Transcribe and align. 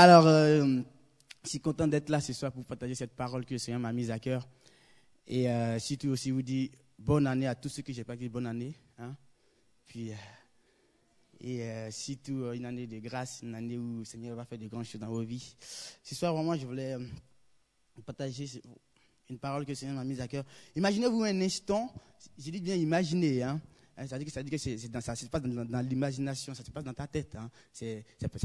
Alors, 0.00 0.28
euh, 0.28 0.80
je 1.42 1.48
suis 1.48 1.58
content 1.58 1.88
d'être 1.88 2.08
là 2.08 2.20
ce 2.20 2.32
soir 2.32 2.52
pour 2.52 2.64
partager 2.64 2.94
cette 2.94 3.16
parole 3.16 3.44
que 3.44 3.54
le 3.54 3.58
Seigneur 3.58 3.80
m'a 3.80 3.92
mise 3.92 4.12
à 4.12 4.20
cœur. 4.20 4.48
Et 5.26 5.50
euh, 5.50 5.80
surtout 5.80 6.10
aussi 6.10 6.30
vous 6.30 6.42
dire 6.42 6.68
bonne 6.96 7.26
année 7.26 7.48
à 7.48 7.56
tous 7.56 7.68
ceux 7.68 7.82
que 7.82 7.92
j'ai 7.92 8.04
pas 8.04 8.14
dit 8.14 8.28
bonne 8.28 8.46
année. 8.46 8.76
Hein. 8.98 9.16
Puis, 9.86 10.12
euh, 10.12 10.14
et 11.40 11.64
euh, 11.64 11.90
surtout 11.90 12.52
une 12.52 12.64
année 12.64 12.86
de 12.86 13.00
grâce, 13.00 13.40
une 13.42 13.56
année 13.56 13.76
où 13.76 13.98
le 13.98 14.04
Seigneur 14.04 14.36
va 14.36 14.44
faire 14.44 14.58
de 14.60 14.68
grandes 14.68 14.84
choses 14.84 15.00
dans 15.00 15.08
vos 15.08 15.24
vies. 15.24 15.56
Ce 16.04 16.14
soir, 16.14 16.32
vraiment, 16.32 16.54
je 16.54 16.64
voulais 16.64 16.96
partager 18.06 18.46
une 19.28 19.40
parole 19.40 19.64
que 19.64 19.70
le 19.70 19.74
Seigneur 19.74 19.96
m'a 19.96 20.04
mise 20.04 20.20
à 20.20 20.28
cœur. 20.28 20.44
Imaginez-vous 20.76 21.24
un 21.24 21.40
instant, 21.40 21.92
j'ai 22.38 22.52
dit 22.52 22.60
bien 22.60 22.76
imaginer, 22.76 23.42
hein. 23.42 23.60
Hein, 23.98 24.06
Ça 24.06 24.16
veut 24.16 24.24
dire 24.24 24.32
que, 24.32 25.00
ça 25.00 25.16
se 25.16 25.26
passe 25.26 25.42
dans, 25.42 25.80
l'imagination, 25.80 26.54
ça 26.54 26.64
se 26.64 26.70
passe 26.70 26.84
dans 26.84 26.94
ta 26.94 27.06
tête. 27.08 27.36
Hein. 27.36 27.50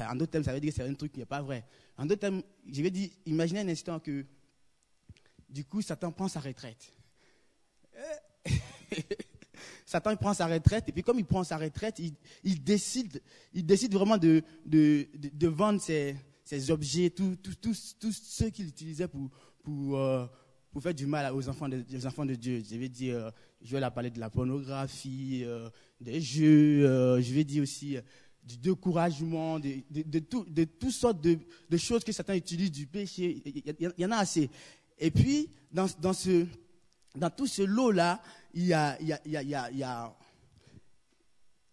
En 0.10 0.16
d'autres 0.16 0.32
termes, 0.32 0.44
ça 0.44 0.52
veut 0.52 0.60
dire 0.60 0.72
que 0.72 0.76
c'est 0.76 0.88
un 0.88 0.94
truc 0.96 1.12
qui 1.12 1.20
n'est 1.20 1.26
pas 1.26 1.42
vrai. 1.42 1.64
En 1.98 2.06
d'autres 2.06 2.22
termes, 2.22 2.42
je 2.68 2.82
vais 2.82 2.90
dire, 2.90 3.10
imaginez 3.26 3.60
un 3.60 3.68
instant 3.68 4.00
que, 4.00 4.26
du 5.48 5.64
coup, 5.66 5.82
Satan 5.82 6.12
prend 6.12 6.28
sa 6.28 6.40
retraite. 6.40 6.92
Satan 9.86 10.12
il 10.12 10.18
prend 10.18 10.34
sa 10.34 10.48
retraite, 10.48 10.90
et 10.90 10.92
puis 10.92 11.04
comme 11.04 11.20
il 11.20 11.26
prend 11.26 11.44
sa 11.44 11.58
retraite, 11.58 12.00
il, 12.44 12.64
décide, 12.64 13.22
il 13.54 13.66
décide 13.66 13.94
vraiment 13.94 14.18
de, 14.18 14.44
vendre 15.48 15.80
ses, 15.80 16.16
objets, 16.72 17.12
tous 17.12 17.94
ceux 18.12 18.50
qu'il 18.50 18.68
utilisait 18.70 19.08
euh, 19.68 20.28
pour 20.72 20.82
faire 20.82 20.96
du 20.96 21.06
mal 21.06 21.32
aux 21.34 21.48
enfants 21.48 21.70
de, 21.70 21.86
aux 21.96 22.06
enfants 22.08 22.26
de 22.26 22.34
Dieu. 22.34 22.64
Je 22.68 22.76
vais 22.76 22.90
dire, 22.90 23.32
euh, 23.64 23.68
je 23.68 23.72
vais 23.72 23.80
leur 23.80 23.94
parler 23.94 24.12
de 24.12 24.20
la 24.20 24.30
pornographie, 24.30 25.44
euh, 25.44 25.70
des 26.00 26.22
jeux, 26.22 26.86
euh, 26.86 27.22
je 27.22 27.34
vais 27.34 27.44
dire 27.44 27.64
aussi 27.64 27.98
euh, 27.98 28.02
du 28.44 28.58
découragement, 28.58 29.60
de, 29.60 30.20
tout- 30.20 30.46
toutes 30.80 30.92
sortes 30.92 31.22
de, 31.22 31.38
choses 31.78 32.04
que 32.04 32.12
Satan 32.12 32.34
utilise, 32.34 32.72
du 32.72 32.88
péché. 32.88 33.42
Il 33.46 33.92
y, 33.98 34.06
en 34.06 34.12
a 34.12 34.18
assez. 34.18 34.50
Et 35.00 35.12
puis, 35.12 35.50
dans, 35.72 35.88
tout 35.88 37.48
ce 37.48 37.62
lot-là, 37.62 38.22
il 38.54 38.66
y 38.66 38.74
a, 38.74 38.98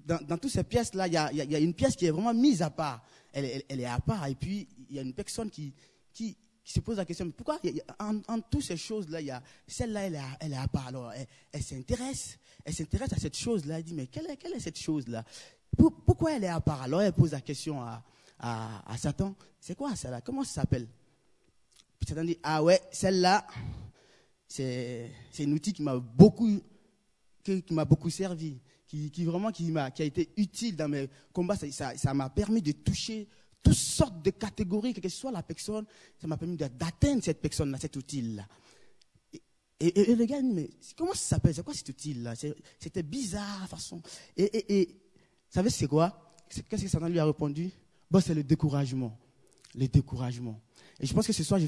dans, 0.06 0.38
toutes 0.38 0.52
ces 0.52 0.62
pièces-là, 0.62 1.08
il 1.08 1.14
y 1.14 1.16
a, 1.16 1.58
une 1.58 1.74
pièce 1.74 1.96
qui 1.96 2.06
est 2.06 2.10
vraiment 2.10 2.34
mise 2.34 2.62
à 2.62 2.70
part. 2.70 3.04
Elle, 3.32 3.64
est 3.68 3.84
à 3.84 3.98
part. 3.98 4.26
Et 4.28 4.36
puis, 4.36 4.68
il 4.88 4.94
y 4.94 4.98
a 5.00 5.02
une 5.02 5.14
personne 5.14 5.50
qui, 5.50 5.74
qui 6.72 6.74
se 6.78 6.80
pose 6.80 6.98
la 6.98 7.04
question, 7.04 7.24
mais 7.26 7.32
pourquoi 7.32 7.56
a- 7.98 8.04
en, 8.08 8.20
en 8.28 8.40
toutes 8.40 8.62
ces 8.62 8.76
choses-là, 8.76 9.20
il 9.20 9.26
y 9.26 9.30
a 9.30 9.42
celle-là, 9.66 10.02
elle 10.06 10.20
elle 10.40 10.52
est 10.52 10.56
à 10.56 10.68
part. 10.68 10.86
Alors, 10.86 11.12
elle, 11.52 11.62
s'intéresse. 11.62 12.38
Elle 12.64 12.74
s'intéresse 12.74 13.12
à 13.12 13.16
cette 13.16 13.36
chose-là. 13.36 13.78
Elle 13.78 13.84
dit, 13.84 13.94
mais 13.94 14.06
quelle 14.06 14.26
est, 14.30 14.36
quelle 14.36 14.52
est 14.52 14.60
cette 14.60 14.78
chose-là? 14.78 15.24
Pour- 15.76 15.92
Pourquoi 16.04 16.34
elle 16.36 16.44
est 16.44 16.48
à 16.48 16.60
part? 16.60 16.82
Alors, 16.82 17.02
elle 17.02 17.12
pose 17.12 17.32
la 17.32 17.40
question 17.40 17.80
à, 17.82 18.02
à, 18.38 18.96
Satan. 18.98 19.34
C'est 19.60 19.74
quoi 19.74 19.96
celle-là 19.96 20.20
Comment 20.20 20.44
ça 20.44 20.60
s'appelle? 20.60 20.86
Puis 21.98 22.08
Satan 22.08 22.24
dit, 22.24 22.38
ah 22.42 22.62
ouais, 22.62 22.80
celle-là, 22.92 23.46
c'est 24.48 25.10
un 25.40 25.52
outil 25.52 25.72
qui 25.72 25.82
m'a 25.82 25.96
beaucoup 25.98 26.60
que- 27.44 27.60
qui 27.60 27.74
m'a 27.74 27.84
beaucoup 27.84 28.10
servi, 28.10 28.58
qui, 28.86 29.10
qui 29.10 29.24
vraiment 29.24 29.50
qui 29.50 29.70
m'a 29.70 29.90
qui 29.90 30.02
a 30.02 30.04
été 30.04 30.30
utile 30.36 30.76
dans 30.76 30.88
mes 30.88 31.08
combats. 31.32 31.56
Ça- 31.56 31.70
Ça 31.72 31.96
ça 31.96 32.14
m'a 32.14 32.28
permis 32.30 32.62
de 32.62 32.72
toucher 32.72 33.28
toutes 33.62 33.74
sortes 33.74 34.22
de 34.22 34.30
catégories, 34.30 34.92
quelle 34.94 35.02
que 35.02 35.08
soit 35.08 35.30
la 35.30 35.42
personne. 35.42 35.84
Ça 36.20 36.26
m'a 36.26 36.36
permis 36.36 36.56
d'atteindre 36.56 37.22
cette 37.22 37.40
personne-là, 37.40 37.78
cet 37.78 37.96
outil-là. 37.96 38.46
Et, 39.32 39.86
et- 39.86 40.10
et 40.10 40.14
le 40.16 40.24
gars 40.26 40.42
mais 40.42 40.68
comment 40.96 41.12
ça 41.12 41.36
s'appelle? 41.36 41.54
C'est 41.54 41.62
quoi 41.64 41.74
cet 41.74 41.88
outil-là? 41.88 42.34
C'était 42.78 43.02
bizarre, 43.02 43.66
façon. 43.68 44.02
Et, 44.36 44.44
et, 44.44 44.80
et 44.80 44.86
vous 44.86 45.54
savez, 45.54 45.70
c'est 45.70 45.86
quoi? 45.86 46.34
Qu'est-ce 46.68 46.82
que 46.82 46.88
Satan 46.88 47.08
lui 47.08 47.18
a 47.18 47.24
répondu? 47.24 47.70
Bon, 48.10 48.20
C'est 48.20 48.34
le 48.34 48.42
découragement. 48.42 49.16
Le 49.74 49.86
découragement. 49.86 50.60
Et 50.98 51.06
je 51.06 51.14
pense 51.14 51.26
que 51.26 51.32
ce 51.32 51.44
soir, 51.44 51.60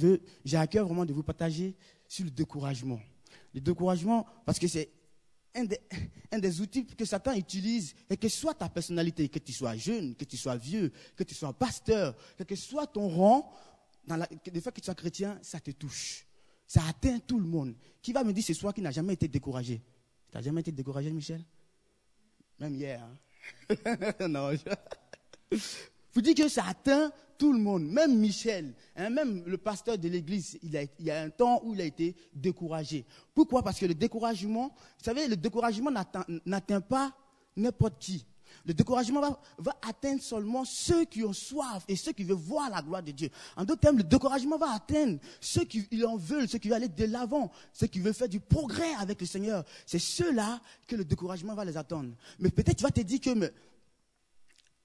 j'ai 0.45 0.57
à 0.57 0.67
cœur 0.67 0.87
vraiment 0.87 1.05
de 1.07 1.13
vous 1.13 1.23
partager 1.23 1.75
sur 2.09 2.25
le 2.25 2.31
découragement. 2.31 3.01
Le 3.55 3.61
découragement, 3.61 4.27
parce 4.45 4.59
que 4.59 4.67
c'est 4.67 4.91
un 5.55 6.39
des, 6.39 6.61
outils 6.61 6.87
que 6.87 7.05
Satan 7.05 7.33
utilise, 7.35 7.95
et 8.09 8.17
que 8.17 8.29
soit 8.29 8.55
ta 8.55 8.69
personnalité, 8.69 9.29
que 9.29 9.39
tu 9.39 9.53
sois 9.53 9.77
jeune, 9.77 10.15
que 10.15 10.25
tu 10.25 10.37
sois 10.37 10.57
vieux, 10.57 10.91
que 11.15 11.25
tu 11.25 11.35
sois 11.35 11.53
pasteur, 11.53 12.17
quel 12.37 12.47
que 12.47 12.57
soit 12.57 12.87
ton 12.87 13.09
rang, 13.09 13.53
dans 14.07 14.19
que- 14.43 14.51
le 14.51 14.61
fait 14.61 14.73
que 14.73 14.81
tu 14.81 14.87
sois 14.87 14.95
chrétien, 14.95 15.39
ça 15.43 15.61
te 15.61 15.71
touche. 15.71 16.27
Ça 16.67 16.83
atteint 16.89 17.19
tout 17.19 17.39
le 17.39 17.47
monde. 17.47 17.75
Qui 18.01 18.13
va 18.13 18.25
me 18.25 18.33
dire 18.33 18.43
ce 18.45 18.55
soir 18.55 18.73
qu'il 18.73 18.83
n'a 18.83 18.91
jamais 18.91 19.13
été 19.13 19.29
découragé? 19.29 19.83
Tu 20.31 20.37
n'as 20.37 20.43
jamais 20.43 20.63
été 20.63 20.73
découragé, 20.73 21.11
Michel? 21.13 21.45
Même 22.59 22.75
hier. 22.75 23.03
hein? 23.69 24.29
non. 24.29 24.53
je- 24.53 25.59
vous 26.13 26.21
dites 26.21 26.37
que 26.37 26.49
ça 26.49 26.65
atteint 26.67 27.11
tout 27.39 27.53
le 27.53 27.59
monde, 27.59 27.85
même 27.85 28.19
Michel, 28.19 28.75
hein, 28.97 29.11
même 29.11 29.43
le 29.47 29.59
pasteur 29.59 29.99
de 29.99 30.09
l'église, 30.09 30.59
il, 30.63 30.89
y 31.01 31.11
a 31.11 31.23
un 31.23 31.31
temps 31.31 31.61
où 31.65 31.75
il 31.75 31.81
a 31.81 31.85
été 31.85 32.15
découragé. 32.33 33.05
Pourquoi? 33.35 33.63
Parce 33.63 33.79
que 33.79 33.87
le 33.87 33.95
découragement, 33.95 34.69
vous 34.69 35.05
savez, 35.05 35.27
le 35.27 35.37
découragement 35.37 35.91
n'atteint 36.47 36.81
pas 36.81 37.13
n'importe 37.57 37.99
qui. 37.99 38.25
Le 38.65 38.75
découragement 38.75 39.39
va, 39.59 39.77
atteindre 39.89 40.23
seulement 40.23 40.65
ceux 40.65 41.05
qui 41.05 41.25
ont 41.25 41.33
soif 41.33 41.85
et 41.89 41.97
ceux 41.97 42.13
qui 42.13 42.23
veulent 42.23 42.37
voir 42.37 42.71
la 42.71 42.83
gloire 42.83 43.03
de 43.03 43.11
Dieu. 43.11 43.31
En 43.57 43.65
d'autres 43.65 43.81
termes, 43.81 43.97
le 43.97 44.05
découragement 44.05 44.59
va 44.59 44.73
atteindre 44.75 45.19
ceux 45.41 45.65
qui 45.65 45.89
en 46.05 46.17
veulent, 46.17 46.49
ceux 46.49 46.59
qui 46.59 46.69
veulent 46.69 46.77
aller 46.77 46.89
de 46.89 47.05
l'avant, 47.07 47.51
ceux 47.73 47.87
qui 47.87 47.99
veulent 47.99 48.15
faire 48.15 48.29
du 48.29 48.41
progrès 48.41 48.95
avec 49.01 49.21
le 49.21 49.27
Seigneur. 49.27 49.65
C'est 49.87 49.99
ceux-là 49.99 50.61
que 50.87 50.97
le 50.97 51.05
découragement 51.05 51.55
va 51.55 51.65
les 51.65 51.77
attendre. 51.77 52.11
Mais 52.39 52.51
peut-être 52.51 52.77
tu 52.77 52.85
vas 52.85 52.91
te 52.91 53.01
dire 53.01 53.21
que 53.21 53.53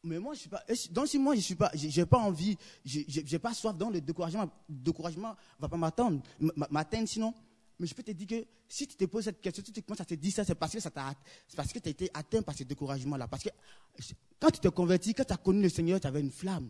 mais 0.07 0.19
moi, 0.19 0.34
je 0.34 0.40
suis 0.40 0.50
pas. 0.50 0.63
Donc, 0.91 1.07
si 1.07 1.19
moi, 1.19 1.35
je 1.35 1.41
suis 1.41 1.56
pas, 1.56 1.72
j'ai 1.73 2.06
pas 2.06 2.18
envie, 2.19 2.57
j'ai 2.84 3.40
pas 3.40 3.53
soif, 3.53 3.75
donc 3.75 3.94
le 3.94 4.01
découragement, 4.01 4.50
découragement 4.68 5.35
va 5.59 5.69
pas 5.69 5.78
m'attendre, 5.78 6.22
m'atteindre 6.69 7.07
sinon. 7.07 7.34
Mais 7.79 7.85
je 7.85 7.94
peux 7.94 8.01
te 8.01 8.12
dire 8.12 8.28
que 8.28 8.47
si 8.68 8.88
tu 8.88 8.95
te 8.95 9.06
poses 9.06 9.25
cette 9.25 9.40
question, 9.40 9.63
si 9.63 9.72
tu 9.72 9.81
commences 9.84 10.01
à 10.01 10.06
te 10.06 10.16
dire 10.16 10.34
ça, 10.34 10.44
c'est 10.44 10.56
parce 10.56 10.73
que 10.73 10.79
ça 10.79 10.90
t'a, 10.90 11.13
parce 11.56 11.72
que 11.72 11.79
tu 11.79 11.90
as 11.90 11.91
été 11.91 12.09
atteint 12.13 12.41
par 12.41 12.56
ce 12.56 12.63
découragement-là. 12.63 13.28
Parce 13.28 13.44
que 13.44 13.50
quand 14.40 14.50
tu 14.50 14.59
t'es 14.59 14.72
converti, 14.72 15.13
quand 15.13 15.25
tu 15.25 15.34
as 15.34 15.38
connu 15.38 15.62
le 15.62 15.69
Seigneur, 15.69 16.00
tu 16.00 16.07
avais 16.07 16.22
une 16.22 16.31
flamme. 16.31 16.69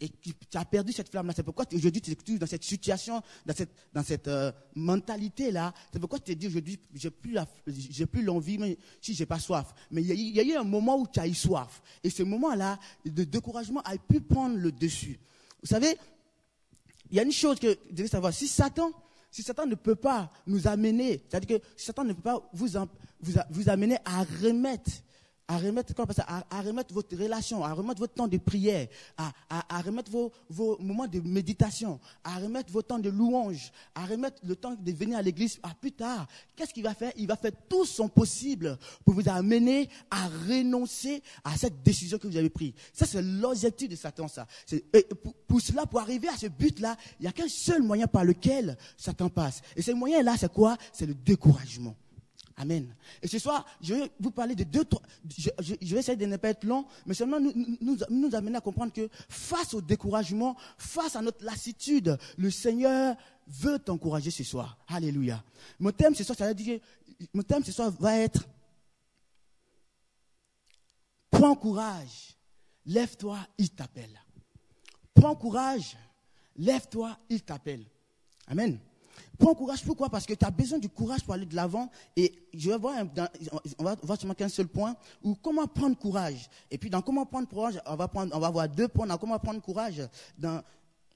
Et 0.00 0.08
tu, 0.08 0.32
tu 0.34 0.56
as 0.56 0.64
perdu 0.64 0.92
cette 0.92 1.10
flamme-là. 1.10 1.34
C'est 1.36 1.42
pourquoi 1.42 1.66
aujourd'hui 1.72 2.00
tu 2.00 2.10
es 2.12 2.38
dans 2.38 2.46
cette 2.46 2.64
situation, 2.64 3.22
dans 3.44 3.54
cette, 3.54 3.70
dans 3.92 4.02
cette 4.02 4.28
euh, 4.28 4.50
mentalité-là. 4.74 5.74
C'est 5.92 5.98
pourquoi 5.98 6.18
tu 6.18 6.32
te 6.34 6.38
dis 6.38 6.46
aujourd'hui, 6.46 6.78
j'ai 6.94 7.10
plus 7.10 7.36
plus 8.10 8.22
l'envie, 8.22 8.56
mais 8.58 8.78
si 9.00 9.14
j'ai 9.14 9.26
pas 9.26 9.38
soif. 9.38 9.74
Mais 9.90 10.02
il 10.02 10.34
y, 10.34 10.40
a, 10.40 10.42
eu- 10.42 10.56
un 10.56 10.64
moment 10.64 10.98
où 10.98 11.06
tu 11.06 11.20
as 11.20 11.28
eu 11.28 11.34
soif. 11.34 11.82
Et 12.02 12.10
ce 12.10 12.22
moment-là, 12.22 12.78
le 13.04 13.26
découragement 13.26 13.80
a 13.82 13.96
pu 13.98 14.20
prendre 14.20 14.56
le 14.56 14.72
dessus. 14.72 15.18
Vous 15.62 15.68
savez, 15.68 15.96
il 17.10 17.16
y 17.16 17.20
a 17.20 17.22
une 17.22 17.32
chose 17.32 17.58
que 17.58 17.68
vous 17.68 17.92
devez 17.94 18.08
savoir. 18.08 18.32
Si 18.32 18.48
Satan, 18.48 18.90
si 19.30 19.42
Satan 19.42 19.66
ne 19.66 19.74
peut 19.74 19.96
pas 19.96 20.32
nous 20.46 20.66
amener, 20.66 21.22
c'est-à-dire 21.28 21.58
que 21.58 21.64
Satan 21.76 22.04
ne 22.04 22.14
peut 22.14 22.22
pas 22.22 22.48
vous, 22.52 22.68
vous, 23.20 23.32
vous 23.50 23.68
amener 23.68 23.98
à 24.04 24.24
remettre, 24.42 24.90
à 25.50 25.58
remettre, 25.58 25.92
à, 26.28 26.62
remettre 26.62 26.94
votre 26.94 27.16
relation, 27.16 27.64
à 27.64 27.72
remettre 27.72 27.98
votre 27.98 28.14
temps 28.14 28.28
de 28.28 28.36
prière, 28.38 28.86
à, 29.16 29.32
à- 29.48 29.80
remettre 29.82 30.08
vos, 30.08 30.30
vos 30.48 30.78
moments 30.78 31.08
de 31.08 31.18
méditation, 31.18 31.98
à 32.22 32.38
remettre 32.38 32.70
vos 32.70 32.82
temps 32.82 33.00
de 33.00 33.10
louange, 33.10 33.72
à 33.96 34.06
remettre 34.06 34.36
le 34.44 34.54
temps 34.54 34.76
de 34.78 34.92
venir 34.92 35.18
à 35.18 35.22
l'église 35.22 35.58
à 35.64 35.74
plus 35.74 35.90
tard. 35.90 36.28
Qu'est-ce 36.54 36.72
qu'il 36.72 36.84
va 36.84 36.94
faire? 36.94 37.10
Il 37.16 37.26
va 37.26 37.34
faire 37.34 37.50
tout 37.68 37.84
son 37.84 38.08
possible 38.08 38.78
pour 39.04 39.14
vous 39.14 39.28
amener 39.28 39.88
à 40.08 40.28
renoncer 40.48 41.20
à 41.42 41.56
cette 41.56 41.82
décision 41.82 42.18
que 42.18 42.28
vous 42.28 42.36
avez 42.36 42.50
prise. 42.50 42.72
Ça, 42.92 43.04
c'est 43.04 43.20
l'objectif 43.20 43.88
de 43.88 43.96
Satan, 43.96 44.28
ça. 44.28 44.46
Pour, 45.20 45.34
pour 45.48 45.60
cela, 45.60 45.84
pour 45.84 45.98
arriver 45.98 46.28
à 46.28 46.36
ce 46.36 46.46
but-là, 46.46 46.96
il 47.18 47.22
n'y 47.22 47.28
a 47.28 47.32
qu'un 47.32 47.48
seul 47.48 47.82
moyen 47.82 48.06
par 48.06 48.24
lequel 48.24 48.78
Satan 48.96 49.28
passe. 49.28 49.62
Et 49.74 49.82
ce 49.82 49.90
moyen-là, 49.90 50.36
c'est 50.38 50.52
quoi? 50.52 50.76
C'est 50.92 51.06
le 51.06 51.14
découragement. 51.14 51.96
Amen. 52.60 52.94
Et 53.22 53.26
ce 53.26 53.38
soir, 53.38 53.64
je 53.80 53.94
vais 53.94 54.10
vous 54.20 54.30
parler 54.30 54.54
de 54.54 54.64
deux, 54.64 54.84
trois. 54.84 55.00
Je, 55.30 55.48
vais 55.94 56.00
essayer 56.00 56.14
de 56.14 56.26
ne 56.26 56.36
pas 56.36 56.50
être 56.50 56.64
long, 56.64 56.84
mais 57.06 57.14
seulement 57.14 57.40
nous, 57.40 57.54
nous, 58.10 58.34
amener 58.34 58.56
à 58.58 58.60
comprendre 58.60 58.92
que 58.92 59.08
face 59.30 59.72
au 59.72 59.80
découragement, 59.80 60.54
face 60.76 61.16
à 61.16 61.22
notre 61.22 61.42
lassitude, 61.42 62.18
le 62.36 62.50
Seigneur 62.50 63.16
veut 63.46 63.78
t'encourager 63.78 64.30
ce 64.30 64.44
soir. 64.44 64.76
Alléluia. 64.88 65.42
Mon 65.78 65.90
thème 65.90 66.14
ce 66.14 66.22
soir, 66.22 66.36
ça 66.36 66.52
que- 66.52 66.80
mon 67.32 67.42
thème 67.42 67.64
ce 67.64 67.72
soir 67.72 67.90
va 67.98 68.18
être 68.18 68.46
Prends 71.30 71.54
courage, 71.54 72.36
lève-toi, 72.84 73.38
il 73.56 73.70
t'appelle. 73.70 74.20
Prends 75.14 75.34
courage, 75.34 75.96
lève-toi, 76.56 77.16
il 77.30 77.40
t'appelle. 77.40 77.86
Amen. 78.48 78.78
Prends 79.40 79.54
courage, 79.54 79.82
pourquoi? 79.84 80.08
Parce 80.10 80.26
que 80.26 80.34
tu 80.34 80.44
as 80.44 80.50
besoin 80.50 80.78
du 80.78 80.88
courage 80.88 81.24
pour 81.24 81.32
aller 81.34 81.46
de 81.46 81.56
l'avant. 81.56 81.90
Et 82.14 82.32
je 82.54 82.70
vais 82.70 82.76
voir, 82.78 82.96
un- 82.98 83.04
dans- 83.06 83.28
on 83.78 83.84
va 83.84 83.96
voir 84.02 84.20
seulement 84.20 84.34
qu'un 84.34 84.50
seul 84.50 84.68
point, 84.68 84.94
où 85.24 85.34
comment 85.34 85.66
prendre 85.66 85.96
courage. 85.96 86.48
Et 86.70 86.76
puis 86.78 86.90
dans 86.90 87.00
comment 87.00 87.24
prendre 87.26 87.48
courage, 87.48 87.80
on 87.86 87.96
va, 87.96 88.06
prendre, 88.06 88.36
on 88.36 88.38
va 88.38 88.50
voir 88.50 88.68
deux 88.68 88.86
points 88.86 89.06
dans 89.06 89.16
comment 89.18 89.38
prendre 89.38 89.60
courage. 89.62 90.02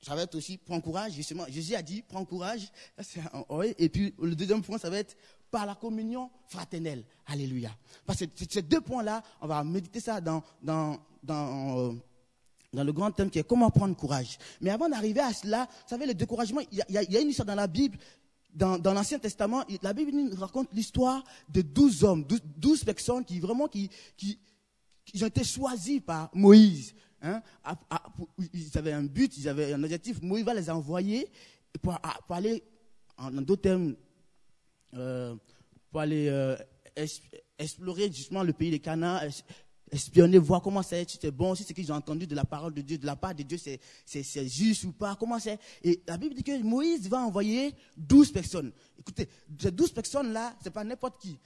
Ça 0.03 0.15
va 0.15 0.23
être 0.23 0.35
aussi 0.35 0.57
prends 0.59 0.81
courage, 0.81 1.13
justement. 1.13 1.45
Jésus 1.49 1.75
a 1.75 1.83
dit 1.83 2.03
prends 2.03 2.25
courage. 2.25 2.71
Un- 2.99 3.45
oui. 3.51 3.75
Et 3.79 3.89
puis 3.89 4.15
le 4.21 4.35
deuxième 4.35 4.63
point, 4.63 4.79
ça 4.79 4.91
va 4.91 4.99
être 4.99 5.17
par 5.51 5.67
la 5.67 5.75
communion 5.75 6.31
fraternelle. 6.49 7.05
Alléluia. 7.27 7.71
Parce 8.07 8.19
que 8.21 8.25
ces- 8.35 8.47
ces 8.51 8.63
deux 8.63 8.81
points-là, 8.81 9.23
on 9.41 9.47
va 9.47 9.63
méditer 9.65 10.01
ça 10.01 10.21
dans, 10.21 10.43
dans, 10.63 10.99
dans 11.23 11.79
euh, 11.79 11.93
dans 12.75 12.85
le 12.85 12.93
grand 12.93 13.11
thème 13.11 13.31
qui 13.31 13.39
est 13.39 13.47
comment 13.47 13.71
prendre 13.71 13.97
courage. 13.97 14.39
Mais 14.61 14.71
avant 14.71 14.89
d'arriver 14.89 15.21
à 15.21 15.33
cela, 15.33 15.69
vous 15.71 15.89
savez, 15.89 16.07
le 16.07 16.15
découragement, 16.15 16.61
il 16.71 16.85
y, 16.89 16.99
a, 16.99 17.21
une 17.21 17.29
histoire 17.29 17.47
dans 17.47 17.55
la 17.55 17.67
Bible, 17.67 17.99
dans, 18.55 18.79
l'Ancien 18.93 19.19
Testament, 19.19 19.65
la 19.83 19.93
Bible 19.93 20.13
nous 20.13 20.37
raconte 20.37 20.69
l'histoire 20.73 21.25
de 21.49 21.63
douze 21.63 22.05
hommes, 22.05 22.25
douze 22.57 22.85
personnes 22.85 23.25
qui 23.25 23.41
vraiment 23.41 23.69
qui, 23.69 23.91
qui, 24.17 24.39
ont 25.23 25.27
été 25.27 25.45
choisis 25.45 26.01
par 26.01 26.31
Moïse. 26.35 26.95
Hein, 27.23 27.43
ils 28.53 28.77
avaient 28.77 28.93
un 28.93 29.05
but, 29.05 29.37
ils 29.37 29.49
avaient 29.49 29.73
un 29.73 29.83
objectif. 29.83 30.21
Moïse 30.23 30.45
va 30.45 30.55
les 30.55 30.69
envoyer 30.69 31.29
pour, 31.81 31.99
aller, 32.29 32.63
en, 33.17 33.31
d'autres 33.33 33.63
termes, 33.63 33.97
euh, 34.95 35.35
pour 35.91 36.01
aller 36.01 36.29
euh, 36.29 36.57
explorer 37.59 38.13
justement 38.13 38.43
le 38.43 38.53
pays 38.53 38.71
des 38.71 38.79
Canaan, 38.79 39.21
espionner, 39.95 40.39
voir 40.39 40.61
comment 40.61 40.83
c'est, 40.83 41.09
si 41.09 41.19
c'est 41.21 41.31
bon, 41.31 41.55
si 41.55 41.63
ce 41.65 41.73
qu'ils 41.73 41.91
ont 41.93 41.97
entendu 41.97 42.27
de 42.27 42.35
la 42.35 42.45
parole 42.45 42.75
de 42.75 42.83
Dieu, 42.83 42.99
de 42.99 43.07
la 43.07 43.17
part 43.17 43.35
de 43.35 43.43
Dieu, 43.43 43.57
c'est 43.57 44.49
juste 44.49 44.85
ou 44.85 44.93
pas, 44.93 45.17
comment 45.17 45.39
c'est. 45.39 45.59
Et 45.83 46.03
la 46.07 46.17
Bible 46.17 46.35
dit 46.35 46.43
que 46.43 46.63
Moïse 46.63 47.09
va 47.09 47.19
envoyer 47.19 47.75
douze 47.97 48.33
personnes. 48.33 48.73
Écoutez, 48.99 49.29
ces 49.59 49.71
douze 49.71 49.93
personnes-là, 49.93 50.57
c'est 50.63 50.73
pas 50.73 50.85
n'importe 50.85 51.21
qui. 51.21 51.39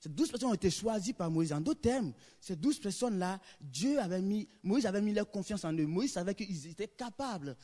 Ces 0.00 0.08
douze 0.08 0.30
personnes 0.30 0.48
ont 0.48 0.54
été 0.54 0.70
choisies 0.70 1.12
par 1.12 1.30
Moïse. 1.30 1.52
En 1.52 1.60
d'autres 1.60 1.82
termes, 1.82 2.14
ces 2.40 2.56
douze 2.56 2.78
personnes-là, 2.80 3.38
Dieu 3.60 4.00
avait 4.00 4.22
mis, 4.22 4.48
Moïse 4.62 4.86
avait 4.86 5.02
mis 5.02 5.12
leur 5.12 5.30
confiance 5.30 5.62
en 5.64 5.74
eux. 5.74 5.86
Moïse 5.86 6.12
savait 6.12 6.34
qu'ils 6.34 6.68
étaient 6.68 6.88
capables 6.88 7.54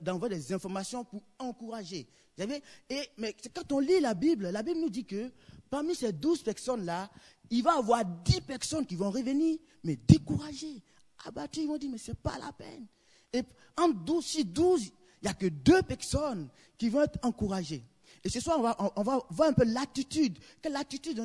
d'envoyer 0.00 0.36
des 0.36 0.52
informations 0.52 1.04
pour 1.04 1.24
encourager. 1.40 2.08
Et, 2.38 3.08
mais 3.18 3.36
quand 3.52 3.72
on 3.72 3.80
lit 3.80 3.98
la 3.98 4.14
Bible, 4.14 4.50
la 4.50 4.62
Bible 4.62 4.80
nous 4.80 4.88
dit 4.88 5.04
que 5.04 5.32
parmi 5.68 5.96
ces 5.96 6.12
douze 6.12 6.44
personnes-là, 6.44 7.10
il 7.50 7.64
va 7.64 7.74
y 7.74 7.78
avoir 7.78 8.04
dix 8.04 8.40
personnes 8.40 8.86
qui 8.86 8.94
vont 8.94 9.10
revenir, 9.10 9.58
mais 9.82 9.96
découragées, 9.96 10.80
abattues. 11.24 11.62
Ils 11.62 11.68
vont 11.68 11.76
dire, 11.76 11.90
mais 11.90 11.98
ce 11.98 12.12
n'est 12.12 12.18
pas 12.22 12.38
la 12.38 12.52
peine. 12.52 12.86
Et 13.32 13.42
en 13.76 13.88
douze, 13.88 14.26
si 14.26 14.44
douze, 14.44 14.92
il 15.22 15.24
n'y 15.24 15.28
a 15.28 15.34
que 15.34 15.46
deux 15.46 15.82
personnes 15.82 16.48
qui 16.78 16.88
vont 16.88 17.02
être 17.02 17.18
encouragées. 17.22 17.84
Et 18.24 18.28
ce 18.28 18.40
soir, 18.40 18.92
on 18.96 19.02
va, 19.02 19.26
voir 19.30 19.48
un 19.48 19.52
peu 19.52 19.64
l'attitude. 19.64 20.38
Quelle 20.60 20.76
attitude, 20.76 21.20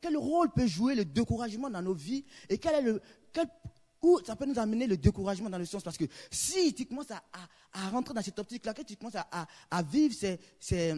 quel, 0.00 0.16
rôle 0.16 0.50
peut 0.50 0.66
jouer 0.66 0.94
le 0.94 1.04
découragement 1.04 1.68
dans 1.68 1.82
nos 1.82 1.94
vies 1.94 2.24
et 2.48 2.56
quel 2.56 2.74
est 2.76 2.82
le, 2.82 3.02
quel, 3.32 3.46
où 4.00 4.18
ça 4.24 4.34
peut 4.34 4.46
nous 4.46 4.58
amener 4.58 4.86
le 4.86 4.96
découragement 4.96 5.50
dans 5.50 5.58
le 5.58 5.66
sens? 5.66 5.82
Parce 5.82 5.98
que 5.98 6.06
si 6.30 6.74
tu 6.74 6.86
commences 6.86 7.10
à, 7.10 7.22
à, 7.72 7.88
rentrer 7.90 8.14
dans 8.14 8.22
cette 8.22 8.38
optique-là, 8.38 8.72
que 8.72 8.82
tu 8.82 8.96
commences 8.96 9.16
à, 9.16 9.46
à 9.70 9.82
vivre 9.82 10.14
ces, 10.14 10.40
ces, 10.58 10.94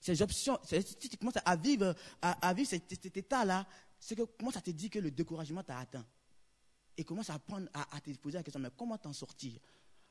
ces, 0.00 0.20
options, 0.20 0.58
si 0.64 1.08
tu 1.08 1.16
commences 1.16 1.38
à 1.44 1.56
vivre, 1.56 1.94
à, 2.20 2.52
vivre 2.52 2.68
cet, 2.68 3.16
état-là, 3.16 3.66
c'est 3.98 4.16
que 4.16 4.22
comment 4.22 4.50
ça 4.50 4.60
te 4.60 4.70
dit 4.70 4.90
que 4.90 4.98
le 4.98 5.12
découragement 5.12 5.62
t'a 5.62 5.78
atteint? 5.78 6.06
Et 6.96 7.04
commence 7.04 7.30
à, 7.30 7.34
apprendre 7.34 7.68
à, 7.72 8.00
te 8.00 8.10
poser 8.18 8.36
la 8.38 8.42
question, 8.42 8.60
mais 8.60 8.70
comment 8.76 8.98
t'en 8.98 9.12
sortir? 9.12 9.60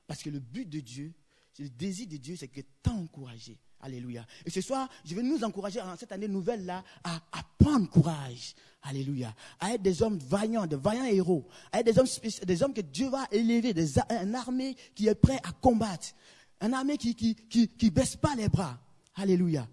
Parce 0.07 0.23
que 0.23 0.29
le 0.29 0.39
but 0.39 0.67
de 0.67 0.79
Dieu, 0.79 1.13
le 1.59 1.69
désir 1.69 2.07
de 2.07 2.17
Dieu, 2.17 2.37
c'est 2.37 2.47
que 2.47 2.61
t'encourager. 2.81 3.59
Alléluia. 3.81 4.25
Et 4.45 4.49
ce 4.49 4.59
soir, 4.59 4.89
je 5.05 5.15
vais 5.15 5.23
nous 5.23 5.41
encourager 5.43 5.79
en 5.79 5.95
cette 5.95 6.11
année 6.11 6.27
nouvelle-là 6.27 6.83
à, 7.03 7.21
prendre 7.57 7.89
courage. 7.89 8.53
Alléluia. 8.81 9.33
À 9.59 9.73
être 9.73 9.81
des 9.81 10.01
hommes 10.01 10.17
vaillants, 10.17 10.65
des 10.65 10.75
vaillants 10.75 11.05
héros. 11.05 11.47
À 11.71 11.79
être 11.79 11.85
des 11.85 11.97
hommes, 11.97 12.07
des 12.45 12.63
hommes 12.63 12.73
que 12.73 12.81
Dieu 12.81 13.09
va 13.09 13.25
élever, 13.31 13.73
des, 13.73 13.97
une 14.21 14.35
armée 14.35 14.75
qui 14.95 15.07
est 15.07 15.15
prête 15.15 15.39
à 15.47 15.51
combattre. 15.53 16.07
Une 16.61 16.73
armée 16.73 16.97
qui 16.97 17.15
qui, 17.15 17.35
qui, 17.69 17.89
baisse 17.89 18.17
pas 18.17 18.35
les 18.35 18.49
bras. 18.49 18.77
Alléluia. 19.15 19.67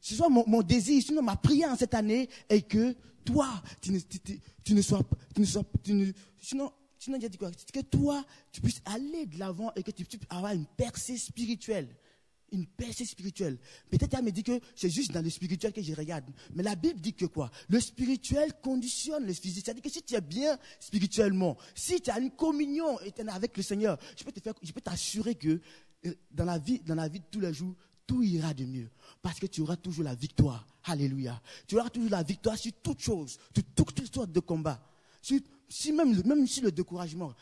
ce 0.00 0.14
soir, 0.16 0.30
mon, 0.30 0.62
désir, 0.62 1.02
sinon 1.02 1.22
ma 1.22 1.36
prière 1.36 1.70
en 1.70 1.76
cette 1.76 1.94
année 1.94 2.28
est 2.48 2.62
que 2.62 2.94
toi, 3.24 3.62
tu 3.80 3.92
ne, 3.92 4.00
tu, 4.64 4.74
ne 4.74 4.82
sois, 4.82 5.00
tu 5.34 5.40
ne 5.40 5.46
sois, 5.46 5.62
tu 5.84 5.92
ne, 5.94 6.12
sinon, 6.40 6.72
sinon, 6.98 7.18
dit 7.18 7.38
quoi? 7.38 7.50
Que 7.50 7.80
toi, 7.80 8.24
tu 8.50 8.60
puisses 8.60 8.82
aller 8.84 9.26
de 9.26 9.38
l'avant 9.38 9.70
et 9.76 9.82
que 9.82 9.90
tu 9.90 10.04
puisses 10.04 10.20
avoir 10.30 10.52
une 10.52 10.66
percée 10.66 11.16
spirituelle 11.16 11.88
une 12.52 12.66
percée 12.66 13.04
spirituelle. 13.04 13.58
Peut-être 13.90 14.14
elle 14.14 14.24
me 14.24 14.30
dit 14.30 14.42
que 14.42 14.60
c'est 14.74 14.90
juste 14.90 15.12
dans 15.12 15.22
le 15.22 15.30
spirituel 15.30 15.72
que 15.72 15.82
je 15.82 15.94
regarde. 15.94 16.24
Mais 16.54 16.62
la 16.62 16.74
Bible 16.74 17.00
dit 17.00 17.14
que 17.14 17.26
quoi? 17.26 17.50
Le 17.68 17.80
spirituel 17.80 18.52
conditionne 18.62 19.26
le 19.26 19.32
physique. 19.32 19.64
C'est-à-dire 19.64 19.82
que 19.82 19.90
si 19.90 20.02
tu 20.02 20.14
es 20.14 20.20
bien 20.20 20.58
spirituellement, 20.80 21.56
si 21.74 22.00
tu 22.00 22.10
as 22.10 22.18
une 22.18 22.30
communion 22.30 22.98
éternelle 23.00 23.34
avec 23.34 23.56
le 23.56 23.62
Seigneur, 23.62 23.98
je 24.16 24.24
peux 24.24 24.32
te 24.32 24.40
faire, 24.40 24.54
je 24.62 24.72
peux 24.72 24.80
t'assurer 24.80 25.34
que 25.34 25.60
euh, 26.06 26.14
dans 26.30 26.44
la 26.44 26.58
vie, 26.58 26.80
dans 26.80 26.94
la 26.94 27.08
vie 27.08 27.20
de 27.20 27.26
tous 27.30 27.40
les 27.40 27.52
jours, 27.52 27.74
tout 28.06 28.22
ira 28.22 28.54
de 28.54 28.64
mieux. 28.64 28.90
Parce 29.20 29.38
que 29.38 29.46
tu 29.46 29.60
auras 29.60 29.76
toujours 29.76 30.04
la 30.04 30.14
victoire. 30.14 30.66
Alléluia. 30.84 31.40
Tu 31.66 31.78
auras 31.78 31.90
toujours 31.90 32.10
la 32.10 32.22
victoire 32.22 32.56
sur 32.56 32.72
toutes 32.82 33.00
choses, 33.00 33.38
sur 33.54 33.64
toutes 33.92 34.14
sortes 34.14 34.32
de 34.32 34.40
combats 34.40 34.82
si 35.68 35.92
même, 35.92 36.22
même 36.24 36.46
si 36.46 36.60
le 36.60 36.72
découragement, 36.72 37.34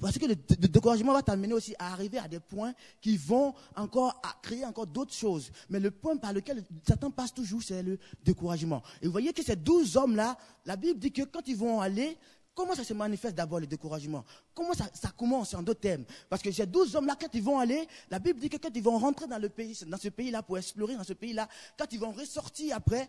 parce 0.00 0.18
que 0.18 0.26
le, 0.26 0.34
découragement 0.34 1.12
va 1.12 1.22
t'amener 1.22 1.52
aussi 1.52 1.74
à 1.78 1.92
arriver 1.92 2.18
à 2.18 2.26
des 2.26 2.40
points 2.40 2.72
qui 3.00 3.16
vont 3.16 3.54
encore 3.74 4.20
créer 4.42 4.64
encore 4.64 4.86
d'autres 4.86 5.12
choses. 5.12 5.50
Mais 5.68 5.78
le 5.78 5.90
point 5.90 6.16
par 6.16 6.32
lequel 6.32 6.64
Satan 6.86 7.10
passe 7.10 7.34
toujours, 7.34 7.62
c'est 7.62 7.82
le 7.82 7.98
découragement. 8.24 8.82
Et 9.02 9.06
vous 9.06 9.12
voyez 9.12 9.32
que 9.32 9.42
ces 9.42 9.56
douze 9.56 9.96
hommes-là, 9.96 10.38
la 10.64 10.76
Bible 10.76 10.98
dit 10.98 11.12
que 11.12 11.22
quand 11.22 11.46
ils 11.46 11.56
vont 11.56 11.80
aller, 11.80 12.16
comment 12.54 12.74
ça 12.74 12.82
se 12.82 12.94
manifeste 12.94 13.34
d'abord 13.36 13.60
le 13.60 13.66
découragement? 13.66 14.24
Comment 14.54 14.72
ça, 14.72 14.88
commence 15.14 15.52
en 15.52 15.62
d'autres 15.62 15.80
termes? 15.80 16.04
Parce 16.30 16.42
que 16.42 16.50
ces 16.50 16.64
douze 16.66 16.96
hommes-là, 16.96 17.16
quand 17.20 17.34
ils 17.34 17.42
vont 17.42 17.58
aller, 17.58 17.86
la 18.10 18.18
Bible 18.18 18.40
dit 18.40 18.48
que 18.48 18.56
quand 18.56 18.74
ils 18.74 18.82
vont 18.82 18.98
rentrer 18.98 19.26
dans 19.26 19.38
le 19.38 19.50
pays, 19.50 19.78
dans 19.86 19.98
ce 19.98 20.08
pays-là 20.08 20.42
pour 20.42 20.56
explorer 20.56 20.96
dans 20.96 21.04
ce 21.04 21.12
pays-là, 21.12 21.46
quand 21.78 21.92
ils 21.92 22.00
vont 22.00 22.12
ressortir 22.12 22.74
après, 22.74 23.06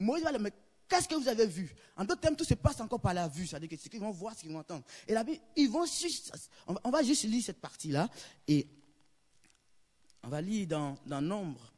Moïse 0.00 0.24
va 0.24 0.32
le 0.32 0.50
Qu'est-ce 0.88 1.08
que 1.08 1.14
vous 1.16 1.28
avez 1.28 1.46
vu? 1.46 1.74
En 1.96 2.04
d'autres 2.04 2.20
termes, 2.20 2.36
tout 2.36 2.44
se 2.44 2.54
passe 2.54 2.80
encore 2.80 3.00
par 3.00 3.14
la 3.14 3.26
vue. 3.26 3.46
C'est-à-dire 3.46 3.68
que 3.68 3.76
ce 3.76 3.88
qu'ils 3.88 4.00
vont 4.00 4.12
voir, 4.12 4.34
ce 4.34 4.42
qu'ils 4.42 4.52
vont 4.52 4.60
entendre. 4.60 4.84
Et 5.08 5.14
la 5.14 5.24
Bible, 5.24 5.40
ils 5.56 5.68
vont 5.68 5.84
juste, 5.84 6.32
on 6.66 6.90
va 6.90 7.02
juste 7.02 7.24
lire 7.24 7.42
cette 7.42 7.60
partie-là. 7.60 8.08
Et 8.46 8.68
on 10.22 10.28
va 10.28 10.40
lire 10.40 10.66
dans, 10.66 10.96
dans 11.06 11.20
Nombre. 11.20 11.72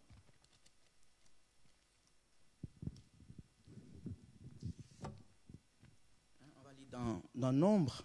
On 6.41 6.63
va 6.65 6.73
lire 6.73 6.89
dans, 6.91 7.23
dans 7.35 7.53
Nombre. 7.53 8.03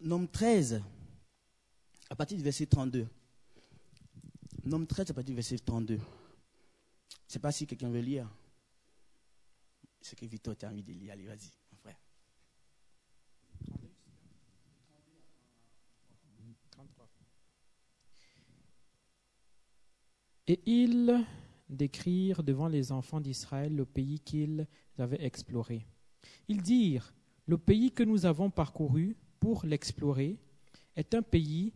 Nombre 0.00 0.30
13, 0.32 0.82
à 2.10 2.16
partir 2.16 2.36
du 2.36 2.42
verset 2.42 2.66
32. 2.66 3.06
Nombre 4.64 4.86
13, 4.86 5.10
à 5.10 5.14
partir 5.14 5.30
du 5.30 5.34
verset 5.34 5.58
32. 5.58 5.96
Je 5.96 6.00
ne 6.00 6.04
sais 7.26 7.40
pas 7.40 7.50
si 7.50 7.66
quelqu'un 7.66 7.90
veut 7.90 8.00
lire. 8.00 8.28
Ce 10.00 10.14
que 10.14 10.24
Victor 10.24 10.56
t'a 10.56 10.68
envie 10.68 10.84
de 10.84 10.92
lire. 10.92 11.12
Allez, 11.12 11.26
vas-y, 11.26 11.50
mon 11.72 11.78
frère. 11.78 11.96
Et 20.46 20.60
ils 20.66 21.24
décrirent 21.68 22.42
devant 22.44 22.68
les 22.68 22.92
enfants 22.92 23.20
d'Israël 23.20 23.74
le 23.74 23.84
pays 23.84 24.20
qu'ils 24.20 24.66
avaient 24.98 25.24
exploré. 25.24 25.86
Ils 26.46 26.62
dirent, 26.62 27.12
le 27.46 27.58
pays 27.58 27.90
que 27.90 28.04
nous 28.04 28.26
avons 28.26 28.50
parcouru 28.50 29.16
pour 29.40 29.64
l'explorer 29.64 30.38
est 30.94 31.14
un 31.14 31.22
pays 31.22 31.72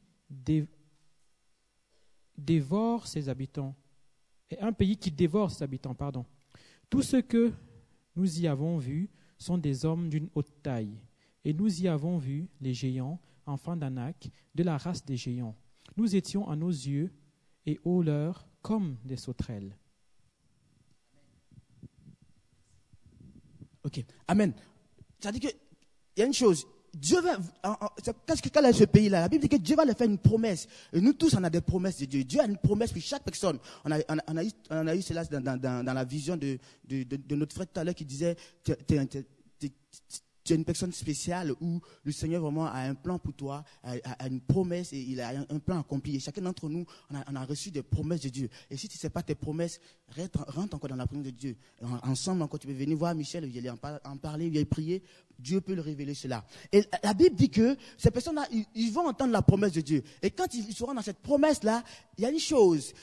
dévore 2.38 3.06
ses 3.06 3.28
habitants, 3.28 3.74
et 4.50 4.58
un 4.60 4.72
pays 4.72 4.96
qui 4.96 5.10
dévore 5.10 5.50
ses 5.50 5.62
habitants, 5.62 5.94
pardon. 5.94 6.24
Tous 6.88 7.02
ceux 7.02 7.22
que 7.22 7.52
nous 8.14 8.40
y 8.40 8.46
avons 8.46 8.78
vus 8.78 9.10
sont 9.38 9.58
des 9.58 9.84
hommes 9.84 10.08
d'une 10.08 10.28
haute 10.34 10.62
taille, 10.62 10.98
et 11.44 11.52
nous 11.52 11.82
y 11.82 11.88
avons 11.88 12.18
vu 12.18 12.48
les 12.60 12.74
géants, 12.74 13.20
enfants 13.44 13.76
d'Anak, 13.76 14.28
de 14.54 14.62
la 14.62 14.76
race 14.76 15.04
des 15.04 15.16
géants. 15.16 15.56
Nous 15.96 16.16
étions 16.16 16.48
à 16.48 16.56
nos 16.56 16.70
yeux 16.70 17.12
et 17.64 17.78
aux 17.84 18.02
leurs 18.02 18.46
comme 18.62 18.96
des 19.04 19.16
sauterelles. 19.16 19.76
Ok, 23.84 24.04
Amen. 24.26 24.52
Dit 25.20 25.40
qu'il 25.40 25.54
y 26.16 26.22
a 26.22 26.26
une 26.26 26.34
chose, 26.34 26.66
Dieu 26.96 27.20
va, 27.20 27.38
qu'est-ce 28.26 28.40
que 28.40 28.48
est 28.48 28.72
ce 28.72 28.84
pays-là? 28.84 29.20
La 29.20 29.28
Bible 29.28 29.42
dit 29.42 29.48
que 29.48 29.56
Dieu 29.56 29.76
va 29.76 29.84
leur 29.84 29.96
faire 29.96 30.08
une 30.08 30.18
promesse. 30.18 30.66
Et 30.92 31.00
nous 31.00 31.12
tous, 31.12 31.34
on 31.34 31.44
a 31.44 31.50
des 31.50 31.60
promesses 31.60 31.98
de 31.98 32.06
Dieu. 32.06 32.24
Dieu 32.24 32.40
a 32.40 32.46
une 32.46 32.56
promesse 32.56 32.90
pour 32.90 33.02
chaque 33.02 33.22
personne. 33.22 33.58
On 33.84 33.90
a, 33.90 34.94
eu, 34.94 35.02
cela 35.02 35.24
dans, 35.24 35.94
la 35.94 36.04
vision 36.04 36.36
de, 36.36 36.58
notre 37.34 37.54
frère 37.54 37.66
tout 37.66 37.80
à 37.80 37.84
l'heure 37.84 37.94
qui 37.94 38.06
disait, 38.06 38.36
tu 40.46 40.52
es 40.52 40.56
une 40.56 40.64
personne 40.64 40.92
spéciale 40.92 41.52
où 41.60 41.80
le 42.04 42.12
Seigneur 42.12 42.40
vraiment 42.40 42.66
a 42.66 42.78
un 42.78 42.94
plan 42.94 43.18
pour 43.18 43.34
toi, 43.34 43.64
a, 43.82 44.26
une 44.28 44.40
promesse 44.40 44.92
et 44.92 45.00
il 45.00 45.20
a 45.20 45.30
un, 45.50 45.58
plan 45.58 45.80
accompli. 45.80 46.16
Et 46.16 46.20
chacun 46.20 46.42
d'entre 46.42 46.68
nous, 46.68 46.86
on 47.10 47.36
a, 47.36 47.44
reçu 47.44 47.70
des 47.70 47.82
promesses 47.82 48.20
de 48.20 48.28
Dieu. 48.28 48.48
Et 48.70 48.76
si 48.76 48.88
tu 48.88 48.96
ne 48.96 49.00
sais 49.00 49.10
pas 49.10 49.22
tes 49.22 49.34
promesses, 49.34 49.80
rentre, 50.14 50.74
encore 50.74 50.88
dans 50.88 50.96
la 50.96 51.06
promesse 51.06 51.26
de 51.26 51.30
Dieu. 51.30 51.56
ensemble, 52.02 52.42
encore, 52.42 52.60
tu 52.60 52.66
peux 52.66 52.72
venir 52.72 52.96
voir 52.96 53.14
Michel, 53.14 53.50
il 53.52 53.58
aller 53.58 53.70
en, 53.70 54.16
parler, 54.16 54.46
il 54.46 54.66
prier. 54.66 55.02
Dieu 55.38 55.60
peut 55.60 55.74
le 55.74 55.82
révéler 55.82 56.14
cela. 56.14 56.44
Et 56.72 56.84
la 57.02 57.12
Bible 57.12 57.36
dit 57.36 57.50
que 57.50 57.76
ces 57.98 58.10
personnes-là, 58.10 58.46
ils, 58.74 58.92
vont 58.92 59.08
entendre 59.08 59.32
la 59.32 59.42
promesse 59.42 59.72
de 59.72 59.80
Dieu. 59.80 60.02
Et 60.22 60.30
quand 60.30 60.54
ils 60.54 60.72
seront 60.72 60.94
dans 60.94 61.02
cette 61.02 61.18
promesse-là, 61.18 61.82
il 62.16 62.22
y 62.22 62.26
a 62.26 62.30
une 62.30 62.38
chose. 62.38 62.94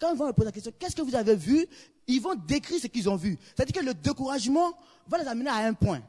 Quand, 0.00 0.12
ils 0.12 0.18
vont 0.18 0.26
me 0.26 0.32
poser 0.32 0.46
la 0.46 0.52
question, 0.52 0.72
qu'est-ce 0.78 0.96
que 0.96 1.02
vous 1.02 1.14
avez 1.14 1.36
vu? 1.36 1.66
Ils 2.12 2.20
vont 2.20 2.34
décrire 2.34 2.80
ce 2.80 2.86
qu'ils 2.86 3.08
ont 3.08 3.16
vu. 3.16 3.38
C'est-à-dire 3.54 3.80
que 3.80 3.86
le 3.86 3.94
découragement 3.94 4.72
va 5.08 5.18
les 5.18 5.26
amener 5.26 5.50
à 5.50 5.66
un 5.66 5.74
point. 5.74 6.02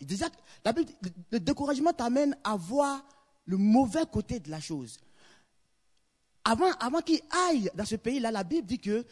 Déjà, 0.00 0.26
le 1.30 1.38
découragement 1.38 1.92
t'amène 1.92 2.36
à 2.44 2.56
voir 2.56 3.04
le 3.46 3.56
mauvais 3.56 4.04
côté 4.10 4.40
de 4.40 4.50
la 4.50 4.60
chose. 4.60 4.98
Avant, 6.44 6.70
avant 6.80 7.00
qu'ils 7.00 7.20
aillent 7.48 7.70
dans 7.74 7.84
ce 7.84 7.96
pays-là, 7.96 8.30
la 8.30 8.44
Bible 8.44 8.66
dit 8.66 8.78
que 8.78 9.04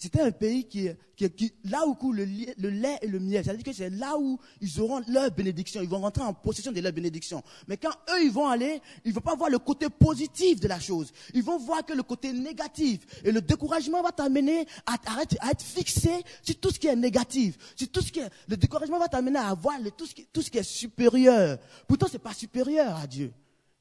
c'était 0.00 0.20
un 0.20 0.30
pays 0.30 0.64
qui, 0.64 0.88
qui, 1.16 1.52
là 1.64 1.84
où 1.84 1.94
coule 1.96 2.18
le, 2.18 2.70
lait 2.70 2.98
et 3.02 3.08
le 3.08 3.18
miel. 3.18 3.42
C'est-à-dire 3.44 3.64
que 3.64 3.72
c'est 3.72 3.90
là 3.90 4.16
où 4.16 4.38
ils 4.60 4.80
auront 4.80 5.02
leur 5.08 5.32
bénédiction. 5.32 5.82
Ils 5.82 5.88
vont 5.88 5.98
rentrer 5.98 6.22
en 6.22 6.32
possession 6.32 6.70
de 6.70 6.80
leur 6.80 6.92
bénédiction. 6.92 7.42
Mais 7.66 7.76
quand 7.76 7.90
eux, 8.10 8.22
ils 8.22 8.30
vont 8.30 8.46
aller, 8.46 8.80
ils 9.04 9.08
ne 9.08 9.14
vont 9.14 9.20
pas 9.20 9.34
voir 9.34 9.50
le 9.50 9.58
côté 9.58 9.88
positif 9.88 10.60
de 10.60 10.68
la 10.68 10.78
chose. 10.78 11.10
Ils 11.34 11.42
vont 11.42 11.58
voir 11.58 11.84
que 11.84 11.94
le 11.94 12.04
côté 12.04 12.32
négatif. 12.32 13.00
Et 13.24 13.32
le 13.32 13.40
découragement 13.40 14.00
va 14.00 14.12
t'amener 14.12 14.66
à, 14.86 14.94
à, 15.04 15.50
être 15.50 15.62
fixé 15.62 16.12
sur 16.44 16.60
tout 16.60 16.70
ce 16.70 16.78
qui 16.78 16.86
est 16.86 16.94
négatif. 16.94 17.56
Sur 17.74 17.90
tout 17.90 18.00
ce 18.00 18.12
qui 18.12 18.20
est, 18.20 18.30
le 18.46 18.56
découragement 18.56 19.00
va 19.00 19.08
t'amener 19.08 19.40
à 19.40 19.52
voir 19.52 19.78
tout, 19.96 20.06
ce 20.06 20.14
qui, 20.14 20.26
tout 20.32 20.42
ce 20.42 20.50
qui 20.50 20.58
est 20.58 20.62
supérieur. 20.62 21.58
Pourtant, 21.88 22.06
c'est 22.08 22.20
pas 22.20 22.34
supérieur 22.34 22.96
à 22.96 23.08
Dieu. 23.08 23.32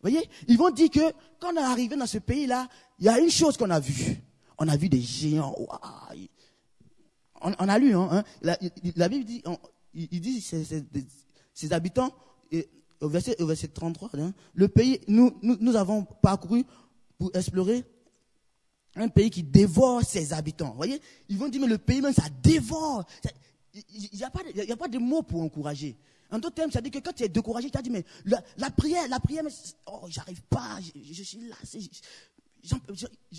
Vous 0.01 0.09
voyez? 0.09 0.27
Ils 0.47 0.57
vont 0.57 0.71
dire 0.71 0.89
que 0.89 1.13
quand 1.39 1.53
on 1.53 1.57
est 1.57 1.59
arrivé 1.59 1.95
dans 1.95 2.07
ce 2.07 2.17
pays-là, 2.17 2.67
il 2.97 3.05
y 3.05 3.09
a 3.09 3.19
une 3.19 3.29
chose 3.29 3.55
qu'on 3.55 3.69
a 3.69 3.79
vue 3.79 4.19
on 4.57 4.67
a 4.67 4.77
vu 4.77 4.89
des 4.89 5.01
géants. 5.01 5.55
On, 7.41 7.51
a 7.51 7.79
lu, 7.79 7.93
hein, 7.95 8.09
hein. 8.11 8.23
la, 8.41 9.09
Bible 9.09 9.25
dit, 9.25 9.43
il 9.93 10.21
dit, 10.21 10.41
ses, 10.41 11.73
habitants, 11.73 12.11
au, 13.01 13.09
verset, 13.09 13.39
au 13.41 13.45
verset 13.45 13.67
33, 13.67 14.09
hein, 14.17 14.33
le 14.53 14.67
pays, 14.67 14.99
nous, 15.07 15.37
nous, 15.41 15.75
avons 15.75 16.03
parcouru 16.03 16.65
pour 17.17 17.35
explorer 17.35 17.83
un 18.95 19.07
pays 19.07 19.29
qui 19.29 19.43
dévore 19.43 20.01
ses 20.03 20.33
habitants. 20.33 20.71
Vous 20.71 20.77
voyez? 20.77 20.99
Ils 21.29 21.37
vont 21.37 21.47
dire, 21.47 21.61
mais 21.61 21.67
le 21.67 21.77
pays 21.77 22.01
même, 22.01 22.13
ça 22.13 22.27
dévore. 22.41 23.05
Il 23.73 24.09
n'y 24.17 24.23
a, 24.23 24.31
pas, 24.31 24.41
a 24.41 24.75
pas 24.75 24.87
de 24.87 24.97
mots 24.97 25.21
pour 25.21 25.41
encourager. 25.41 25.95
En 26.31 26.39
d'autres 26.39 26.55
termes, 26.55 26.71
ça 26.71 26.81
dit 26.81 26.89
que 26.89 26.99
quand 26.99 27.13
tu 27.13 27.23
es 27.23 27.29
découragé, 27.29 27.69
tu 27.69 27.77
as 27.77 27.81
dit, 27.81 27.91
mais 27.91 28.03
la, 28.25 28.71
prière, 28.71 29.07
la 29.07 29.19
prière, 29.19 29.43
mais, 29.43 29.51
oh, 29.85 30.07
j'arrive 30.09 30.41
pas, 30.49 30.79
je, 30.81 31.13
je, 31.13 31.23
suis 31.23 31.47
là, 31.47 31.55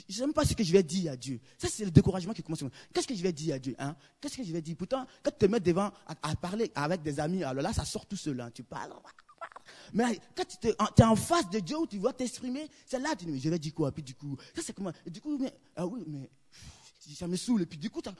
je 0.09 0.21
n'aime 0.21 0.33
pas 0.33 0.45
ce 0.45 0.55
que 0.55 0.65
je 0.65 0.73
vais 0.73 0.83
dire 0.83 1.13
à 1.13 1.17
Dieu. 1.17 1.41
Ça, 1.59 1.69
c'est 1.69 1.85
le 1.85 1.91
découragement 1.91 2.33
qui 2.33 2.43
commence. 2.43 2.65
Qu'est-ce 2.93 3.07
que 3.07 3.15
je 3.15 3.23
vais 3.23 3.33
dire 3.33 3.57
à 3.57 3.59
Dieu 3.59 3.75
hein? 3.79 3.95
Qu'est-ce 4.21 4.37
que 4.37 4.45
je 4.45 4.53
vais 4.53 4.63
dire? 4.63 4.77
Pourtant, 4.77 5.07
quand 5.23 5.31
tu 5.31 5.39
te 5.39 5.47
mets 5.47 5.61
devant 5.61 5.91
à, 6.07 6.37
parler 6.37 6.71
avec 6.75 7.03
des 7.03 7.21
amis, 7.21 7.45
alors 7.45 7.63
là, 7.63 7.73
ça 7.73 7.85
sort 7.85 8.07
tout 8.07 8.17
seul. 8.17 8.41
Hein. 8.41 8.51
Tu 8.53 8.63
parles. 8.63 8.93
Mais 9.93 10.19
quand 10.35 10.45
tu 10.61 10.69
es 10.69 11.05
en 11.05 11.17
face 11.17 11.49
de 11.51 11.61
Dieu 11.61 11.79
où 11.79 11.87
tu 11.87 11.99
vas 11.99 12.13
t'exprimer, 12.13 12.69
c'est 12.87 12.99
là 12.99 13.15
que 13.15 13.21
tu 13.21 13.27
dis, 13.27 13.41
je 13.41 13.51
vais 13.51 13.59
dire 13.59 13.75
quoi? 13.75 13.93
Puis 13.93 14.03
du 14.03 14.15
coup, 14.15 14.37
ça 14.55 14.63
c'est 14.65 14.73
comment? 14.73 14.93
Du 15.07 15.21
coup, 15.21 15.39
ah 15.77 15.87
oui, 15.87 16.05
mais 16.07 16.31
ça 17.15 17.27
me 17.27 17.37
saoule. 17.37 17.63
Et 17.63 17.67
puis 17.67 17.79
du 17.79 17.91
coup, 17.91 18.01
ça, 18.05 18.13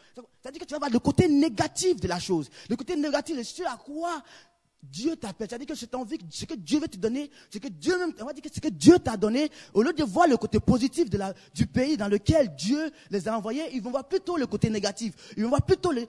ça, 0.43 0.51
dit 0.51 0.59
que 0.59 0.65
tu 0.65 0.73
vas 0.73 0.79
voir 0.79 0.91
le 0.91 0.99
côté 0.99 1.29
négatif 1.29 2.01
de 2.01 2.09
la 2.09 2.19
chose. 2.19 2.49
Le 2.69 2.77
côté 2.77 2.97
négatif, 2.97 3.37
c'est 3.37 3.45
ce 3.45 3.63
à 3.63 3.77
quoi 3.77 4.23
Dieu 4.83 5.17
t'appelle. 5.17 5.49
C'est-à-dire 5.49 5.67
que 5.67 5.75
cette 5.75 5.95
envie, 5.95 6.19
ce 6.31 6.45
que 6.45 6.55
Dieu 6.55 6.81
veut 6.81 6.89
te 6.89 6.97
donner, 6.97 7.31
ce 7.53 7.59
que 7.59 7.69
Dieu 7.69 7.99
même, 7.99 8.13
on 8.21 8.25
va 8.25 8.33
dire 8.33 8.43
que 8.43 8.53
ce 8.53 8.61
que 8.61 8.69
Dieu 8.69 8.99
t'a 8.99 9.17
donné, 9.17 9.51
au 9.75 9.83
lieu 9.83 9.93
de 9.93 10.05
voir 10.05 10.29
le 10.29 10.37
côté 10.37 10.61
positif 10.61 11.11
de 11.11 11.19
la, 11.19 11.35
du 11.55 11.67
pays 11.67 11.97
dans 11.97 12.09
lequel 12.09 12.55
Dieu 12.57 12.91
les 13.11 13.29
a 13.29 13.37
envoyés, 13.37 13.65
ils 13.73 13.83
vont 13.83 13.91
voir 13.91 14.07
plutôt 14.07 14.37
le 14.37 14.47
côté 14.47 14.71
négatif. 14.71 15.15
Ils 15.37 15.43
vont 15.43 15.49
voir 15.51 15.63
plutôt 15.63 15.91
les, 15.91 16.09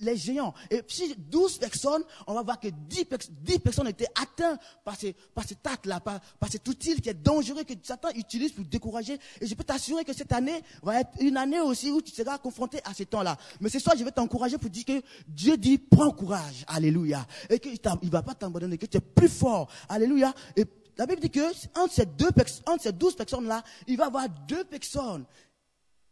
les, 0.00 0.16
géants. 0.16 0.52
Et 0.70 0.82
si 0.88 1.14
12 1.16 1.58
personnes, 1.58 2.02
on 2.26 2.34
va 2.34 2.42
voir 2.42 2.58
que 2.58 2.68
10, 2.68 3.06
10 3.30 3.58
personnes 3.60 3.88
étaient 3.88 4.08
atteintes 4.20 4.60
par, 4.84 4.96
ces, 4.96 5.14
par 5.34 5.46
cet 5.46 5.66
acte-là, 5.66 6.00
par, 6.00 6.20
par 6.38 6.50
cet 6.50 6.66
outil 6.68 7.00
qui 7.00 7.08
est 7.08 7.14
dangereux 7.14 7.64
que 7.64 7.74
Satan 7.82 8.08
utilise 8.16 8.52
pour 8.52 8.64
décourager. 8.64 9.18
Et 9.40 9.46
je 9.46 9.54
peux 9.54 9.64
t'assurer 9.64 10.04
que 10.04 10.12
cette 10.12 10.32
année 10.32 10.60
va 10.82 11.00
être 11.00 11.10
une 11.20 11.36
année 11.36 11.60
aussi 11.60 11.90
où 11.90 12.02
tu 12.02 12.12
seras 12.12 12.38
confronté 12.38 12.80
à 12.84 12.94
ce 12.94 13.04
temps-là. 13.04 13.36
Mais 13.60 13.68
ce 13.68 13.78
soir, 13.78 13.96
je 13.96 14.04
vais 14.04 14.10
t'encourager 14.10 14.58
pour 14.58 14.70
dire 14.70 14.84
que 14.84 15.02
Dieu 15.28 15.56
dit, 15.56 15.78
prends 15.78 16.10
courage. 16.10 16.64
Alléluia. 16.66 17.26
Et 17.48 17.58
qu'il 17.58 17.78
il 18.08 18.12
va 18.12 18.22
pas 18.22 18.34
t'abandonner, 18.34 18.78
que 18.78 18.86
tu 18.86 18.96
es 18.96 19.00
plus 19.00 19.28
fort. 19.28 19.70
Alléluia. 19.88 20.34
Et 20.56 20.64
la 20.96 21.06
Bible 21.06 21.20
dit 21.20 21.30
que 21.30 21.78
entre 21.78 21.94
ces, 21.94 22.06
deux, 22.06 22.30
entre 22.66 22.82
ces 22.82 22.92
douze 22.92 23.14
personnes-là, 23.14 23.62
il 23.86 23.96
va 23.96 24.04
y 24.04 24.06
avoir 24.06 24.28
deux 24.28 24.64
personnes. 24.64 25.24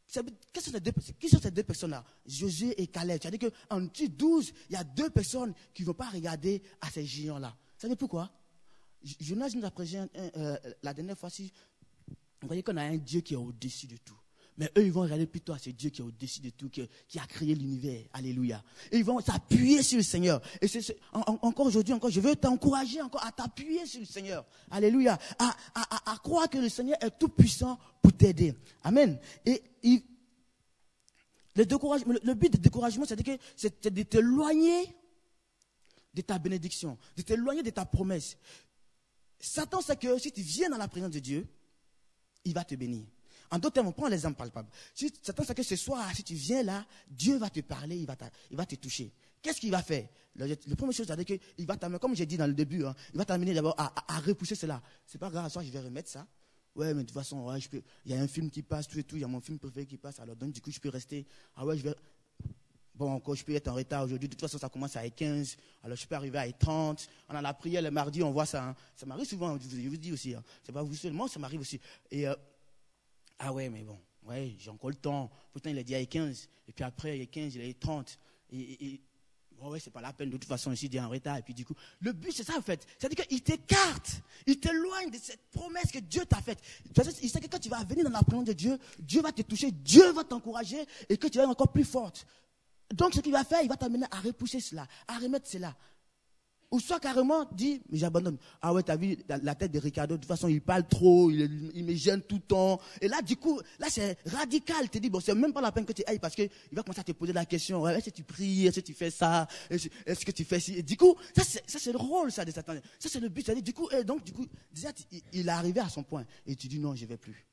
Qui 0.06 0.14
sont, 0.60 0.70
ces 0.72 0.80
deux, 0.80 0.92
qui 1.18 1.28
sont 1.28 1.40
ces 1.40 1.50
deux 1.50 1.64
personnes-là? 1.64 2.04
Josué 2.24 2.80
et 2.80 2.86
Caleb. 2.86 3.18
C'est-à-dire 3.20 3.50
qu'en 3.68 3.80
douze, 4.10 4.52
il 4.70 4.74
y 4.74 4.76
a 4.76 4.84
deux 4.84 5.10
personnes 5.10 5.52
qui 5.74 5.82
ne 5.82 5.88
vont 5.88 5.94
pas 5.94 6.10
regarder 6.10 6.62
à 6.80 6.90
ces 6.90 7.04
géants-là. 7.04 7.48
Vous 7.48 7.80
savez 7.80 7.96
pourquoi? 7.96 8.30
Jonas 9.20 9.50
nous 9.54 9.64
a 9.64 9.70
présenté 9.70 10.10
euh, 10.36 10.56
la 10.82 10.94
dernière 10.94 11.18
fois, 11.18 11.30
ci 11.30 11.52
vous 12.42 12.48
voyez 12.48 12.62
qu'on 12.62 12.76
a 12.76 12.82
un 12.82 12.96
Dieu 12.96 13.22
qui 13.22 13.34
est 13.34 13.36
au-dessus 13.36 13.86
de 13.86 13.96
tout. 13.96 14.18
Mais 14.58 14.70
eux, 14.78 14.86
ils 14.86 14.92
vont 14.92 15.02
regarder 15.02 15.26
plutôt 15.26 15.52
à 15.52 15.58
ce 15.58 15.70
Dieu 15.70 15.90
qui 15.90 16.00
est 16.00 16.04
au-dessus 16.04 16.40
de 16.40 16.50
tout, 16.50 16.70
qui, 16.70 17.18
a 17.18 17.26
créé 17.26 17.54
l'univers. 17.54 18.04
Alléluia. 18.12 18.62
Et 18.90 18.98
ils 18.98 19.04
vont 19.04 19.20
s'appuyer 19.20 19.82
sur 19.82 19.98
le 19.98 20.02
Seigneur. 20.02 20.40
Et 20.60 20.68
c'est, 20.68 20.96
encore 21.12 21.66
aujourd'hui, 21.66 21.92
encore, 21.92 22.10
je 22.10 22.20
veux 22.20 22.34
t'encourager 22.36 23.02
encore 23.02 23.25
à 23.25 23.32
t'appuyer 23.32 23.84
sur 23.84 24.00
le 24.00 24.06
Seigneur. 24.06 24.46
Alléluia. 24.70 25.18
À, 25.38 26.16
croire 26.22 26.48
que 26.48 26.58
le 26.58 26.70
Seigneur 26.70 26.96
est 27.02 27.18
tout 27.18 27.28
puissant 27.28 27.78
pour 28.00 28.12
t'aider. 28.14 28.54
Amen. 28.82 29.18
Et 29.44 29.62
le, 31.54 31.64
le, 32.25 32.34
but 32.34 32.52
du 32.52 32.58
découragement, 32.58 33.04
c'est 33.06 33.16
de, 33.16 33.38
c'est 33.56 33.88
de 33.88 34.02
t'éloigner 34.02 34.94
de 36.14 36.22
ta 36.22 36.38
bénédiction, 36.38 36.96
de 37.14 37.22
t'éloigner 37.22 37.62
de 37.62 37.70
ta 37.70 37.84
promesse. 37.84 38.38
Satan 39.38 39.82
sait 39.82 39.96
que 39.96 40.18
si 40.18 40.32
tu 40.32 40.40
viens 40.40 40.70
dans 40.70 40.78
la 40.78 40.88
présence 40.88 41.10
de 41.10 41.18
Dieu, 41.18 41.46
il 42.44 42.54
va 42.54 42.64
te 42.64 42.75
bénir. 42.75 43.04
En 43.50 43.58
d'autres 43.58 43.74
termes, 43.74 43.88
on 43.88 43.92
prend 43.92 44.08
l'exemple 44.08 44.36
palpable. 44.36 44.68
Si 44.94 45.12
Satan 45.22 45.44
sait 45.44 45.54
que 45.54 45.62
ce 45.62 45.76
soir, 45.76 46.10
si 46.14 46.22
tu 46.22 46.34
viens 46.34 46.62
là, 46.62 46.84
Dieu 47.08 47.38
va 47.38 47.50
te 47.50 47.60
parler, 47.60 47.96
il 47.96 48.06
va, 48.06 48.16
il 48.50 48.56
va 48.56 48.66
te 48.66 48.74
toucher. 48.74 49.12
Qu'est-ce 49.42 49.60
qu'il 49.60 49.70
va 49.70 49.82
faire? 49.82 50.08
La 50.36 50.76
première 50.76 50.94
chose, 50.94 51.06
c'est 51.06 51.24
qu'il 51.24 51.66
va 51.66 51.76
t'amener, 51.76 51.98
comme 51.98 52.14
j'ai 52.14 52.26
dit 52.26 52.36
dans 52.36 52.46
le 52.46 52.52
début, 52.54 52.84
hein, 52.84 52.94
il 53.12 53.18
va 53.18 53.24
t'amener 53.24 53.54
d'abord 53.54 53.74
à, 53.78 54.18
repousser 54.20 54.54
cela. 54.54 54.82
C'est 55.06 55.18
pas 55.18 55.30
grave, 55.30 55.50
soir 55.50 55.64
je 55.64 55.70
vais 55.70 55.80
remettre 55.80 56.10
ça. 56.10 56.26
Ouais, 56.74 56.92
mais 56.92 57.02
de 57.02 57.08
toute 57.08 57.14
façon, 57.14 57.46
ouais, 57.46 57.58
il 58.04 58.12
y 58.12 58.14
a 58.14 58.20
un 58.20 58.28
film 58.28 58.50
qui 58.50 58.62
passe, 58.62 58.86
tout 58.86 58.98
et 58.98 59.04
tout, 59.04 59.16
il 59.16 59.22
y 59.22 59.24
a 59.24 59.28
mon 59.28 59.40
film 59.40 59.58
préféré 59.58 59.86
qui 59.86 59.96
passe, 59.96 60.20
alors 60.20 60.36
donc 60.36 60.52
du 60.52 60.60
coup, 60.60 60.70
je 60.70 60.78
peux 60.78 60.90
rester. 60.90 61.26
Ah 61.54 61.64
ouais, 61.64 61.78
je 61.78 61.82
vais. 61.84 61.94
Bon, 62.96 63.12
encore, 63.12 63.34
je 63.34 63.44
peux 63.44 63.54
être 63.54 63.68
en 63.68 63.74
retard 63.74 64.04
aujourd'hui. 64.04 64.26
De 64.26 64.34
toute 64.34 64.40
façon, 64.40 64.58
ça 64.58 64.70
commence 64.70 64.96
à 64.96 65.08
15. 65.08 65.56
Alors, 65.82 65.98
je 65.98 66.06
peux 66.06 66.14
arriver 66.14 66.38
à 66.38 66.50
30. 66.50 67.06
On 67.28 67.34
a 67.34 67.42
la 67.42 67.52
prière 67.52 67.82
le 67.82 67.90
mardi, 67.90 68.22
on 68.22 68.30
voit 68.30 68.46
ça. 68.46 68.68
Hein. 68.68 68.74
Ça 68.94 69.04
m'arrive 69.04 69.26
souvent, 69.26 69.58
je 69.58 69.88
vous, 69.88 69.96
dis 69.98 70.12
aussi. 70.12 70.34
Hein. 70.34 70.42
C'est 70.62 70.72
pas 70.72 70.82
vous 70.82 70.94
seulement, 70.94 71.28
ça 71.28 71.38
m'arrive 71.38 71.60
aussi. 71.60 71.78
Et 72.10 72.26
euh, 72.26 72.34
ah 73.38 73.52
ouais, 73.52 73.68
mais 73.68 73.82
bon, 73.82 73.98
ouais, 74.24 74.54
j'ai 74.58 74.70
encore 74.70 74.90
le 74.90 74.96
temps. 74.96 75.30
Pourtant, 75.52 75.70
il 75.70 75.78
a 75.78 75.82
dit 75.82 75.94
à 75.94 76.04
15. 76.04 76.48
Et 76.68 76.72
puis 76.72 76.84
après, 76.84 77.18
il 77.18 77.22
a 77.22 77.26
15, 77.26 77.54
il 77.54 77.70
a 77.70 77.74
30. 77.74 78.18
Et, 78.50 78.86
et 78.86 79.00
bon, 79.52 79.70
ouais, 79.70 79.80
c'est 79.80 79.90
pas 79.90 80.00
la 80.00 80.12
peine. 80.12 80.30
De 80.30 80.36
toute 80.36 80.48
façon, 80.48 80.72
ici, 80.72 80.86
il 80.86 80.96
est 80.96 81.00
en 81.00 81.08
retard. 81.08 81.36
Et 81.36 81.42
puis 81.42 81.54
du 81.54 81.64
coup, 81.64 81.74
le 82.00 82.12
but, 82.12 82.32
c'est 82.32 82.44
ça 82.44 82.56
en 82.56 82.62
fait. 82.62 82.86
C'est-à-dire 82.98 83.26
qu'il 83.26 83.42
t'écarte. 83.42 84.22
Il 84.46 84.58
t'éloigne 84.58 85.10
de 85.10 85.18
cette 85.18 85.50
promesse 85.50 85.90
que 85.92 85.98
Dieu 85.98 86.24
t'a 86.24 86.40
faite. 86.40 86.60
Il 87.22 87.30
sait 87.30 87.40
que 87.40 87.48
quand 87.48 87.58
tu 87.58 87.68
vas 87.68 87.84
venir 87.84 88.04
dans 88.04 88.10
la 88.10 88.22
présence 88.22 88.44
de 88.46 88.52
Dieu, 88.52 88.78
Dieu 88.98 89.22
va 89.22 89.32
te 89.32 89.42
toucher, 89.42 89.70
Dieu 89.70 90.12
va 90.12 90.24
t'encourager 90.24 90.84
et 91.08 91.16
que 91.16 91.26
tu 91.26 91.38
vas 91.38 91.44
être 91.44 91.50
encore 91.50 91.72
plus 91.72 91.84
forte. 91.84 92.26
Donc, 92.94 93.14
ce 93.14 93.20
qu'il 93.20 93.32
va 93.32 93.44
faire, 93.44 93.62
il 93.62 93.68
va 93.68 93.76
t'amener 93.76 94.06
à 94.10 94.20
repousser 94.20 94.60
cela, 94.60 94.86
à 95.08 95.18
remettre 95.18 95.48
cela. 95.48 95.76
Ou 96.70 96.80
soit 96.80 96.99
carrément 96.99 97.44
dit, 97.52 97.80
mais 97.88 97.99
j'abandonne. 97.99 98.37
Ah 98.61 98.75
ouais, 98.75 98.82
t'as 98.82 98.96
vu 98.96 99.16
la, 99.28 99.54
tête 99.54 99.70
de 99.70 99.78
Ricardo, 99.78 100.16
de 100.16 100.20
toute 100.20 100.28
façon, 100.28 100.49
il 100.49 100.61
parle 100.61 100.87
trop, 100.88 101.30
il, 101.30 101.85
me 101.85 101.94
gêne 101.94 102.20
tout 102.23 102.37
le 102.37 102.40
temps. 102.42 102.80
Et 103.00 103.06
là, 103.06 103.23
du 103.23 103.37
coup, 103.37 103.61
là, 103.78 103.87
c'est 103.88 104.18
radical. 104.26 104.90
Tu 104.90 104.99
dis, 104.99 105.08
bon, 105.08 105.20
c'est 105.20 105.35
même 105.35 105.52
pas 105.52 105.61
la 105.61 105.70
peine 105.70 105.85
que 105.85 105.92
tu 105.92 106.02
ailles 106.06 106.18
parce 106.18 106.35
qu'il 106.35 106.50
va 106.73 106.82
commencer 106.82 107.00
à 107.00 107.04
te 107.04 107.12
poser 107.12 107.32
la 107.32 107.44
question, 107.44 107.87
est-ce 107.88 108.11
que 108.11 108.16
tu 108.16 108.25
pries, 108.25 108.66
est-ce 108.66 108.80
que 108.80 108.87
tu 108.87 108.94
fais 108.94 109.11
ça, 109.11 109.46
est-ce 109.70 110.26
que 110.26 110.32
tu 110.32 110.44
fais 110.44 110.58
ci? 110.58 110.75
Et 110.78 110.82
du 110.82 110.96
coup, 110.96 111.14
ça, 111.37 111.44
c'est 111.66 111.92
le 111.92 111.99
rôle, 111.99 112.32
ça, 112.32 112.44
de 112.44 112.50
Satan. 112.50 112.75
Ça, 112.99 113.08
c'est 113.08 113.20
le 113.20 113.28
but. 113.28 113.49
du 113.62 113.73
coup, 113.73 113.88
et 113.90 114.02
donc, 114.02 114.25
du 114.25 114.32
coup, 114.32 114.46
déjà, 114.73 114.88
il, 115.32 115.49
est 115.49 115.50
arrivé 115.50 115.80
à 115.80 115.88
son 115.88 116.02
point. 116.02 116.25
Et 116.46 116.56
tu 116.56 116.66
dis, 116.66 116.80
non, 116.80 116.96
je 116.96 117.06
vais 117.06 117.16
plus. 117.16 117.46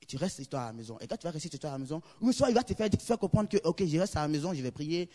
Et 0.00 0.06
tu 0.06 0.16
restes 0.16 0.48
toi 0.48 0.60
à 0.60 0.66
la 0.66 0.72
maison. 0.72 0.98
Et 1.00 1.08
quand 1.08 1.16
tu 1.16 1.24
vas 1.24 1.32
rester 1.32 1.58
toi 1.58 1.70
à 1.70 1.72
la 1.72 1.78
maison, 1.78 2.00
ou 2.20 2.30
soit 2.30 2.48
il 2.48 2.54
va 2.54 2.62
te 2.62 2.74
faire, 2.74 2.88
te 2.88 2.96
faire 2.96 3.18
comprendre 3.18 3.48
que, 3.48 3.56
ok, 3.64 3.84
je 3.84 3.98
reste 3.98 4.16
à 4.16 4.20
la 4.20 4.28
maison, 4.28 4.54
je 4.54 4.62
vais 4.62 4.70
prier, 4.70 5.08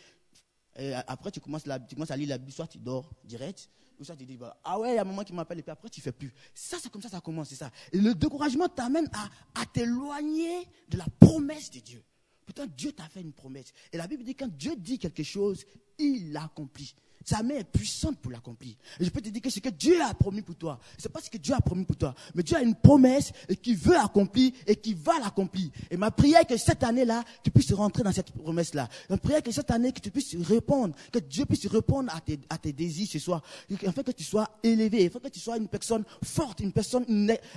et 0.75 0.93
après, 0.93 1.31
tu 1.31 1.39
commences, 1.39 1.63
tu 1.63 1.95
commences 1.95 2.11
à 2.11 2.17
lire 2.17 2.29
la 2.29 2.37
Bible, 2.37 2.51
soit 2.51 2.67
tu 2.67 2.77
dors 2.77 3.11
direct, 3.23 3.69
ou 3.99 4.03
soit 4.03 4.15
tu 4.15 4.25
dis, 4.25 4.37
bah, 4.37 4.57
ah 4.63 4.79
ouais, 4.79 4.93
il 4.93 4.95
y 4.95 4.97
a 4.97 5.01
un 5.01 5.05
moment 5.05 5.23
qui 5.23 5.33
m'appelle, 5.33 5.59
et 5.59 5.63
puis 5.63 5.71
après, 5.71 5.89
tu 5.89 5.99
fais 6.01 6.11
plus. 6.11 6.33
Ça, 6.53 6.77
c'est 6.81 6.89
comme 6.89 7.01
ça, 7.01 7.09
ça 7.09 7.21
commence, 7.21 7.49
c'est 7.49 7.55
ça. 7.55 7.71
Et 7.91 7.97
le 7.99 8.15
découragement 8.15 8.67
t'amène 8.67 9.09
à, 9.13 9.61
à 9.61 9.65
t'éloigner 9.65 10.67
de 10.87 10.97
la 10.97 11.05
promesse 11.19 11.69
de 11.71 11.79
Dieu. 11.79 12.03
Pourtant, 12.45 12.65
Dieu 12.65 12.91
t'a 12.93 13.07
fait 13.09 13.21
une 13.21 13.33
promesse. 13.33 13.73
Et 13.91 13.97
la 13.97 14.07
Bible 14.07 14.23
dit, 14.23 14.35
quand 14.35 14.47
Dieu 14.47 14.75
dit 14.75 14.97
quelque 14.97 15.23
chose, 15.23 15.65
il 15.97 16.31
l'accomplit. 16.31 16.95
Sa 17.25 17.43
main 17.43 17.55
est 17.55 17.63
puissante 17.65 18.17
pour 18.19 18.31
l'accomplir. 18.31 18.75
Je 18.99 19.09
peux 19.09 19.21
te 19.21 19.29
dire 19.29 19.41
que 19.41 19.49
ce 19.49 19.59
que 19.59 19.69
Dieu 19.69 20.01
a 20.01 20.13
promis 20.13 20.41
pour 20.41 20.55
toi, 20.55 20.79
c'est 20.97 21.11
pas 21.11 21.21
ce 21.21 21.29
que 21.29 21.37
Dieu 21.37 21.53
a 21.53 21.59
promis 21.59 21.83
pour 21.83 21.97
toi, 21.97 22.15
mais 22.33 22.43
Dieu 22.43 22.55
a 22.55 22.61
une 22.61 22.75
promesse 22.75 23.31
et 23.47 23.55
qui 23.55 23.75
veut 23.75 23.97
accomplir 23.97 24.51
et 24.65 24.75
qui 24.75 24.93
va 24.93 25.19
l'accomplir. 25.19 25.69
Et 25.91 25.97
ma 25.97 26.11
prière 26.11 26.41
est 26.41 26.45
que 26.45 26.57
cette 26.57 26.83
année-là, 26.83 27.23
tu 27.43 27.51
puisses 27.51 27.73
rentrer 27.73 28.03
dans 28.03 28.11
cette 28.11 28.31
promesse-là. 28.31 28.87
Ma 29.09 29.17
prière 29.17 29.39
est 29.39 29.43
que 29.43 29.51
cette 29.51 29.69
année, 29.69 29.91
que 29.91 29.99
tu 29.99 30.11
puisses 30.11 30.35
répondre, 30.37 30.95
que 31.11 31.19
Dieu 31.19 31.45
puisse 31.45 31.67
répondre 31.67 32.11
à 32.49 32.57
tes, 32.57 32.73
désirs 32.73 33.07
ce 33.11 33.19
soir, 33.19 33.43
afin 33.85 34.03
que 34.03 34.11
tu 34.11 34.23
sois 34.23 34.47
élevé, 34.63 35.07
afin 35.07 35.19
que 35.19 35.27
tu 35.27 35.39
sois 35.39 35.57
une 35.57 35.67
personne 35.67 36.05
forte, 36.23 36.61
une 36.61 36.71
personne, 36.71 37.05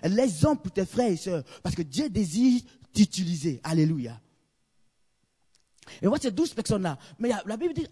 l'exemple 0.03 0.63
pour 0.63 0.73
tes 0.73 0.87
frères 0.87 1.11
et 1.11 1.17
sœurs. 1.17 1.45
Parce 1.63 1.75
que 1.75 1.83
Dieu 1.83 2.11
désire 2.11 2.61
t'utiliser. 2.93 3.61
Alléluia. 3.63 4.21
Et 6.01 6.07
voit 6.07 6.19
ces 6.19 6.31
douze 6.31 6.55
personnes-là. 6.55 6.99
Mais 7.19 7.31
la 7.47 7.57
Bible 7.57 7.75
dit, 7.75 7.87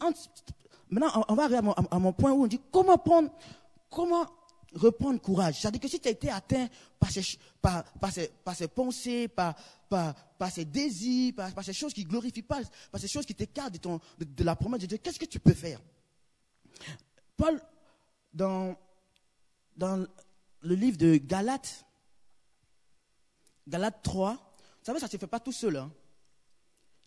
maintenant, 0.90 1.24
on 1.28 1.34
va 1.34 1.44
arriver 1.44 1.60
à 1.90 1.98
mon, 1.98 2.12
point 2.12 2.32
où 2.32 2.44
on 2.44 2.46
dit, 2.46 2.60
comment 2.70 2.98
prendre, 2.98 3.30
comment 3.88 4.26
reprendre 4.74 5.20
courage. 5.20 5.60
C'est-à-dire 5.60 5.80
que 5.80 5.88
si 5.88 6.00
tu 6.00 6.08
as 6.08 6.12
été 6.12 6.30
atteint 6.30 6.68
par 6.98 7.10
ces, 7.10 8.68
pensées, 8.68 9.28
par, 9.28 9.54
ces 10.50 10.64
désirs, 10.64 11.34
par, 11.34 11.64
ces 11.64 11.72
choses 11.72 11.92
qui 11.92 12.04
ne 12.04 12.10
glorifient 12.10 12.42
pas, 12.42 12.60
par 12.90 13.00
ces 13.00 13.08
choses 13.08 13.26
qui 13.26 13.34
t'écartent 13.34 13.78
de, 14.18 14.44
la 14.44 14.56
promesse 14.56 14.80
de 14.80 14.86
Dieu, 14.86 14.98
qu'est-ce 14.98 15.18
que 15.18 15.24
tu 15.24 15.40
peux 15.40 15.54
faire? 15.54 15.80
Paul, 17.36 17.60
dans, 18.32 18.76
dans 19.76 20.06
le 20.60 20.74
livre 20.74 20.96
de 20.96 21.16
Galates, 21.16 21.84
Galates 23.66 24.02
3, 24.02 24.32
vous 24.34 24.86
savez, 24.86 24.98
ça 24.98 25.06
ne 25.06 25.10
se 25.10 25.16
fait 25.16 25.26
pas 25.26 25.40
tout 25.40 25.52
seul. 25.52 25.76
Hein. 25.76 25.90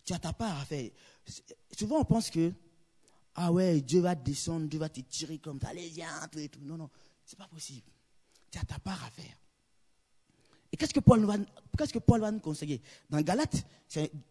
Tu 0.04 0.12
as 0.12 0.18
ta 0.18 0.32
part 0.32 0.60
à 0.60 0.64
faire. 0.64 0.90
Souvent, 1.76 2.00
on 2.00 2.04
pense 2.04 2.30
que, 2.30 2.52
ah 3.36 3.52
ouais, 3.52 3.80
Dieu 3.80 4.00
va 4.00 4.14
descendre, 4.14 4.68
Dieu 4.68 4.78
va 4.78 4.88
te 4.88 5.00
tirer 5.00 5.38
comme 5.38 5.60
ça, 5.60 5.68
allez, 5.68 5.88
viens, 5.88 6.08
tout 6.30 6.38
et 6.38 6.48
tout. 6.48 6.60
Non, 6.62 6.76
non, 6.76 6.90
ce 7.24 7.34
n'est 7.34 7.38
pas 7.38 7.48
possible. 7.48 7.86
Tu 8.50 8.58
as 8.58 8.64
ta 8.64 8.78
part 8.78 9.02
à 9.04 9.10
faire. 9.10 9.36
Et 10.70 10.76
qu'est-ce 10.76 10.94
que 10.94 11.00
Paul 11.00 11.24
va, 11.24 11.34
qu'est-ce 11.78 11.92
que 11.92 11.98
Paul 12.00 12.20
va 12.20 12.32
nous 12.32 12.40
conseiller? 12.40 12.80
Dans 13.08 13.20
Galates, 13.20 13.64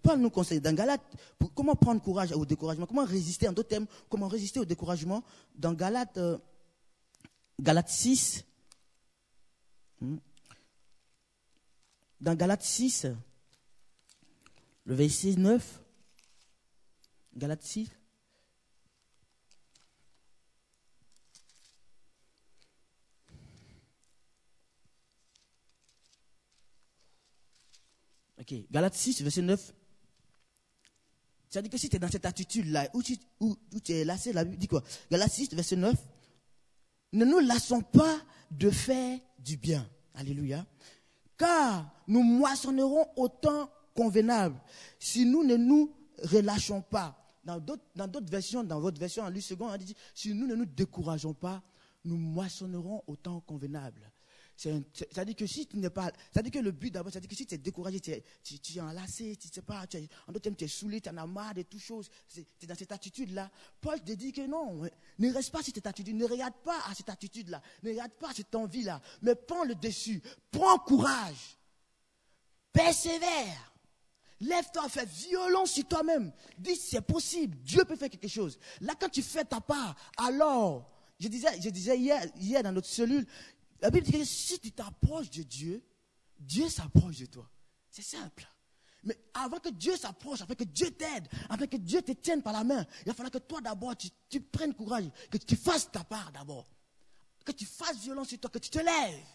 Paul 0.02 0.20
nous 0.20 0.30
conseille, 0.30 0.60
dans 0.60 0.74
Galates, 0.74 1.02
comment 1.56 1.76
prendre 1.76 2.02
courage 2.02 2.32
au 2.34 2.46
découragement, 2.46 2.86
comment 2.86 3.06
résister, 3.06 3.48
en 3.48 3.54
d'autres 3.54 3.70
termes, 3.70 3.88
comment 4.10 4.28
résister 4.28 4.60
au 4.60 4.66
découragement? 4.66 5.24
Dans 5.56 5.74
Galates, 5.74 6.18
euh, 6.18 6.38
Galates 7.62 7.90
6, 7.90 8.44
hmm, 10.02 10.18
dans 12.20 12.36
Galates 12.36 12.64
6, 12.64 13.08
le 14.86 14.96
verset 14.96 15.36
9, 15.36 15.82
Galates 17.38 17.64
6, 17.64 17.90
Ok, 28.44 28.54
Galates 28.72 28.96
6, 28.96 29.22
verset 29.24 29.42
9. 29.42 29.74
C'est-à-dire 31.50 31.72
que 31.72 31.78
si 31.78 31.90
tu 31.90 31.96
es 31.96 32.00
dans 32.00 32.10
cette 32.10 32.26
attitude-là, 32.26 32.90
où 32.94 33.02
tu, 33.02 33.18
où, 33.40 33.56
tu 33.84 33.92
es 33.92 34.06
lassé, 34.06 34.34
la 34.34 34.44
Bible 34.44 34.58
dit 34.58 34.68
quoi? 34.68 34.84
Galates 35.10 35.32
6, 35.32 35.54
verset 35.54 35.76
9. 35.76 35.96
Ne 37.14 37.26
nous 37.26 37.40
lassons 37.40 37.82
pas 37.82 38.20
de 38.52 38.70
faire 38.70 39.20
du 39.40 39.58
bien. 39.58 39.88
Alléluia 40.14 40.66
car 41.38 41.92
nous 42.08 42.24
moissonnerons 42.24 43.06
autant 43.16 43.70
convenable 43.94 44.60
si 45.00 45.26
nous 45.26 45.44
ne 45.44 45.56
nous 45.56 45.94
relâchons 46.24 46.82
pas. 46.82 47.20
Dans 47.44 47.60
d'autres 47.60 48.32
versions, 48.32 48.64
dans 48.64 48.80
votre 48.80 49.00
version 49.00 49.24
en 49.24 49.30
lui 49.30 49.42
second, 49.42 49.70
on 49.70 49.78
dit 49.78 49.94
si 50.16 50.34
nous 50.34 50.48
ne 50.48 50.56
nous 50.56 50.66
décourageons 50.66 51.34
pas, 51.34 51.62
nous 52.06 52.16
moissonnerons 52.16 53.04
autant 53.08 53.42
convenable. 53.42 54.10
C'est-à-dire 54.56 55.36
que 55.36 55.48
si 55.48 55.66
tu 55.68 55.78
n'es 55.78 55.90
pas, 55.90 56.12
c'est-à-dire 56.32 56.52
que 56.52 56.60
le 56.60 56.72
but 56.72 56.92
d'abord, 56.92 57.12
c'est-à-dire 57.12 57.30
que 57.30 57.36
si 57.36 57.46
tu 57.46 57.56
es 57.56 57.58
découragé, 57.58 58.00
tu 58.00 58.12
es, 58.12 58.24
tu, 58.44 58.60
tu 58.60 58.78
es 58.78 58.82
enlacé, 58.82 59.36
tu 59.36 59.48
sais 59.48 59.62
pas, 59.62 59.86
tu 59.88 59.98
es, 59.98 60.08
en 60.28 60.32
d'autres 60.32 60.44
termes, 60.44 60.56
tu 60.56 60.66
es 60.66 60.68
saoulé, 60.68 61.02
tu 61.02 61.10
en 61.10 61.18
as 61.18 61.26
marre 61.26 61.56
de 61.56 61.64
toutes 61.64 61.82
choses, 61.82 62.10
tu 62.30 62.46
es 62.62 62.68
dans 62.68 62.76
cette 62.76 62.92
attitude-là. 62.92 63.50
Paul 63.82 64.02
te 64.02 64.12
dit 64.14 64.32
que 64.32 64.46
non, 64.46 64.82
ne 65.20 65.34
reste 65.34 65.52
pas 65.52 65.64
sur 65.64 65.74
cette 65.74 65.88
attitude, 65.88 66.16
ne 66.16 66.26
regarde 66.26 66.56
pas 66.64 66.80
à 66.88 66.94
cette 66.94 67.10
attitude-là, 67.10 67.62
ne 67.82 67.90
regarde 67.90 68.12
pas 68.14 68.30
à 68.30 68.34
cette 68.34 68.54
envie-là, 68.54 69.02
mais 69.22 69.36
prends 69.36 69.64
le 69.64 69.76
dessus, 69.76 70.22
prends 70.52 70.78
courage, 70.78 71.58
persévère. 72.72 73.74
Lève-toi, 74.40 74.90
fais 74.90 75.06
violence 75.06 75.72
sur 75.72 75.88
toi-même. 75.88 76.32
Dis 76.58 76.76
c'est 76.76 77.02
possible, 77.02 77.58
Dieu 77.64 77.86
peut 77.86 77.96
faire 77.96 78.10
quelque 78.10 78.28
chose. 78.28 78.60
Là, 78.82 78.94
quand 79.00 79.10
tu 79.10 79.22
fais 79.22 79.46
ta 79.46 79.62
part, 79.62 79.96
alors, 80.18 80.90
je 81.20 81.30
disais, 81.30 81.62
je 81.62 81.70
disais 81.70 81.98
hier, 81.98 82.26
hier 82.38 82.62
dans 82.64 82.72
notre 82.74 82.88
cellule, 82.88 83.26
la 83.84 83.90
Bible 83.92 84.06
dit 84.06 84.14
que 84.14 84.24
si 84.24 84.58
tu 84.60 84.72
t'approches 84.72 85.30
de 85.30 85.44
Dieu, 85.44 85.84
Dieu 86.40 86.70
s'approche 86.70 87.18
de 87.18 87.26
toi. 87.26 87.50
C'est 87.90 88.02
simple. 88.02 88.48
Mais 89.04 89.18
avant 89.34 89.60
que 89.60 89.68
Dieu 89.68 89.98
s'approche, 89.98 90.40
afin 90.40 90.56
que 90.56 90.64
Dieu 90.64 90.90
t'aide, 90.92 91.28
afin 91.50 91.68
que 91.68 91.76
Dieu 91.76 92.02
te 92.02 92.14
tienne 92.14 92.42
par 92.42 92.54
la 92.54 92.64
main, 92.64 92.86
il 93.02 93.08
va 93.08 93.14
falloir 93.14 93.32
que 93.32 93.40
toi 93.40 93.60
d'abord, 93.60 93.94
tu, 94.30 94.40
prennes 94.40 94.74
courage, 94.74 95.04
que 95.30 95.38
tu 95.38 95.58
fasses 95.58 95.92
ta 95.92 96.06
part 96.06 96.32
d'abord. 96.32 96.66
Que 97.44 97.52
tu 97.52 97.66
fasses 97.66 97.98
violence 97.98 98.30
sur 98.30 98.40
toi, 98.40 98.50
que 98.50 98.60
tu 98.60 98.70
te 98.70 98.80
lèves. 98.80 99.26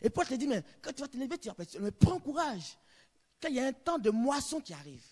Et 0.00 0.08
Paul 0.08 0.26
te 0.26 0.34
dit, 0.34 0.46
mais 0.46 0.64
quand 0.80 0.94
tu 0.94 1.02
vas 1.02 1.08
te 1.08 1.18
lever, 1.18 1.36
tu 1.36 1.50
vas 1.50 1.54
mais 1.80 1.90
prends 1.90 2.18
courage. 2.18 2.78
Quand 3.42 3.48
il 3.48 3.56
y 3.56 3.60
a 3.60 3.66
un 3.66 3.74
temps 3.74 3.98
de 3.98 4.08
moisson 4.08 4.62
qui 4.62 4.72
arrive, 4.72 5.04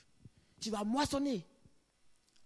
tu 0.58 0.70
vas 0.70 0.84
moissonner. 0.84 1.46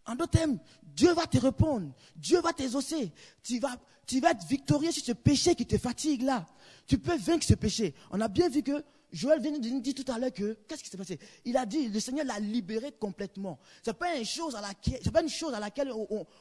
En 0.07 0.15
d'autres 0.15 0.39
termes, 0.39 0.59
Dieu 0.83 1.13
va 1.13 1.27
te 1.27 1.39
répondre. 1.39 1.93
Dieu 2.17 2.41
va 2.41 2.53
t'exaucer. 2.53 3.13
Tu 3.43 3.59
vas, 3.59 3.77
tu 4.07 4.21
vas 4.21 4.33
être 4.33 4.47
victorieux 4.47 4.93
sur 4.93 5.05
ce 5.05 5.13
péché 5.13 5.55
qui 5.55 5.67
te 5.67 5.79
fatigue 5.79 6.23
là. 6.23 6.47
Tu 6.87 6.99
peux 6.99 7.17
vaincre 7.17 7.45
ce 7.47 7.55
péché. 7.55 7.95
On 8.11 8.21
a 8.21 8.29
bien 8.29 8.49
vu 8.49 8.63
que 8.63 8.85
Joël 9.13 9.41
vient 9.41 9.57
de 9.57 9.69
nous 9.69 9.81
dire 9.81 9.95
tout 9.95 10.11
à 10.13 10.19
l'heure 10.19 10.33
que, 10.33 10.59
qu'est-ce 10.69 10.83
qui 10.83 10.91
s'est 10.91 10.97
passé? 10.97 11.19
Il 11.45 11.57
a 11.57 11.65
dit, 11.65 11.89
le 11.89 12.01
Seigneur 12.01 12.27
l'a 12.27 12.39
libéré 12.41 12.93
complètement. 12.93 13.59
Ce 13.83 13.91
n'est 13.91 13.95
pas, 13.95 14.17
une 14.17 14.25
chose 14.25 14.57
à 14.57 14.61
laquelle, 14.61 15.01
pas 15.13 15.23
une 15.23 15.29
chose 15.29 15.55
à 15.55 15.61
laquelle 15.61 15.93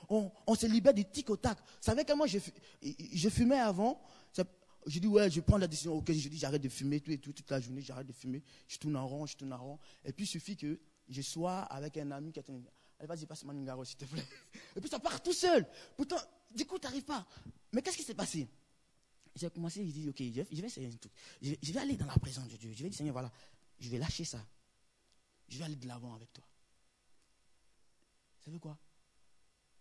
on, 0.09 0.55
se 0.55 0.65
libère 0.65 0.93
du 0.93 1.05
tic 1.05 1.29
au 1.29 1.37
tac. 1.37 1.57
Vous 1.59 1.63
savez 1.81 2.03
moi, 2.15 2.27
je, 2.27 2.39
je 2.81 3.29
fumais 3.29 3.59
avant. 3.59 4.01
Je 4.85 4.99
dis, 4.99 5.07
ouais, 5.07 5.29
je 5.29 5.39
prends 5.39 5.57
la 5.57 5.67
décision. 5.67 5.93
Ok, 5.93 6.11
je 6.11 6.27
dis, 6.27 6.37
j'arrête 6.37 6.61
de 6.61 6.67
fumer 6.67 6.99
tout 6.99 7.11
et 7.11 7.17
tout, 7.17 7.31
toute 7.31 7.49
la 7.49 7.61
journée, 7.61 7.81
j'arrête 7.81 8.07
de 8.07 8.11
fumer. 8.11 8.43
Je 8.67 8.77
tourne 8.77 8.97
en 8.97 9.07
rond, 9.07 9.25
je 9.25 9.37
tourne 9.37 9.53
en 9.53 9.57
rond. 9.57 9.79
Et 10.03 10.11
puis, 10.11 10.25
il 10.25 10.27
suffit 10.27 10.57
que 10.57 10.77
je 11.07 11.21
sois 11.21 11.59
avec 11.59 11.97
un 11.97 12.11
ami 12.11 12.33
qui 12.33 12.39
a 12.39 12.43
Allez, 13.03 13.07
vas-y, 13.07 13.25
passe-moi 13.25 13.53
une 13.53 13.85
s'il 13.85 13.97
te 13.97 14.05
plaît. 14.05 14.25
Et 14.77 14.79
puis 14.79 14.89
ça 14.89 14.97
part 14.97 15.21
tout 15.21 15.33
seul. 15.33 15.67
Pourtant, 15.97 16.15
du 16.55 16.65
coup, 16.65 16.79
tu 16.79 16.85
n'arrives 16.85 17.03
pas. 17.03 17.27
Mais 17.73 17.81
qu'est-ce 17.81 17.97
qui 17.97 18.03
s'est 18.03 18.13
passé? 18.13 18.47
J'ai 19.35 19.49
commencé, 19.49 19.85
je 19.85 19.91
dis, 19.91 20.07
ok, 20.07 20.19
je 20.19 20.61
vais, 20.61 20.67
essayer 20.67 20.87
un 20.87 20.91
truc. 20.91 21.11
Je, 21.41 21.73
vais 21.73 21.79
aller 21.79 21.97
dans 21.97 22.05
la 22.05 22.17
présence 22.17 22.47
de 22.47 22.55
Dieu. 22.55 22.71
Je 22.71 22.83
vais 22.83 22.89
dire, 22.89 22.97
Seigneur, 22.97 23.11
voilà, 23.11 23.29
je 23.77 23.89
vais 23.89 23.97
lâcher 23.97 24.23
ça. 24.23 24.39
Je 25.49 25.57
vais 25.57 25.65
aller 25.65 25.75
de 25.75 25.85
l'avant 25.85 26.13
avec 26.13 26.31
toi. 26.31 26.45
Vous 28.37 28.45
savez 28.45 28.59
quoi? 28.59 28.77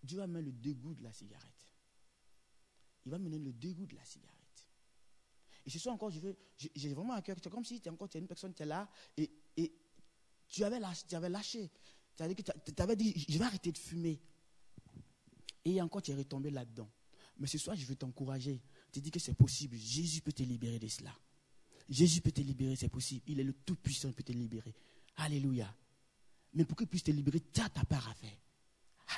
Dieu 0.02 0.18
va 0.18 0.26
mettre 0.26 0.46
le 0.46 0.52
dégoût 0.52 0.94
de 0.94 1.04
la 1.04 1.12
cigarette. 1.12 1.66
Il 3.06 3.12
va 3.12 3.18
mener 3.18 3.38
le 3.38 3.52
dégoût 3.52 3.86
de 3.86 3.94
la 3.94 4.04
cigarette. 4.04 4.66
Et 5.64 5.70
ce 5.70 5.78
soir 5.78 5.94
encore, 5.94 6.10
je 6.10 6.18
j'ai 6.74 6.92
vraiment 6.92 7.14
un 7.14 7.22
cœur, 7.22 7.36
c'est 7.40 7.50
comme 7.50 7.64
si 7.64 7.80
tu 7.80 7.88
es 7.88 7.92
encore 7.92 8.08
une 8.14 8.26
personne 8.26 8.52
qui 8.52 8.64
est 8.64 8.66
là 8.66 8.90
et, 9.16 9.30
et 9.56 9.72
tu 10.48 10.64
avais 10.64 10.80
lâché. 10.80 11.70
Que 12.16 12.70
tu 12.70 12.82
avais 12.82 12.96
dit, 12.96 13.24
je 13.28 13.38
vais 13.38 13.44
arrêter 13.44 13.72
de 13.72 13.78
fumer. 13.78 14.20
Et 15.64 15.80
encore, 15.80 16.02
tu 16.02 16.10
es 16.10 16.14
retombé 16.14 16.50
là-dedans. 16.50 16.90
Mais 17.38 17.46
ce 17.46 17.58
soir, 17.58 17.76
je 17.76 17.84
veux 17.86 17.96
t'encourager. 17.96 18.60
Tu 18.92 19.00
dis 19.00 19.10
que 19.10 19.18
c'est 19.18 19.34
possible. 19.34 19.76
Jésus 19.76 20.20
peut 20.20 20.32
te 20.32 20.42
libérer 20.42 20.78
de 20.78 20.88
cela. 20.88 21.12
Jésus 21.88 22.20
peut 22.20 22.32
te 22.32 22.40
libérer, 22.40 22.76
c'est 22.76 22.88
possible. 22.88 23.22
Il 23.26 23.40
est 23.40 23.44
le 23.44 23.52
Tout-Puissant, 23.52 24.08
il 24.08 24.14
peut 24.14 24.22
te 24.22 24.32
libérer. 24.32 24.74
Alléluia. 25.16 25.74
Mais 26.54 26.64
pour 26.64 26.76
qu'il 26.76 26.86
puisse 26.86 27.02
te 27.02 27.10
libérer, 27.10 27.40
tu 27.40 27.60
as 27.60 27.68
ta 27.68 27.84
part 27.84 28.08
à 28.08 28.14
faire. 28.14 28.36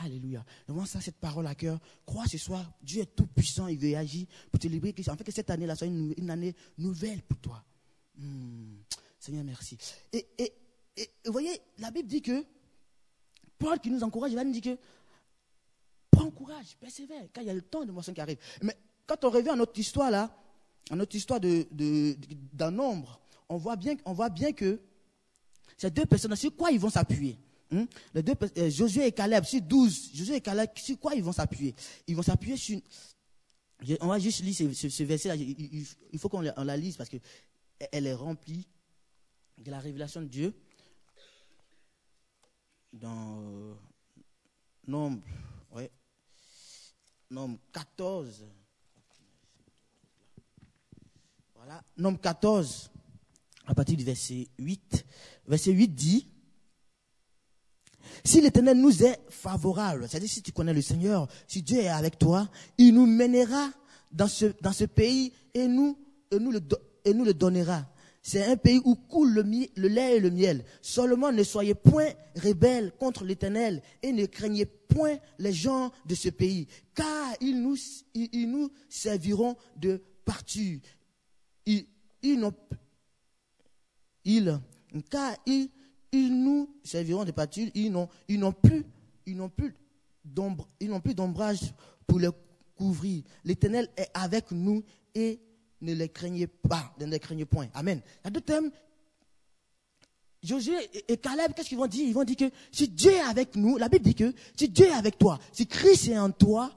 Alléluia. 0.00 0.44
Vraiment 0.66 0.87
ça, 0.87 1.00
cette 1.00 1.16
parole 1.16 1.46
à 1.46 1.54
cœur. 1.54 1.78
Crois 2.04 2.26
ce 2.26 2.38
soir, 2.38 2.72
Dieu 2.83 3.02
est 3.02 3.14
tout 3.14 3.26
puissant, 3.26 3.68
il 3.68 3.78
veut 3.78 3.96
agir 3.96 4.26
pour 4.50 4.59
te 4.59 4.66
libérer. 4.66 4.94
En 5.09 5.16
fait, 5.16 5.24
que 5.24 5.33
cette 5.33 5.50
année-là 5.50 5.76
soit 5.76 5.87
une, 5.87 6.30
année 6.30 6.54
nouvelle 6.78 7.22
pour 7.22 7.38
toi. 7.38 7.64
Hmm. 8.16 8.76
Seigneur, 9.18 9.44
merci. 9.44 9.78
Et, 10.12 10.26
et, 10.38 10.52
et, 10.96 11.11
vous 11.26 11.33
voyez, 11.33 11.61
la 11.78 11.90
Bible 11.90 12.09
dit 12.09 12.22
que 12.22 12.44
Paul 13.59 13.79
qui 13.81 13.90
nous 13.90 14.03
encourage, 14.03 14.33
il 14.33 14.37
va 14.37 14.45
nous 14.45 14.53
dire 14.53 14.62
que 14.62 14.79
prends 16.11 16.31
courage, 16.31 16.77
persévère, 16.81 17.25
car 17.33 17.43
il 17.43 17.47
y 17.47 17.51
a 17.51 17.55
le 17.55 17.62
temps 17.62 17.85
de 17.85 17.93
moisson 17.93 18.12
qui 18.12 18.21
arrive. 18.21 18.38
Mais 18.62 18.77
quand 19.07 19.25
on 19.25 19.31
revient 19.31 19.51
à 19.51 19.57
notre 19.57 19.79
histoire 19.79 20.11
là, 20.11 20.35
à 20.90 20.97
notre 20.97 21.14
histoire 21.17 21.40
d'un 21.40 21.62
de, 21.71 22.17
de, 22.53 22.71
nombre, 22.71 23.21
on 23.49 23.57
voit, 23.57 23.77
bien, 23.77 23.97
on 24.05 24.12
voit 24.12 24.29
bien 24.29 24.53
que 24.53 24.81
ces 25.77 25.90
deux 25.90 26.07
personnes, 26.07 26.37
sur 26.37 26.55
quoi 26.55 26.71
ils 26.71 26.79
vont 26.79 26.90
s'appuyer 26.90 27.38
hein? 27.73 27.87
Les 28.14 28.23
deux, 28.23 28.35
euh, 28.59 28.71
Josué 28.71 29.07
et 29.07 29.12
Caleb, 29.12 29.45
sur 29.45 29.61
12, 29.61 30.11
Josué 30.14 30.37
et 30.37 30.40
Caleb, 30.40 30.71
sur 30.77 30.99
quoi 30.99 31.14
ils 31.14 31.23
vont 31.23 31.33
s'appuyer? 31.33 31.75
Ils 32.07 32.17
vont 32.17 32.23
s'appuyer 32.23 32.57
sur... 32.57 32.79
On 34.01 34.07
va 34.07 34.19
juste 34.19 34.40
lire 34.43 34.55
ce, 34.55 35.03
verset-là, 35.03 35.35
il, 35.37 36.19
faut 36.19 36.29
qu'on 36.29 36.40
la, 36.40 36.77
lise 36.77 36.97
parce 36.97 37.11
qu'elle 37.11 38.07
est 38.07 38.14
remplie 38.14 38.67
de 39.59 39.71
la 39.71 39.79
révélation 39.79 40.23
de 40.23 40.27
Dieu 40.27 40.55
dans 43.00 43.40
euh, 43.40 43.74
Nombre, 44.87 45.22
ouais, 45.72 45.90
Nombre 47.30 47.59
14. 47.72 48.44
Voilà, 51.57 51.83
Nombre 51.96 52.20
14, 52.20 52.90
à 53.66 53.74
partir 53.74 53.96
du 53.96 54.04
verset 54.04 54.48
8. 54.59 55.04
Verset 55.46 55.72
8 55.72 55.88
dit, 55.88 56.28
si 58.22 58.40
l'Éternel 58.40 58.78
nous 58.78 59.02
est 59.02 59.18
favorable, 59.30 60.07
c'est-à-dire 60.09 60.28
si 60.28 60.42
tu 60.42 60.52
connais 60.52 60.74
le 60.74 60.83
Seigneur, 60.83 61.26
si 61.48 61.62
Dieu 61.62 61.78
est 61.78 61.88
avec 61.88 62.18
toi, 62.18 62.48
il 62.78 62.94
nous 62.94 63.07
mènera 63.07 63.70
dans 64.12 64.28
ce, 64.28 64.46
dans 64.61 64.72
ce 64.72 64.85
pays 64.85 65.33
et 65.54 65.66
nous, 65.66 65.98
et 66.30 66.38
nous, 66.38 66.52
le, 66.52 66.61
et 67.04 67.14
nous 67.14 67.24
le 67.24 67.35
donnera. 67.35 67.87
C'est 68.26 68.42
un 68.42 68.56
pays 68.56 68.80
où 68.87 68.94
coule 68.94 69.34
le, 69.34 69.87
lait 69.87 70.16
et 70.16 70.20
le 70.20 70.30
miel. 70.30 70.64
Seulement 70.80 71.30
ne 71.30 71.42
soyez 71.42 71.74
point 71.74 72.08
rebelles 72.34 72.90
contre 72.98 73.22
l'Éternel 73.22 73.82
et 74.02 74.12
ne 74.12 74.24
craignez 74.24 74.64
point 74.64 75.18
les 75.38 75.52
gens 75.52 75.92
de 76.06 76.14
ce 76.14 76.30
pays, 76.30 76.66
car 76.94 77.34
ils 77.42 77.60
nous, 77.60 78.70
serviront 78.88 79.56
de 79.76 80.02
partout. 80.24 80.80
Ils, 81.66 81.87
car 85.10 85.37
ils, 85.44 85.68
nous 86.12 86.74
serviront 86.82 87.26
de 87.26 87.32
d'ombre, 90.24 90.66
ils 90.80 90.88
n'ont 90.88 91.00
plus 91.00 91.14
d'ombrage 91.14 91.74
pour 92.06 92.20
les 92.20 92.30
couvrir. 92.74 93.22
L'Éternel 93.44 93.90
est 93.98 94.08
avec 94.14 94.50
nous 94.50 94.82
et 95.14 95.38
ne 95.80 95.92
les 95.94 96.08
craignez 96.08 96.46
pas, 96.46 96.94
ne 96.98 97.06
les 97.06 97.18
craignez 97.18 97.44
point. 97.44 97.68
Amen. 97.74 98.00
Il 98.22 98.24
y 98.24 98.28
a 98.28 98.30
deux 98.30 98.40
thèmes. 98.40 98.70
Josué 100.42 100.76
et 101.08 101.16
Caleb, 101.16 101.52
qu'est-ce 101.54 101.68
qu'ils 101.70 101.78
vont 101.78 101.87
dire? 101.87 102.06
Ils 102.06 102.12
vont 102.12 102.24
dire 102.24 102.37
que 102.37 102.50
si 102.70 102.88
Dieu 102.88 103.12
est 103.12 103.20
avec 103.20 103.56
nous, 103.56 103.78
la 103.78 103.88
Bible 103.88 104.04
dit 104.04 104.14
que 104.14 104.34
si 104.54 104.68
Dieu 104.68 104.87
est 104.87 104.92
avec 104.92 105.16
toi, 105.18 105.38
si 105.52 105.66
Christ 105.66 106.08
est 106.08 106.18
en 106.18 106.30
toi, 106.30 106.70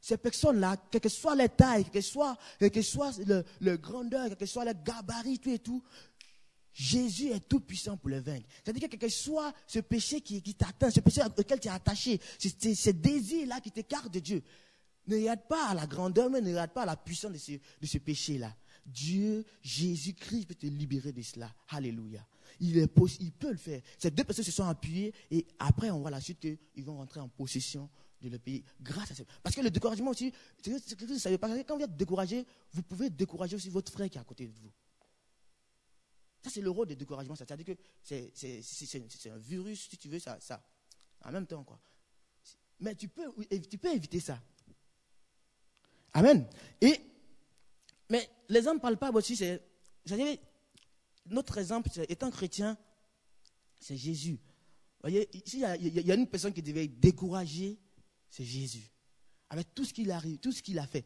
ces 0.00 0.16
personnes-là, 0.16 0.76
quelle 0.90 1.00
que 1.00 1.08
soit 1.08 1.36
les 1.36 1.48
tailles, 1.48 1.84
quelle 1.84 1.92
que 1.92 2.00
soit, 2.00 2.36
quel 2.58 2.72
que 2.72 2.82
soit 2.82 3.12
le, 3.60 3.76
grandeur, 3.76 4.26
quel 4.26 4.36
que 4.36 4.46
soit 4.46 4.64
le 4.64 4.72
gabarit, 4.72 5.38
tout 5.38 5.50
et 5.50 5.60
tout, 5.60 5.80
Jésus 6.72 7.28
est 7.28 7.48
tout 7.48 7.60
puissant 7.60 7.96
pour 7.96 8.08
le 8.08 8.18
vaincre. 8.18 8.48
C'est-à-dire 8.64 8.88
que 8.88 8.96
quel 8.96 8.98
que 8.98 9.08
soit 9.08 9.52
ce 9.68 9.78
péché 9.78 10.20
qui 10.20 10.42
t'atteint, 10.54 10.90
ce 10.90 10.98
péché 10.98 11.22
auquel 11.38 11.60
tu 11.60 11.68
es 11.68 11.70
attaché, 11.70 12.20
ce 12.40 12.90
désir-là 12.90 13.60
qui 13.60 13.70
t'écarte 13.70 14.12
de 14.12 14.18
Dieu, 14.18 14.42
ne 15.06 15.16
regarde 15.16 15.46
pas 15.48 15.68
à 15.68 15.74
la 15.74 15.86
grandeur, 15.86 16.30
mais 16.30 16.40
ne 16.40 16.50
regarde 16.50 16.72
pas 16.72 16.82
à 16.82 16.86
la 16.86 16.96
puissance 16.96 17.32
de 17.32 17.86
ce, 17.86 17.98
péché-là. 17.98 18.54
Dieu, 18.84 19.44
Jésus-Christ 19.62 20.46
peut 20.46 20.54
te 20.54 20.66
libérer 20.66 21.12
de 21.12 21.22
cela. 21.22 21.52
Alléluia. 21.68 22.26
Il, 22.60 22.88
peut 22.88 23.50
le 23.50 23.56
faire. 23.56 23.80
Ces 23.98 24.10
deux 24.10 24.24
personnes 24.24 24.44
se 24.44 24.52
sont 24.52 24.66
appuyées 24.66 25.12
et 25.30 25.46
après 25.58 25.90
on 25.90 26.00
voit 26.00 26.10
la 26.10 26.20
suite 26.20 26.40
qu'ils 26.40 26.84
vont 26.84 26.96
rentrer 26.96 27.20
en 27.20 27.28
possession 27.28 27.88
de 28.20 28.28
le 28.28 28.38
pays 28.38 28.62
grâce 28.80 29.10
à 29.10 29.14
ça. 29.14 29.24
Parce 29.42 29.56
que 29.56 29.60
le 29.60 29.70
découragement 29.70 30.10
aussi, 30.10 30.32
vous 30.64 31.18
savez 31.18 31.38
pas, 31.38 31.48
quand 31.64 31.76
vous 31.76 31.84
êtes 31.84 31.96
découragé, 31.96 32.46
vous 32.72 32.82
pouvez 32.82 33.10
décourager 33.10 33.56
aussi 33.56 33.68
votre 33.68 33.90
frère 33.90 34.08
qui 34.08 34.18
est 34.18 34.20
à 34.20 34.24
côté 34.24 34.46
de 34.46 34.52
vous. 34.52 34.70
Ça, 36.42 36.50
c'est 36.50 36.60
le 36.60 36.70
rôle 36.70 36.88
du 36.88 36.96
découragement. 36.96 37.36
C'est-à-dire 37.36 37.66
que 37.66 37.76
c'est 38.02 39.30
un 39.30 39.38
virus, 39.38 39.88
si 39.88 39.96
tu 39.96 40.08
veux, 40.08 40.18
ça, 40.18 40.38
ça. 40.40 40.64
En 41.24 41.30
même 41.30 41.46
temps, 41.46 41.62
quoi. 41.62 41.80
Mais 42.80 42.96
tu 42.96 43.08
peux, 43.08 43.32
tu 43.70 43.78
peux 43.78 43.94
éviter 43.94 44.18
ça. 44.18 44.42
Amen. 46.14 46.46
Et, 46.80 47.00
mais 48.10 48.28
l'exemple 48.48 48.80
palpable 48.80 49.18
aussi, 49.18 49.36
c'est, 49.36 49.62
notre 51.30 51.58
exemple, 51.58 51.88
étant 52.08 52.30
chrétien, 52.30 52.76
c'est 53.78 53.96
Jésus. 53.96 54.38
Vous 55.02 55.10
voyez, 55.10 55.28
ici, 55.32 55.64
il 55.80 56.06
y, 56.06 56.12
a, 56.12 56.14
une 56.14 56.26
personne 56.26 56.52
qui 56.52 56.62
devait 56.62 56.84
être 56.84 57.00
découragée, 57.00 57.78
c'est 58.28 58.44
Jésus. 58.44 58.88
Avec 59.50 59.74
tout 59.74 59.84
ce 59.84 59.92
qu'il 59.92 60.10
arrive, 60.10 60.38
tout 60.38 60.52
ce 60.52 60.62
qu'il 60.62 60.78
a 60.78 60.86
fait. 60.86 61.04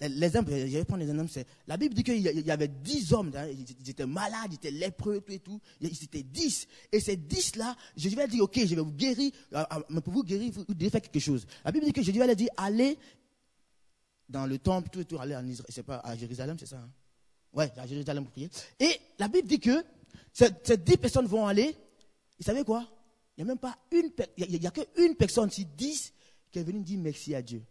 L'exemple, 0.00 0.52
je 0.52 0.64
vais 0.64 0.84
prendre 0.84 1.04
l'exemple, 1.04 1.30
c'est, 1.30 1.46
la 1.66 1.76
Bible 1.76 1.94
dit 1.94 2.02
qu'il 2.02 2.20
y 2.20 2.50
avait 2.50 2.68
dix 2.68 3.12
hommes, 3.12 3.30
hein, 3.34 3.46
ils 3.48 3.90
étaient 3.90 4.06
malades, 4.06 4.52
ils 4.52 4.54
étaient 4.54 4.70
lépreux, 4.70 5.20
tout 5.20 5.32
et 5.32 5.38
tout. 5.40 5.60
Ils 5.80 6.04
étaient 6.04 6.22
dix. 6.22 6.66
Et 6.92 7.00
ces 7.00 7.16
dix-là, 7.16 7.76
Jésus 7.96 8.16
va 8.16 8.26
dire, 8.26 8.44
ok, 8.44 8.58
je 8.58 8.74
vais 8.74 8.80
vous 8.80 8.92
guérir, 8.92 9.32
euh, 9.52 9.64
euh, 9.72 9.80
mais 9.90 10.00
pour 10.00 10.14
vous 10.14 10.22
guérir, 10.22 10.50
vous 10.52 10.64
devez 10.74 10.88
faire 10.88 11.02
quelque 11.02 11.20
chose. 11.20 11.46
La 11.64 11.72
Bible 11.72 11.84
dit 11.84 11.92
que 11.92 12.02
Jésus 12.02 12.18
va 12.18 12.26
leur 12.26 12.36
dire, 12.36 12.48
allez 12.56 12.96
dans 14.28 14.46
le 14.46 14.58
temple, 14.58 14.90
tout, 14.90 15.04
tout, 15.04 15.18
aller 15.18 15.34
en 15.36 15.44
c'est 15.68 15.82
pas 15.82 15.98
à 15.98 16.16
Jérusalem, 16.16 16.56
c'est 16.58 16.66
ça 16.66 16.78
hein? 16.78 16.90
Ouais, 17.52 17.72
à 17.78 17.86
Jérusalem 17.86 18.24
pour 18.24 18.32
prier. 18.32 18.50
Et 18.78 19.00
la 19.18 19.28
Bible 19.28 19.48
dit 19.48 19.58
que 19.58 19.84
ces, 20.32 20.76
dix 20.76 20.96
personnes 20.98 21.26
vont 21.26 21.46
aller, 21.46 21.74
vous 22.38 22.44
savez 22.44 22.62
quoi? 22.62 22.86
Il 23.36 23.44
n'y 23.44 23.50
a 23.50 23.52
même 23.52 23.58
pas 23.58 23.78
une, 23.90 24.10
il 24.36 24.60
n'y 24.60 24.66
a, 24.66 24.70
qu'une 24.70 25.14
personne 25.16 25.50
si 25.50 25.64
dix 25.64 26.12
qui 26.50 26.58
est 26.58 26.62
venue 26.62 26.80
dire 26.80 26.98
merci 27.00 27.34
à 27.34 27.42
Dieu. 27.42 27.62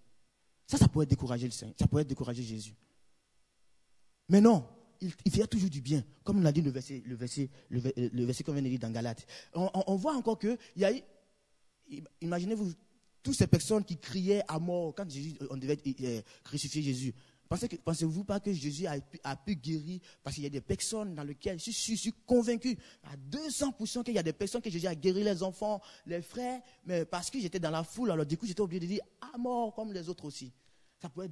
Ça, 0.65 0.77
ça 0.77 0.87
pourrait 0.87 1.05
décourager 1.05 1.45
le 1.45 1.51
Seigneur, 1.51 1.75
ça 1.79 1.87
pourrait 1.87 2.05
décourager 2.05 2.43
Jésus. 2.43 2.73
Mais 4.29 4.41
non, 4.41 4.67
il, 4.99 5.31
fait 5.31 5.47
toujours 5.47 5.69
du 5.69 5.81
bien, 5.81 6.03
comme 6.23 6.39
on 6.39 6.45
a 6.45 6.51
dit 6.51 6.61
le 6.61 6.71
verset, 6.71 7.03
le 7.05 7.15
verset, 7.15 7.49
le, 7.69 8.43
qu'on 8.43 8.53
vient 8.53 8.61
de 8.61 8.67
lire 8.67 8.79
dans 8.79 8.91
Galate. 8.91 9.25
On, 9.53 9.69
on, 9.73 9.95
voit 9.95 10.15
encore 10.15 10.37
que, 10.37 10.57
il 10.75 10.81
y 10.81 10.85
a, 10.85 10.91
imaginez-vous 12.21 12.73
toutes 13.27 13.35
ces 13.35 13.47
personnes 13.47 13.83
qui 13.83 13.97
criaient 13.97 14.41
à 14.47 14.57
mort 14.57 14.95
quand 14.95 15.05
euh, 15.05 15.47
on 15.49 15.57
devait 15.57 15.77
euh, 16.01 16.21
crucifier 16.45 16.81
Jésus. 16.81 17.13
Pensez-vous 17.49 18.23
pas 18.23 18.39
que 18.39 18.53
Jésus 18.53 18.85
a 18.87 19.35
pu, 19.35 19.55
guérir 19.57 19.99
parce 20.23 20.35
qu'il 20.35 20.45
y 20.45 20.47
a 20.47 20.49
des 20.49 20.61
personnes 20.61 21.13
dans 21.13 21.23
lesquelles 21.23 21.59
je 21.59 21.71
suis, 21.71 22.13
convaincu 22.25 22.77
à 23.03 23.17
200% 23.17 24.03
qu'il 24.03 24.15
y 24.15 24.17
a 24.17 24.23
des 24.23 24.31
personnes 24.31 24.61
que 24.61 24.69
Jésus 24.69 24.87
a 24.87 24.95
guéri 24.95 25.25
les 25.25 25.43
enfants, 25.43 25.81
les 26.05 26.21
frères, 26.21 26.61
mais 26.85 27.03
parce 27.03 27.29
que 27.29 27.39
j'étais 27.39 27.59
dans 27.59 27.69
la 27.69 27.83
foule, 27.83 28.11
alors 28.11 28.25
du 28.25 28.37
coup 28.37 28.45
j'étais 28.45 28.61
obligé 28.61 28.79
de 28.79 28.85
dire 28.85 29.03
à 29.33 29.37
mort 29.37 29.75
comme 29.75 29.91
les 29.91 30.07
autres 30.07 30.23
aussi. 30.23 30.53
Ça 31.01 31.09
pourrait, 31.09 31.29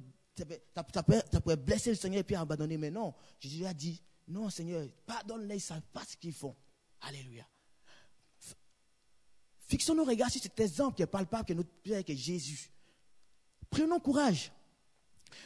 ça, 0.74 1.40
pourrait, 1.40 1.56
blesser 1.56 1.90
le 1.90 1.96
Seigneur 1.96 2.20
et 2.20 2.24
puis 2.24 2.36
abandonner, 2.36 2.76
mais 2.76 2.90
non. 2.90 3.14
Jésus 3.40 3.64
a 3.64 3.72
dit, 3.72 4.02
non 4.28 4.50
Seigneur, 4.50 4.86
pardonne-les, 5.06 5.54
ils 5.54 5.58
ne 5.58 5.62
savent 5.62 5.88
pas 5.94 6.02
ce 6.06 6.14
qu'ils 6.18 6.34
font. 6.34 6.54
Alléluia. 7.00 7.46
Fixons 9.66 9.94
nos 9.94 10.04
regards 10.04 10.30
sur 10.30 10.40
cet 10.40 10.58
exemple 10.60 10.96
qui 10.96 11.02
est 11.02 11.06
palpable, 11.06 11.44
que 11.44 11.52
notre 11.52 11.70
Père, 11.82 12.04
qui 12.04 12.12
est 12.12 12.16
Jésus. 12.16 12.70
Prenons 13.68 13.98
courage. 13.98 14.52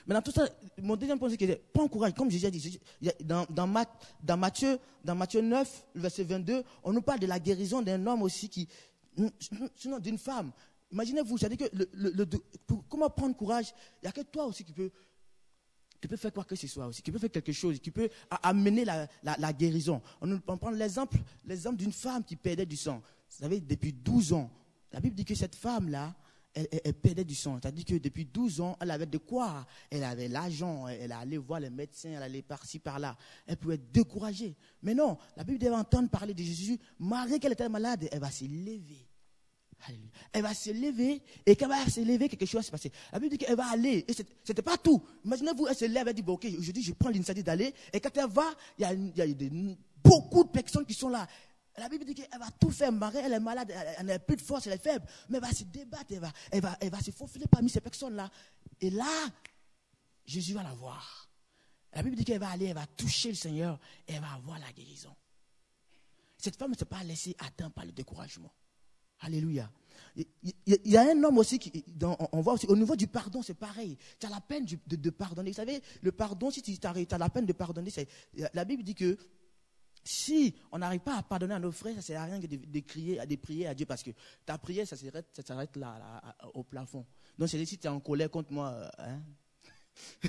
Maintenant, 0.07 0.23
tout 0.23 0.31
ça, 0.31 0.47
mon 0.83 0.95
deuxième 0.95 1.19
point, 1.19 1.31
c'est 1.31 1.39
que 1.39 1.59
prends 1.73 1.89
courage. 1.89 2.13
Comme 2.15 2.31
Jésus 2.31 2.47
a 2.47 2.51
dit, 2.51 2.79
dans, 3.21 3.67
Matthieu, 4.37 4.79
dans 5.03 5.15
Matthieu 5.15 5.41
9, 5.41 5.87
verset 5.95 6.25
22, 6.25 6.63
on 6.85 6.93
nous 6.93 7.01
parle 7.01 7.21
de 7.21 7.27
la 7.27 7.39
guérison 7.39 7.81
d'un 7.81 8.07
homme 8.07 8.23
aussi 8.23 8.51
qui, 8.51 8.69
sinon 9.75 9.99
d'une 9.99 10.19
femme. 10.19 10.53
Imaginez-vous, 10.93 11.39
c'est-à-dire 11.39 11.69
que 11.69 11.77
le, 11.93 12.27
comment 12.89 13.09
prendre 13.09 13.35
courage, 13.35 13.73
il 14.03 14.07
n'y 14.07 14.09
a 14.09 14.13
que 14.13 14.23
toi 14.23 14.45
aussi 14.45 14.65
qui 14.65 14.73
peux, 14.73 14.91
qui 16.01 16.17
faire 16.17 16.33
quoi 16.33 16.45
que 16.45 16.57
ce 16.57 16.67
soit 16.67 16.87
aussi, 16.87 17.01
qui 17.01 17.11
peut 17.11 17.19
faire 17.19 17.31
quelque 17.31 17.53
chose, 17.53 17.79
qui 17.79 17.91
peut 17.91 18.11
amener 18.43 18.85
la, 18.85 19.53
guérison. 19.55 20.03
On, 20.21 20.41
on 20.47 20.59
prend 20.59 20.71
l'exemple 20.71 21.17
d'une 21.45 21.93
femme 21.93 22.23
qui 22.23 22.37
perdait 22.37 22.67
du 22.67 22.77
sang. 22.77 23.03
Vous 23.31 23.45
savez, 23.45 23.61
depuis 23.61 23.93
12 23.93 24.33
ans, 24.33 24.51
la 24.93 25.01
Bible 25.01 25.15
dit 25.15 25.25
que 25.25 25.35
cette 25.35 25.55
femme-là, 25.55 26.15
elle, 26.53 26.95
perdait 26.95 27.25
du 27.25 27.35
sang. 27.35 27.59
C'est-à-dire 27.63 27.85
que 27.85 27.95
depuis 27.95 28.25
12 28.25 28.61
ans, 28.61 28.77
elle 28.81 28.91
avait 28.91 29.07
de 29.07 29.19
quoi? 29.19 29.67
Elle 29.89 30.03
avait 30.03 30.29
l'argent, 30.29 30.89
elle 30.89 31.13
allait 31.13 31.37
voir 31.37 31.61
les 31.61 31.71
médecins, 31.71 32.11
elle 32.11 32.23
allait 32.23 32.43
par-ci, 32.43 32.81
par-là. 32.81 33.17
Elle 33.47 33.57
pouvait 33.57 33.77
être 33.77 33.93
découragée. 33.93 34.57
Mais 34.83 34.95
non, 34.95 35.17
la 35.37 35.45
Bible 35.45 35.59
devait 35.59 35.75
entendre 35.75 36.09
parler 36.09 36.35
de 36.35 36.43
Jésus. 36.43 36.79
Malgré 36.99 37.39
qu'elle 37.39 37.53
était 37.53 37.69
malade, 37.69 38.09
elle 38.11 38.21
va 38.21 38.31
se 38.31 38.45
lever. 38.45 39.07
Elle 40.33 40.43
va 40.43 40.53
se 40.53 40.71
lever 40.71 41.23
et 41.47 41.57
quand 41.57 41.65
elle 41.65 41.85
va 41.85 41.91
se 41.91 42.01
lever, 42.01 42.29
quelque 42.29 42.45
chose 42.45 42.57
va 42.57 42.63
se 42.63 42.71
passer. 42.71 42.93
La 43.13 43.19
Bible 43.19 43.31
dit 43.31 43.39
qu'elle 43.39 43.57
va 43.57 43.71
aller 43.71 44.05
et 44.07 44.13
c'était 44.13 44.61
pas 44.61 44.77
tout. 44.77 45.03
Imaginez-vous, 45.25 45.69
elle 45.69 45.77
se 45.77 45.87
lève, 45.87 46.07
elle 46.07 46.15
dit, 46.15 46.21
bon, 46.21 46.35
ok, 46.35 46.47
aujourd'hui 46.59 46.83
je 46.83 46.93
prends 46.93 47.09
l'initiative 47.09 47.45
d'aller 47.45 47.73
et 47.93 48.01
quand 48.01 48.15
elle 48.15 48.29
va, 48.29 48.45
il 48.79 48.83
y 48.83 48.85
a, 48.85 48.93
il 48.93 49.17
y 49.17 49.23
a 49.23 49.27
beaucoup 50.03 50.45
de 50.45 50.51
personnes 50.51 50.85
qui 50.85 50.93
sont 50.93 51.09
là. 51.09 51.27
La 51.81 51.89
Bible 51.89 52.05
dit 52.05 52.15
qu'elle 52.15 52.39
va 52.39 52.51
tout 52.61 52.71
faire 52.71 52.93
marrer, 52.93 53.21
elle 53.21 53.33
est 53.33 53.41
malade, 53.41 53.73
elle 53.97 54.05
n'a 54.05 54.19
plus 54.19 54.37
de 54.37 54.43
force, 54.43 54.67
elle 54.67 54.75
est 54.75 54.79
faible, 54.83 55.07
mais 55.31 55.39
elle 55.39 55.43
va 55.43 55.51
se 55.51 55.65
débattre, 55.65 56.13
elle 56.13 56.21
va, 56.21 56.31
va, 56.61 56.89
va 56.91 57.01
se 57.01 57.11
faufiler 57.11 57.47
parmi 57.51 57.71
ces 57.71 57.81
personnes-là. 57.81 58.29
Et 58.83 58.91
là, 58.91 59.07
Jésus 60.27 60.53
va 60.53 60.63
la 60.63 60.75
voir. 60.75 61.31
La 61.95 62.03
Bible 62.03 62.17
dit 62.17 62.25
qu'elle 62.27 62.39
va 62.39 62.51
aller, 62.51 62.67
elle 62.67 62.75
va 62.75 62.87
toucher 62.87 63.31
le 63.31 63.35
Seigneur 63.35 63.81
elle 64.07 64.21
va 64.21 64.33
avoir 64.33 64.59
la 64.59 64.71
guérison. 64.73 65.17
Cette 66.37 66.57
femme 66.57 66.73
ne 66.73 66.77
s'est 66.77 66.85
pas 66.85 67.03
laissée 67.03 67.35
atteindre 67.39 67.73
par 67.73 67.87
le 67.87 67.93
découragement. 67.93 68.53
Alléluia. 69.21 69.71
Il 70.45 70.55
y 70.85 70.99
a 70.99 71.11
un 71.11 71.25
homme 71.25 71.39
aussi 71.39 71.59
qui, 71.59 71.83
on 72.33 72.43
voit 72.43 72.55
aussi, 72.55 72.67
au 72.67 72.77
niveau 72.77 72.95
du 72.95 73.07
pardon, 73.07 73.41
c'est 73.41 73.55
pareil. 73.55 73.97
Tu 74.19 74.27
as 74.27 74.31
la 74.31 74.43
peine 74.43 74.67
de, 74.67 75.11
pardonner. 75.11 75.51
Vous 75.51 75.57
savez, 75.57 75.81
le 76.03 76.13
pardon, 76.13 76.51
si 76.51 76.61
tu 76.61 76.79
as 76.87 77.19
la 77.19 77.31
peine 77.31 77.47
de 77.47 77.55
pardonner, 77.55 77.91
la 78.53 78.65
Bible 78.67 78.83
dit 78.83 78.95
que 78.95 79.17
si 80.03 80.55
on 80.73 80.79
n'arrive 80.79 81.01
pas 81.01 81.19
à 81.19 81.23
pardonner 81.23 81.55
à 81.55 81.59
nos 81.59 81.73
frères, 81.73 81.93
ça 81.95 81.99
ne 81.99 82.03
sert 82.03 82.21
à 82.21 82.25
rien 82.25 82.41
que 82.41 82.47
de, 82.47 82.81
crier, 82.81 83.25
de 83.25 83.37
prier 83.37 83.67
à 83.67 83.75
Dieu 83.75 83.87
parce 83.87 84.03
que 84.03 84.11
ta 84.47 84.57
prière, 84.59 84.87
ça 84.87 84.97
s'arrête, 84.97 85.77
là, 85.77 86.23
au 86.55 86.63
plafond. 86.63 87.05
Donc, 87.39 87.49
c'est 87.49 87.65
si 87.65 87.79
tu 87.79 87.87
es 87.87 87.91
en 87.91 88.01
colère 88.01 88.31
contre 88.31 88.53
moi, 88.53 88.71
euh, 88.71 88.89
hein. 88.99 89.23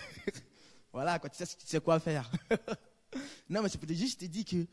voilà, 0.93 1.19
quand 1.19 1.29
tu 1.29 1.43
sais, 1.45 1.79
quoi 1.79 1.99
faire. 1.99 2.29
non, 3.49 3.61
mais 3.63 3.69
c'est 3.69 3.95
juste 3.95 4.19
te 4.19 4.25
dire 4.25 4.45
que 4.45 4.65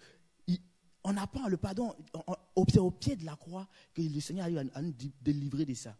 on 1.04 1.16
apprend 1.16 1.48
le 1.48 1.56
pardon, 1.56 1.94
c'est 2.68 2.78
au 2.78 2.90
pied 2.90 3.16
de 3.16 3.24
la 3.24 3.36
croix 3.36 3.66
que 3.94 4.02
le 4.02 4.20
Seigneur 4.20 4.44
arrive 4.44 4.70
à, 4.74 4.82
nous 4.82 4.94
délivrer 5.22 5.64
de 5.64 5.72
ça. 5.72 5.96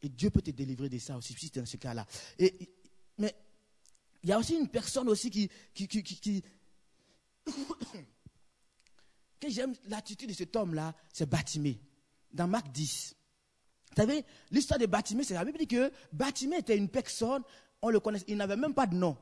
Et 0.00 0.08
Dieu 0.08 0.30
peut 0.30 0.40
te 0.40 0.52
délivrer 0.52 0.88
de 0.88 0.98
ça 0.98 1.16
aussi, 1.16 1.34
si 1.34 1.50
tu 1.50 1.58
es 1.58 1.60
dans 1.60 1.66
ce 1.66 1.76
cas-là. 1.76 2.06
mais 3.18 3.34
il 4.22 4.28
y 4.30 4.32
a 4.32 4.38
aussi 4.38 4.54
une 4.54 4.68
personne 4.68 5.08
aussi 5.08 5.28
qui 5.28 5.50
que 9.40 9.48
j'aime 9.48 9.74
l'attitude 9.86 10.28
de 10.28 10.34
cet 10.34 10.54
homme-là, 10.56 10.94
c'est 11.12 11.28
Batimé, 11.28 11.80
dans 12.32 12.48
Marc 12.48 12.70
10. 12.70 13.14
Vous 13.90 13.96
savez, 13.96 14.24
l'histoire 14.50 14.78
de 14.78 14.86
Batimé, 14.86 15.24
c'est 15.24 15.34
la 15.34 15.44
Bible 15.44 15.58
dit 15.58 15.66
que 15.66 15.90
Batimé 16.12 16.58
était 16.58 16.76
une 16.76 16.88
personne, 16.88 17.42
on 17.82 17.90
le 17.90 18.00
connaît, 18.00 18.20
il 18.28 18.36
n'avait 18.36 18.56
même 18.56 18.74
pas 18.74 18.86
de 18.86 18.94
nom. 18.94 19.16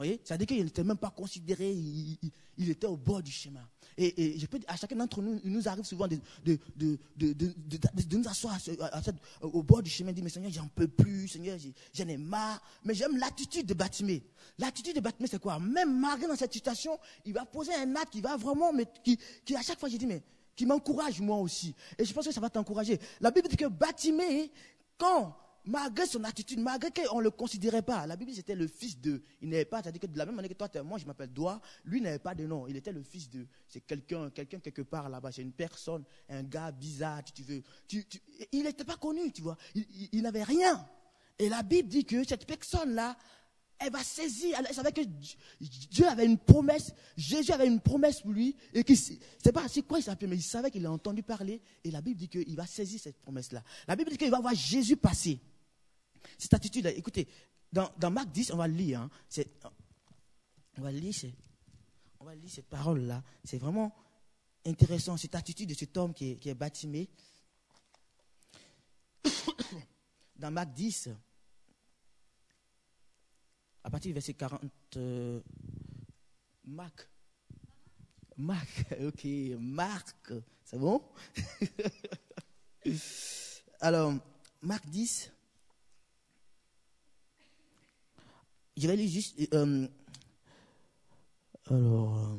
Voyez 0.00 0.20
Ça 0.24 0.34
veut 0.34 0.38
dire 0.38 0.46
qu'il 0.46 0.64
n'était 0.64 0.84
même 0.84 0.96
pas 0.96 1.10
considéré, 1.10 1.72
il, 1.72 2.70
était 2.70 2.86
au 2.86 2.96
bord 2.96 3.22
du 3.22 3.30
chemin. 3.30 3.66
Et, 3.96 4.38
je 4.38 4.46
peux, 4.46 4.58
dire, 4.58 4.68
à 4.70 4.76
chacun 4.76 4.96
d'entre 4.96 5.20
nous, 5.20 5.40
il 5.44 5.52
nous 5.52 5.68
arrive 5.68 5.84
souvent 5.84 6.08
de, 6.08 6.16
de, 6.44 6.58
de, 6.76 6.98
de, 7.16 7.32
de- 7.32 7.52
de- 7.54 8.02
de 8.08 8.16
nous 8.16 8.28
asseoir 8.28 8.56
au 9.42 9.62
bord 9.62 9.82
du 9.82 9.90
chemin 9.90 10.10
et 10.10 10.12
dire, 10.14 10.24
mais 10.24 10.30
Seigneur, 10.30 10.50
j'en 10.52 10.68
peux 10.68 10.88
plus, 10.88 11.28
Seigneur, 11.28 11.58
j'en 11.92 12.08
ai 12.08 12.16
marre. 12.16 12.62
Mais 12.84 12.94
j'aime 12.94 13.16
l'attitude 13.18 13.66
de 13.66 13.74
Batimé. 13.74 14.22
L'attitude 14.58 14.94
de 14.94 15.00
Batimé, 15.00 15.28
c'est 15.28 15.40
quoi? 15.40 15.58
Même 15.58 15.98
malgré 16.00 16.26
dans 16.28 16.36
cette 16.36 16.52
situation, 16.52 16.98
il 17.24 17.32
va 17.32 17.44
poser 17.44 17.74
un 17.74 17.94
acte 17.96 18.12
qui 18.12 18.20
va 18.20 18.36
vraiment, 18.36 18.72
mais 18.72 18.86
qui, 19.04 19.18
qui 19.44 19.54
à 19.56 19.62
chaque 19.62 19.78
fois, 19.78 19.88
j'ai 19.88 19.98
dit, 19.98 20.06
mais 20.06 20.22
qui 20.56 20.66
m'encourage 20.66 21.20
moi 21.20 21.38
aussi. 21.38 21.74
Et 21.98 22.04
je 22.04 22.12
pense 22.12 22.26
que 22.26 22.32
ça 22.32 22.40
va 22.40 22.50
t'encourager. 22.50 22.98
La 23.20 23.30
Bible 23.30 23.48
dit 23.48 23.56
que 23.56 23.66
Batimé, 23.66 24.50
quand, 24.98 25.36
malgré 25.64 26.06
son 26.06 26.24
attitude, 26.24 26.58
malgré 26.60 26.90
qu'on 26.90 27.18
ne 27.18 27.24
le 27.24 27.30
considérait 27.30 27.82
pas, 27.82 28.06
la 28.06 28.16
Bible 28.16 28.32
c'était 28.34 28.54
le 28.54 28.66
fils 28.66 29.00
de. 29.00 29.22
Il 29.42 29.48
n'avait 29.48 29.64
pas, 29.64 29.82
c'est-à-dire 29.82 30.00
que 30.00 30.06
de 30.06 30.18
la 30.18 30.26
même 30.26 30.34
manière 30.34 30.50
que 30.50 30.54
toi, 30.56 30.82
moi 30.82 30.98
je 30.98 31.06
m'appelle 31.06 31.32
Doigt, 31.32 31.60
lui 31.84 32.00
n'avait 32.00 32.18
pas 32.18 32.34
de 32.34 32.46
nom. 32.46 32.66
Il 32.66 32.76
était 32.76 32.92
le 32.92 33.02
fils 33.02 33.28
de. 33.30 33.46
C'est 33.68 33.80
quelqu'un, 33.80 34.30
quelqu'un 34.30 34.58
quelque 34.60 34.82
part 34.82 35.08
là-bas, 35.08 35.32
c'est 35.32 35.42
une 35.42 35.52
personne, 35.52 36.04
un 36.28 36.42
gars 36.42 36.72
bizarre, 36.72 37.22
tu 37.34 37.42
veux. 37.42 37.62
Tu- 37.86 38.06
il 38.52 38.62
n'était 38.64 38.84
pas 38.84 38.96
connu, 38.96 39.30
tu 39.32 39.42
vois. 39.42 39.56
Il, 40.12 40.22
n'avait 40.22 40.42
rien. 40.44 40.86
Et 41.38 41.48
la 41.48 41.62
Bible 41.62 41.88
dit 41.88 42.04
que 42.04 42.22
cette 42.26 42.46
personne-là, 42.46 43.16
elle 43.78 43.90
va 43.92 44.02
saisir, 44.02 44.58
elle 44.58 44.74
savait 44.74 44.92
que 44.92 45.00
Dieu- 45.00 46.06
avait 46.06 46.26
une 46.26 46.36
promesse, 46.36 46.92
Jésus 47.16 47.50
avait 47.50 47.66
une 47.66 47.80
promesse 47.80 48.20
pour 48.20 48.32
lui, 48.32 48.54
et 48.74 48.84
c'est 48.94 49.18
c'est 49.42 49.52
pas 49.52 49.66
c'est 49.68 49.80
quoi 49.80 49.98
il 49.98 50.02
s'appelait, 50.02 50.28
mais 50.28 50.36
il 50.36 50.42
savait 50.42 50.70
qu'il 50.70 50.84
a 50.84 50.92
entendu 50.92 51.22
parler, 51.22 51.62
et 51.82 51.90
la 51.90 52.02
Bible 52.02 52.18
dit 52.18 52.28
qu'il 52.28 52.54
va 52.56 52.66
saisir 52.66 53.00
cette 53.00 53.16
promesse-là. 53.22 53.62
La 53.88 53.96
Bible 53.96 54.10
dit 54.10 54.18
qu'il 54.18 54.30
va 54.30 54.40
voir 54.40 54.54
Jésus 54.54 54.96
passer. 54.98 55.40
Cette 56.40 56.54
attitude-là, 56.54 56.90
écoutez, 56.92 57.28
dans, 57.70 58.10
Marc 58.10 58.32
10, 58.32 58.52
on 58.52 58.56
va 58.56 58.66
lire, 58.66 59.02
hein, 59.02 59.10
on 60.78 60.82
va 60.82 60.90
lire, 60.90 61.14
on 62.18 62.24
va 62.24 62.34
lire 62.34 62.50
cette 62.50 62.68
parole-là, 62.68 63.22
c'est 63.44 63.58
vraiment 63.58 63.94
intéressant, 64.64 65.18
cette 65.18 65.34
attitude 65.34 65.68
de 65.68 65.74
cet 65.74 65.94
homme 65.98 66.14
qui 66.14 66.30
est, 66.30 66.36
qui. 66.36 67.08
Dans 70.36 70.50
Marc 70.50 70.72
10, 70.72 71.10
à 73.84 73.90
partir 73.90 74.08
du 74.08 74.14
verset 74.14 74.32
40, 74.32 74.62
euh, 74.96 75.42
Marc. 76.64 77.06
Marc, 78.38 78.86
ok, 79.02 79.26
Marc, 79.58 80.32
c'est 80.64 80.78
bon? 80.78 81.02
Alors, 83.80 84.14
Marc 84.62 84.86
10, 84.88 85.30
je 88.80 88.86
vais 88.88 88.96
lire 88.96 89.10
juste, 89.10 89.36
euh, 89.52 89.86
alors, 91.68 92.16
euh, 92.16 92.36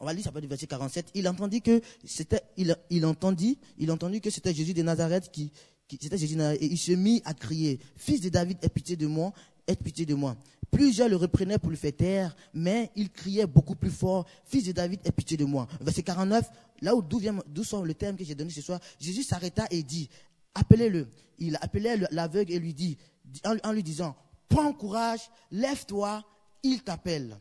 on 0.00 0.06
va 0.06 0.12
lire 0.14 0.24
ça 0.24 0.40
du 0.40 0.46
verset 0.46 0.66
47. 0.66 1.10
Il 1.14 1.28
entendit 1.28 1.60
que 1.60 1.80
c'était, 2.04 2.40
il, 2.56 3.04
entendit, 3.04 3.58
il 3.78 3.94
que 4.20 4.30
c'était 4.30 4.54
Jésus 4.54 4.72
de 4.72 4.82
Nazareth 4.82 5.30
qui, 5.30 5.52
c'était 6.00 6.16
Jésus 6.16 6.40
et 6.40 6.64
il 6.64 6.78
se 6.78 6.92
mit 6.92 7.20
à 7.24 7.34
crier, 7.34 7.78
Fils 7.96 8.20
de 8.22 8.30
David, 8.30 8.58
aie 8.62 8.68
pitié 8.70 8.96
de 8.96 9.06
moi, 9.06 9.32
aie 9.66 9.76
pitié 9.76 10.06
de 10.06 10.14
moi. 10.14 10.36
Plusieurs 10.70 11.08
le 11.08 11.16
reprenaient 11.16 11.58
pour 11.58 11.70
le 11.70 11.76
faire 11.76 11.94
taire, 11.94 12.36
mais 12.54 12.90
il 12.96 13.10
criait 13.10 13.46
beaucoup 13.46 13.76
plus 13.76 13.90
fort, 13.90 14.26
Fils 14.44 14.64
de 14.64 14.72
David, 14.72 15.00
aie 15.04 15.12
pitié 15.12 15.36
de 15.36 15.44
moi. 15.44 15.68
Verset 15.80 16.02
49, 16.02 16.50
là 16.80 16.96
où 16.96 17.02
d'où 17.02 17.18
vient, 17.18 17.38
d'où 17.46 17.64
sort 17.64 17.84
le 17.84 17.94
terme 17.94 18.16
que 18.16 18.24
j'ai 18.24 18.34
donné 18.34 18.50
ce 18.50 18.62
soir, 18.62 18.80
Jésus 18.98 19.22
s'arrêta 19.22 19.66
et 19.70 19.82
dit, 19.82 20.08
appelez-le. 20.54 21.06
Il 21.38 21.56
appelait 21.60 21.98
le- 21.98 22.08
l'aveugle 22.10 22.52
et 22.52 22.58
lui 22.58 22.72
dit, 22.74 22.96
en 23.44 23.72
lui 23.72 23.82
disant, 23.82 24.16
prends 24.48 24.72
courage, 24.72 25.30
lève-toi, 25.50 26.24
il 26.62 26.82
t'appelle. 26.82 27.38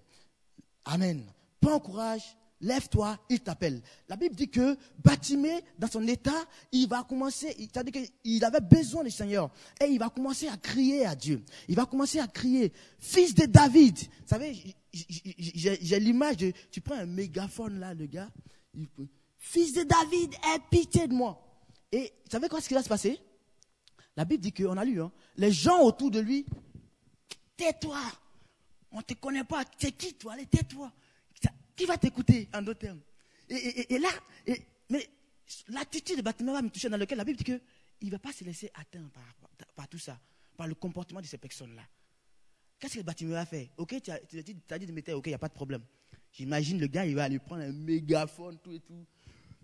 Amen. 0.85 1.23
Prends 1.59 1.79
courage, 1.79 2.37
lève-toi, 2.61 3.17
il 3.29 3.39
t'appelle. 3.39 3.81
La 4.07 4.15
Bible 4.15 4.35
dit 4.35 4.49
que 4.49 4.77
Batimé, 5.03 5.63
dans 5.79 5.87
son 5.87 6.07
état, 6.07 6.45
il 6.71 6.87
va 6.87 7.03
commencer, 7.03 7.55
c'est-à-dire 7.57 8.03
qu'il 8.03 8.43
avait 8.43 8.61
besoin 8.61 9.03
du 9.03 9.11
Seigneur. 9.11 9.51
Et 9.81 9.85
il 9.85 9.99
va 9.99 10.09
commencer 10.09 10.47
à 10.47 10.57
crier 10.57 11.05
à 11.05 11.15
Dieu. 11.15 11.43
Il 11.67 11.75
va 11.75 11.85
commencer 11.85 12.19
à 12.19 12.27
crier, 12.27 12.71
fils 12.99 13.33
de 13.33 13.45
David. 13.45 13.97
Vous 13.97 14.27
savez, 14.27 14.75
j'ai 14.91 15.99
l'image 15.99 16.37
de, 16.37 16.53
tu 16.71 16.81
prends 16.81 16.95
un 16.95 17.05
mégaphone 17.05 17.79
là, 17.79 17.93
le 17.93 18.05
gars, 18.05 18.29
fils 19.37 19.73
de 19.73 19.83
David, 19.83 20.33
aie 20.33 20.59
pitié 20.69 21.07
de 21.07 21.13
moi. 21.13 21.41
Et 21.91 22.13
vous 22.25 22.31
savez 22.31 22.49
quoi 22.49 22.61
ce 22.61 22.67
qui 22.67 22.73
va 22.73 22.83
se 22.83 22.89
passer? 22.89 23.19
La 24.17 24.25
Bible 24.25 24.43
dit 24.43 24.53
qu'on 24.53 24.77
a 24.77 24.85
lu, 24.85 25.01
hein, 25.01 25.11
les 25.35 25.51
gens 25.51 25.81
autour 25.81 26.09
de 26.09 26.19
lui, 26.19 26.45
tais-toi. 27.57 28.01
On 28.91 28.97
ne 28.97 29.01
te 29.01 29.13
connaît 29.15 29.43
pas. 29.43 29.63
C'est 29.77 29.91
qui 29.91 30.13
toi? 30.13 30.33
Allez, 30.33 30.45
tais-toi. 30.45 30.91
Qui 31.75 31.85
va 31.85 31.97
t'écouter 31.97 32.47
en 32.53 32.61
d'autres 32.61 32.79
termes? 32.79 33.01
Et, 33.49 33.99
là, 33.99 34.09
mais 34.89 35.09
l'attitude 35.67 36.17
de 36.17 36.21
Baptiste 36.21 36.49
va 36.49 36.61
me 36.61 36.69
toucher 36.69 36.89
dans 36.89 36.97
lequel 36.97 37.17
la 37.17 37.25
Bible 37.25 37.37
dit 37.37 37.43
qu'il 37.43 37.59
ne 38.03 38.11
va 38.11 38.19
pas 38.19 38.31
se 38.31 38.43
laisser 38.43 38.71
atteindre 38.73 39.09
par, 39.75 39.87
tout 39.87 39.99
ça, 39.99 40.17
par 40.55 40.67
le 40.67 40.75
comportement 40.75 41.21
de 41.21 41.25
ces 41.25 41.37
personnes-là. 41.37 41.83
Qu'est-ce 42.79 42.95
que 42.95 43.01
Baptiste 43.01 43.29
va 43.29 43.45
faire? 43.45 43.67
Ok, 43.77 44.01
tu 44.01 44.11
as, 44.11 44.19
dit, 44.19 44.55
tu 44.55 44.73
as 44.73 44.79
dit 44.79 44.85
de 44.85 44.91
mettre, 44.93 45.13
ok, 45.13 45.27
il 45.27 45.29
n'y 45.29 45.35
a 45.35 45.39
pas 45.39 45.49
de 45.49 45.53
problème. 45.53 45.83
J'imagine 46.31 46.79
le 46.79 46.87
gars, 46.87 47.05
il 47.05 47.15
va 47.15 47.25
aller 47.25 47.39
prendre 47.39 47.63
un 47.63 47.71
mégaphone, 47.71 48.57
tout 48.59 48.71
et 48.71 48.79
tout. 48.79 49.05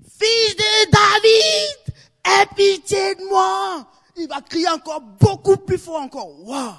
Fils 0.04 0.56
de 0.56 0.91
David, 0.91 1.95
aie 2.25 2.56
pitié 2.56 3.15
de 3.15 3.30
moi. 3.30 3.89
Il 4.17 4.27
va 4.27 4.41
crier 4.41 4.67
encore 4.67 5.01
beaucoup 5.01 5.58
plus 5.58 5.77
fort 5.77 6.01
encore. 6.01 6.41
Waouh 6.43 6.75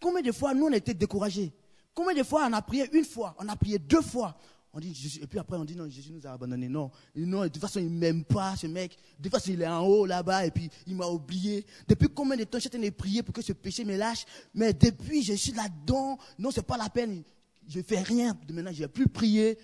Combien 0.00 0.22
de 0.22 0.32
fois 0.32 0.54
nous 0.54 0.66
on 0.66 0.72
a 0.72 0.76
été 0.76 0.94
découragés 0.94 1.52
Combien 1.94 2.14
de 2.14 2.22
fois 2.22 2.46
on 2.48 2.52
a 2.52 2.62
prié 2.62 2.88
une 2.92 3.04
fois, 3.04 3.34
on 3.38 3.48
a 3.48 3.56
prié 3.56 3.78
deux 3.78 4.02
fois 4.02 4.36
on 4.76 4.78
dit 4.78 4.92
Jésus, 4.92 5.20
et 5.22 5.26
puis 5.26 5.38
après 5.38 5.56
on 5.56 5.64
dit 5.64 5.74
non, 5.74 5.88
Jésus 5.88 6.12
nous 6.12 6.26
a 6.26 6.32
abandonnés. 6.32 6.68
Non, 6.68 6.90
non, 7.14 7.44
de 7.44 7.48
toute 7.48 7.62
façon 7.62 7.80
il 7.80 7.88
m'aime 7.88 8.24
pas 8.24 8.56
ce 8.56 8.66
mec. 8.66 8.94
De 9.18 9.22
toute 9.22 9.32
façon 9.32 9.52
il 9.52 9.62
est 9.62 9.66
en 9.66 9.80
haut 9.80 10.04
là-bas 10.04 10.44
et 10.44 10.50
puis 10.50 10.68
il 10.86 10.94
m'a 10.94 11.06
oublié. 11.06 11.64
Depuis 11.88 12.08
combien 12.14 12.36
de 12.36 12.44
temps 12.44 12.58
j'étais 12.58 12.76
de 12.78 12.90
prier 12.90 13.22
pour 13.22 13.34
que 13.34 13.40
ce 13.40 13.54
péché 13.54 13.86
me 13.86 13.96
lâche 13.96 14.26
Mais 14.52 14.74
depuis 14.74 15.22
je 15.22 15.32
suis 15.32 15.52
là-dedans, 15.52 16.18
non 16.38 16.50
c'est 16.50 16.66
pas 16.66 16.76
la 16.76 16.90
peine. 16.90 17.22
Je 17.66 17.80
fais 17.80 18.00
rien. 18.00 18.36
De 18.46 18.52
maintenant 18.52 18.70
je 18.70 18.80
vais 18.80 18.88
plus 18.88 19.08
prier. 19.08 19.58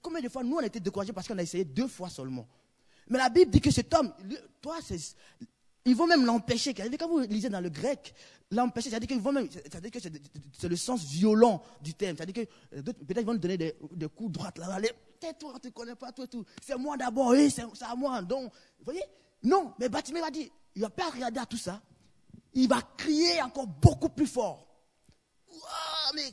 Combien 0.00 0.22
de 0.22 0.30
fois 0.30 0.42
nous 0.42 0.56
on 0.56 0.60
a 0.60 0.66
été 0.66 0.80
découragés 0.80 1.12
parce 1.12 1.28
qu'on 1.28 1.36
a 1.36 1.42
essayé 1.42 1.64
deux 1.66 1.88
fois 1.88 2.08
seulement. 2.08 2.48
Mais 3.10 3.18
la 3.18 3.28
Bible 3.28 3.50
dit 3.50 3.60
que 3.60 3.70
cet 3.70 3.92
homme, 3.92 4.10
lui, 4.24 4.38
toi, 4.62 4.78
ils 5.84 5.96
vont 5.96 6.06
même 6.06 6.26
l'empêcher. 6.26 6.74
Quand 6.74 7.08
vous 7.08 7.20
lisez 7.20 7.48
dans 7.48 7.60
le 7.60 7.70
grec, 7.70 8.14
l'empêcher, 8.50 8.90
c'est-à-dire 8.90 9.08
qu'ils 9.08 9.20
vont 9.20 9.32
même, 9.32 9.48
c'est-à-dire 9.50 9.90
que 9.90 9.98
c'est, 10.00 10.68
le 10.68 10.76
sens 10.76 11.04
violent 11.04 11.62
du 11.80 11.94
terme. 11.94 12.16
C'est-à-dire 12.16 12.44
que 12.44 12.76
euh, 12.76 12.82
peut-être 12.82 13.20
ils 13.20 13.26
vont 13.26 13.32
nous 13.32 13.38
donner 13.38 13.56
des, 13.56 13.74
coups 14.14 14.32
droits 14.32 14.52
tais-toi, 14.52 15.50
on 15.50 15.54
ne 15.54 15.58
te 15.58 15.68
connaît 15.68 15.94
pas, 15.94 16.12
toi 16.12 16.26
tout. 16.26 16.44
C'est 16.64 16.76
moi 16.76 16.96
d'abord, 16.96 17.28
oui, 17.28 17.50
c'est, 17.50 17.62
à 17.82 17.94
moi. 17.94 18.22
Donc, 18.22 18.52
voyez? 18.84 19.04
Non, 19.42 19.74
mais 19.78 19.88
Batimé 19.88 20.20
va 20.20 20.30
dire, 20.30 20.48
il 20.74 20.80
ne 20.80 20.84
va 20.84 20.90
pas 20.90 21.10
regarder 21.10 21.40
à 21.40 21.46
tout 21.46 21.56
ça. 21.56 21.80
Il 22.54 22.68
va 22.68 22.82
crier 22.96 23.40
encore 23.42 23.66
beaucoup 23.66 24.08
plus 24.08 24.26
fort. 24.26 24.66
Mais 26.14 26.32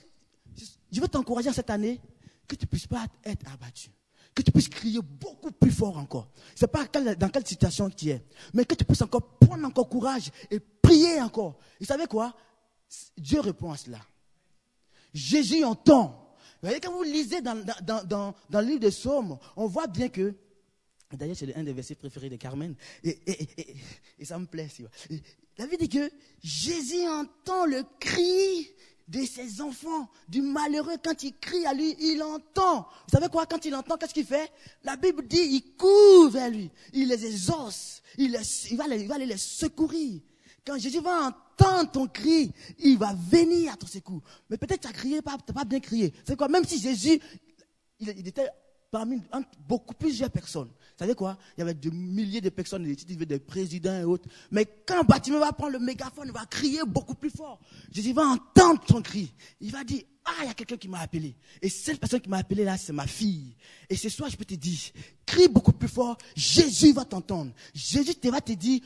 je 0.92 1.00
veux 1.00 1.08
t'encourager 1.08 1.52
cette 1.54 1.70
année 1.70 2.02
que 2.48 2.56
tu 2.56 2.66
ne 2.66 2.70
puisses 2.70 2.88
pas 2.88 3.06
être 3.24 3.52
abattu. 3.52 3.92
Que 4.38 4.44
tu 4.44 4.52
puisses 4.52 4.70
crier 4.70 5.00
beaucoup 5.02 5.50
plus 5.52 5.72
fort 5.72 5.98
encore. 5.98 6.30
Ce 6.54 6.64
n'est 6.64 6.72
pas 6.72 6.86
quelle- 6.86 7.16
dans 7.16 7.30
quelle 7.30 7.48
situation 7.48 7.90
tu 7.90 8.10
es. 8.10 8.24
Mais 8.54 8.66
que 8.66 8.76
tu 8.76 8.86
puisses 8.86 9.02
encore 9.02 9.40
prendre 9.40 9.66
encore 9.66 9.90
courage 9.90 10.30
et 10.52 10.60
prier 10.60 11.20
encore. 11.20 11.58
Et 11.74 11.78
vous 11.80 11.86
savez 11.88 12.06
quoi? 12.06 12.36
Dieu 13.18 13.40
répond 13.40 13.72
à 13.72 13.78
cela. 13.78 13.98
Jésus 15.12 15.64
entend. 15.64 16.36
Vous 16.62 16.68
voyez, 16.70 16.80
quand 16.80 16.92
vous 16.94 17.02
lisez 17.02 17.42
dans, 17.42 17.56
dans, 17.66 18.04
dans, 18.06 18.36
dans, 18.48 18.62
le 18.62 18.68
livre 18.68 18.80
des 18.82 18.92
psaumes, 18.92 19.40
on 19.56 19.66
voit 19.66 19.88
bien 19.88 20.10
que 20.10 20.36
D'ailleurs, 21.12 21.36
c'est 21.38 21.56
un 21.56 21.64
des 21.64 21.74
versets 21.74 21.96
préférés 21.96 22.30
de 22.30 22.36
Carmen. 22.36 22.76
Et, 23.04 23.10
et- 23.26 23.44
et- 23.62 23.76
et- 24.20 24.26
ça 24.26 24.38
me 24.38 24.46
plaît. 24.46 24.68
Bible 25.58 25.78
dit 25.80 25.90
que 25.90 26.12
Jésus 26.44 27.08
entend 27.08 27.66
le 27.66 27.82
cri 28.00 28.70
de 29.08 29.24
ses 29.26 29.62
enfants, 29.62 30.10
du 30.28 30.42
malheureux. 30.42 30.98
Quand 31.04 31.24
il 31.24 31.34
crie 31.40 31.66
à 31.66 31.74
lui, 31.74 31.96
il 32.00 32.22
entend. 32.22 32.82
Vous 33.08 33.12
savez 33.14 33.30
quoi 33.30 33.46
Quand 33.46 33.64
il 33.66 33.74
entend, 33.74 33.96
qu'est-ce 33.98 34.14
qu'il 34.14 34.26
fait? 34.26 34.52
La 34.84 34.98
Bible 34.98 35.26
dit, 35.28 35.38
il 35.40 35.76
court 35.78 36.30
vers 36.30 36.50
lui. 36.50 36.70
Il 36.94 37.08
les 37.08 37.26
exauce. 37.26 38.02
Il, 38.18 38.32
les- 38.32 38.72
il 38.72 38.78
va, 38.78 38.88
les- 38.88 39.02
il 39.02 39.08
va 39.08 39.16
aller 39.16 39.26
les 39.26 39.38
secourir. 39.38 40.20
Quand 40.66 40.78
Jésus 40.78 41.00
va 41.00 41.28
entendre 41.28 41.92
ton 41.92 42.08
cri, 42.08 42.52
il 42.80 42.98
va 42.98 43.14
venir 43.14 43.72
à 43.74 43.78
ton 43.78 43.88
secours. 43.88 44.22
Mais 44.50 44.58
peut-être 44.58 44.82
tu 44.82 44.88
as 44.88 44.92
crié, 44.94 45.22
tu 45.22 45.30
n'as 45.30 45.38
pas 45.54 45.64
bien 45.64 45.80
crié. 45.80 46.14
C'est 46.26 46.36
quoi? 46.36 46.50
Même 46.50 46.66
si 46.66 46.78
Jésus, 46.80 47.22
il, 48.00 48.10
il 48.10 48.28
était 48.28 48.50
parmi 48.92 49.22
beaucoup 49.68 49.94
plusieurs 49.94 50.30
personnes. 50.32 50.70
Vous 50.98 51.04
savez 51.04 51.14
quoi? 51.14 51.38
Il 51.56 51.60
y 51.60 51.64
avait 51.64 51.76
des 51.76 51.92
milliers 51.92 52.42
de 52.42 52.50
personnes, 52.50 52.84
des, 52.84 52.96
des 52.96 53.40
présidents 53.40 54.00
et 54.00 54.04
autres. 54.04 54.28
Mais 54.50 54.66
quand 54.84 55.04
Baptiste 55.04 55.38
va 55.38 55.52
prendre 55.52 55.74
le 55.74 55.80
mégaphone, 55.80 56.26
il 56.26 56.34
va 56.34 56.46
crier 56.48 56.82
beaucoup 56.88 57.14
plus 57.14 57.30
fort. 57.30 57.60
Jésus 57.92 58.14
va 58.14 58.24
entendre 58.24 58.82
son 58.90 59.04
cri. 59.04 59.32
Il 59.62 59.72
va 59.72 59.84
dire, 59.84 60.02
ah, 60.26 60.32
il 60.42 60.48
y 60.48 60.50
a 60.50 60.56
quelqu'un 60.56 60.78
qui 60.78 60.88
m'a 60.88 61.00
appelé. 61.00 61.36
Et 61.62 61.70
cette 61.70 62.00
personne 62.00 62.20
qui 62.20 62.30
m'a 62.30 62.38
appelé 62.38 62.64
là, 62.64 62.78
c'est 62.78 62.94
ma 62.94 63.06
fille. 63.06 63.56
Et 63.88 63.96
ce 63.96 64.10
soir, 64.10 64.28
je 64.32 64.38
peux 64.38 64.46
te 64.46 64.56
dire, 64.56 64.80
crie 65.24 65.48
beaucoup 65.48 65.72
plus 65.72 65.88
fort, 65.88 66.18
Jésus 66.36 66.94
va 66.94 67.06
t'entendre. 67.06 67.52
Jésus 67.76 68.16
te 68.16 68.28
va 68.28 68.42
te 68.42 68.54
dire, 68.54 68.82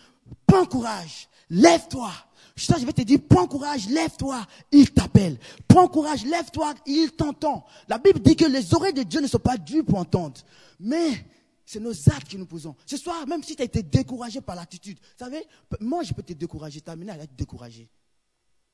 prends 0.46 0.66
courage, 0.66 1.30
lève-toi, 1.50 2.12
je 2.58 2.86
vais 2.86 2.94
te 2.94 3.02
dire, 3.02 3.20
prends 3.28 3.48
courage, 3.48 3.88
lève-toi, 3.88 4.46
il 4.72 4.92
t'appelle. 4.92 5.40
Prends 5.68 5.88
courage, 5.88 6.26
lève-toi, 6.26 6.74
il 6.86 7.12
t'entend. 7.12 7.66
La 7.88 7.98
Bible 7.98 8.20
dit 8.20 8.36
que 8.36 8.46
les 8.46 8.74
oreilles 8.74 8.94
de 8.94 9.04
Dieu 9.04 9.22
ne 9.22 9.28
sont 9.28 9.40
pas 9.40 9.58
dues 9.58 9.84
pour 9.84 9.98
entendre. 9.98 10.42
Mais 10.80 11.26
c'est 11.66 11.80
nos 11.80 11.94
actes 12.10 12.32
que 12.32 12.38
nous 12.38 12.46
posons. 12.46 12.76
Ce 12.86 12.98
soir, 12.98 13.26
même 13.28 13.44
si 13.44 13.56
tu 13.56 13.62
as 13.62 13.66
été 13.66 13.84
découragé 13.84 14.42
par 14.42 14.56
l'attitude, 14.56 14.98
vous 15.00 15.26
savez, 15.26 15.46
moi 15.80 16.04
je 16.04 16.14
peux 16.14 16.24
te 16.24 16.34
décourager, 16.34 16.82
t'amener 16.82 17.12
à 17.12 17.18
être 17.18 17.36
découragé. 17.36 17.90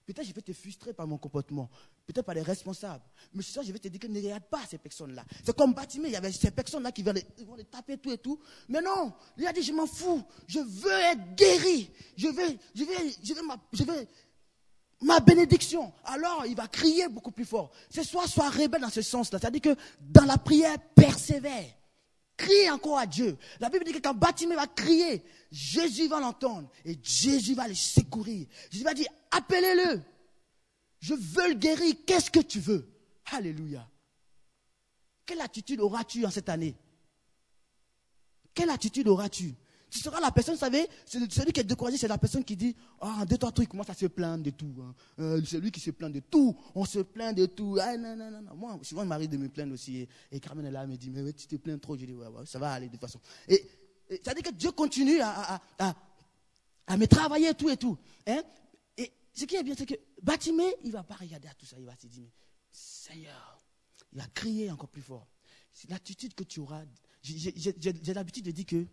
Peut-être 0.07 0.25
je 0.25 0.33
vais 0.33 0.41
te 0.41 0.53
frustrer 0.53 0.93
par 0.93 1.05
mon 1.05 1.17
comportement, 1.17 1.69
peut-être 2.05 2.25
par 2.25 2.33
les 2.33 2.41
responsables. 2.41 3.03
Mais 3.33 3.43
ce 3.43 3.51
soir, 3.51 3.65
je 3.65 3.73
vais 3.73 3.79
te 3.79 3.89
dire 3.89 3.99
que 3.99 4.07
ne 4.07 4.21
regarde 4.21 4.45
pas 4.45 4.61
ces 4.65 4.77
personnes-là. 4.77 5.25
C'est 5.43 5.53
comme 5.53 5.73
Batimé, 5.73 6.07
il 6.07 6.13
y 6.13 6.15
avait 6.15 6.31
ces 6.31 6.49
personnes-là 6.49 6.93
qui 6.93 7.03
veulent 7.03 7.21
les, 7.37 7.43
vont 7.43 7.55
les 7.55 7.65
taper 7.65 7.97
tout 7.97 8.11
et 8.13 8.17
tout. 8.17 8.39
Mais 8.69 8.81
non, 8.81 9.11
il 9.37 9.45
a 9.45 9.51
dit, 9.51 9.61
je 9.61 9.73
m'en 9.73 9.85
fous. 9.85 10.23
Je 10.47 10.59
veux 10.59 10.99
être 11.11 11.35
guéri. 11.35 11.91
Je 12.15 12.27
veux, 12.27 12.57
je 12.73 12.85
veux, 12.85 13.11
je 13.21 13.33
veux, 13.33 13.45
ma, 13.45 13.57
je 13.73 13.83
ma 15.01 15.19
bénédiction. 15.19 15.91
Alors, 16.05 16.45
il 16.45 16.55
va 16.55 16.67
crier 16.69 17.09
beaucoup 17.09 17.31
plus 17.31 17.45
fort. 17.45 17.71
Ce 17.89 18.01
soir, 18.03 18.29
sois 18.29 18.49
rebelle 18.49 18.81
dans 18.81 18.89
ce 18.89 19.01
sens-là. 19.01 19.39
C'est-à-dire 19.39 19.61
que 19.61 19.75
dans 19.99 20.25
la 20.25 20.37
prière, 20.37 20.77
persévère. 20.95 21.65
Crie 22.37 22.69
encore 22.69 22.99
à 22.99 23.07
Dieu. 23.07 23.35
La 23.59 23.69
Bible 23.69 23.83
dit 23.83 23.93
que 23.93 23.99
quand 23.99 24.13
Batimé 24.13 24.55
va 24.55 24.67
crier, 24.67 25.23
Jésus 25.51 26.07
va 26.07 26.19
l'entendre 26.19 26.69
et 26.85 26.97
Jésus 27.01 27.55
va 27.55 27.67
le 27.67 27.73
secourir. 27.73 28.45
Jésus 28.69 28.83
va 28.83 28.93
dire, 28.93 29.07
appelez-le. 29.31 30.01
Je 30.99 31.15
veux 31.15 31.49
le 31.49 31.55
guérir. 31.55 31.95
Qu'est-ce 32.05 32.29
que 32.29 32.39
tu 32.39 32.59
veux? 32.59 32.87
Alléluia. 33.31 33.89
Quelle 35.25 35.41
attitude 35.41 35.79
auras-tu 35.81 36.25
en 36.25 36.31
cette 36.31 36.49
année? 36.49 36.75
Quelle 38.53 38.69
attitude 38.69 39.07
auras-tu? 39.07 39.55
Tu 39.89 39.99
seras 39.99 40.19
la 40.19 40.31
personne, 40.31 40.55
vous 40.55 40.59
savez, 40.59 40.87
celui 41.05 41.51
qui 41.53 41.59
est 41.59 41.63
découragé, 41.63 41.97
c'est 41.97 42.07
la 42.07 42.17
personne 42.17 42.43
qui 42.43 42.55
dit 42.55 42.75
Ah, 42.99 43.23
deux, 43.27 43.37
trois 43.37 43.51
trucs, 43.51 43.69
commence 43.69 43.89
à 43.89 43.93
se 43.93 44.07
plaindre 44.07 44.43
de 44.43 44.49
tout. 44.49 44.73
Hein. 44.81 44.93
Euh, 45.19 45.41
c'est 45.45 45.59
lui 45.59 45.71
qui 45.71 45.79
se 45.79 45.91
plaint 45.91 46.11
de 46.11 46.19
tout. 46.19 46.57
On 46.75 46.83
se 46.83 46.99
plaint 46.99 47.35
de 47.35 47.45
tout. 47.45 47.77
Ah, 47.81 47.95
non, 47.95 48.15
non, 48.15 48.29
non, 48.29 48.55
Moi, 48.55 48.79
souvent, 48.81 49.03
il 49.03 49.07
m'arrive 49.07 49.29
de 49.29 49.37
me 49.37 49.47
plaindre 49.47 49.73
aussi. 49.73 50.07
Et, 50.31 50.39
Carmen 50.39 50.65
est 50.65 50.71
là, 50.71 50.83
elle 50.83 50.89
me 50.89 50.97
dit 50.97 51.09
Mais 51.09 51.31
tu 51.31 51.47
te 51.47 51.55
plains 51.55 51.77
trop. 51.77 51.95
Je 51.95 52.05
dis 52.05 52.13
Ouais, 52.13 52.27
ouais, 52.27 52.45
ça 52.45 52.59
va 52.59 52.73
aller 52.73 52.87
de 52.87 52.91
toute 52.91 53.01
façon. 53.01 53.19
Et, 53.47 53.65
ça 54.23 54.31
veut 54.31 54.41
dire 54.41 54.51
que 54.51 54.57
Dieu 54.57 54.71
continue 54.71 55.19
à, 55.21 55.61
à, 55.79 56.97
me 56.97 57.05
travailler 57.05 57.53
tout 57.53 57.69
et 57.69 57.77
tout. 57.77 57.97
Hein. 58.25 58.41
Et 58.97 59.11
ce 59.33 59.45
qui 59.45 59.55
est 59.55 59.63
bien, 59.63 59.75
c'est 59.77 59.85
que 59.85 59.95
Batimé, 60.21 60.65
il 60.83 60.87
ne 60.87 60.93
va 60.93 61.03
pas 61.03 61.15
regarder 61.15 61.47
à 61.47 61.53
tout 61.53 61.65
ça. 61.65 61.77
Il 61.79 61.85
va 61.85 61.95
se 61.95 62.07
dire 62.07 62.29
Seigneur, 62.71 63.61
il 64.11 64.19
va 64.19 64.25
crier 64.33 64.69
encore 64.69 64.89
plus 64.89 65.01
fort. 65.01 65.27
C'est 65.73 65.89
l'attitude 65.89 66.33
que 66.33 66.43
tu 66.43 66.59
auras. 66.59 66.83
J'ai 67.21 68.13
l'habitude 68.13 68.45
de 68.45 68.51
dire 68.51 68.65
que 68.65 68.85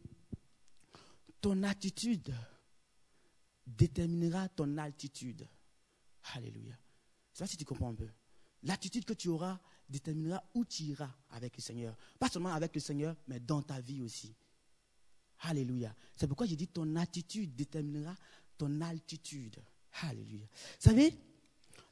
ton 1.45 1.63
attitude 1.65 2.35
déterminera 3.67 4.49
ton 4.49 4.79
altitude. 4.79 5.47
Alléluia. 6.33 6.75
Ça, 7.35 7.47
si 7.47 7.59
tu 7.59 7.67
comprends 7.67 7.91
un 7.91 7.95
peu. 7.95 8.09
L'attitude 8.63 9.05
que 9.05 9.13
tu 9.13 9.29
auras 9.29 9.61
déterminera 9.87 10.43
où 10.55 10.65
tu 10.65 10.85
iras 10.85 11.11
avec 11.29 11.55
le 11.55 11.61
Seigneur. 11.61 11.95
Pas 12.19 12.31
seulement 12.31 12.55
avec 12.55 12.75
le 12.75 12.81
Seigneur, 12.81 13.15
mais 13.29 13.41
dans 13.41 13.61
ta 13.61 13.79
vie 13.79 14.01
aussi. 14.01 14.35
Alléluia. 15.41 15.95
C'est 16.17 16.27
pourquoi 16.27 16.47
j'ai 16.47 16.57
dit 16.57 16.69
ton 16.69 16.97
attitude 16.97 17.55
déterminera 17.55 18.17
ton 18.57 18.81
altitude. 18.81 19.63
Alléluia. 20.01 20.47
Vous 20.47 20.89
savez, 20.89 21.15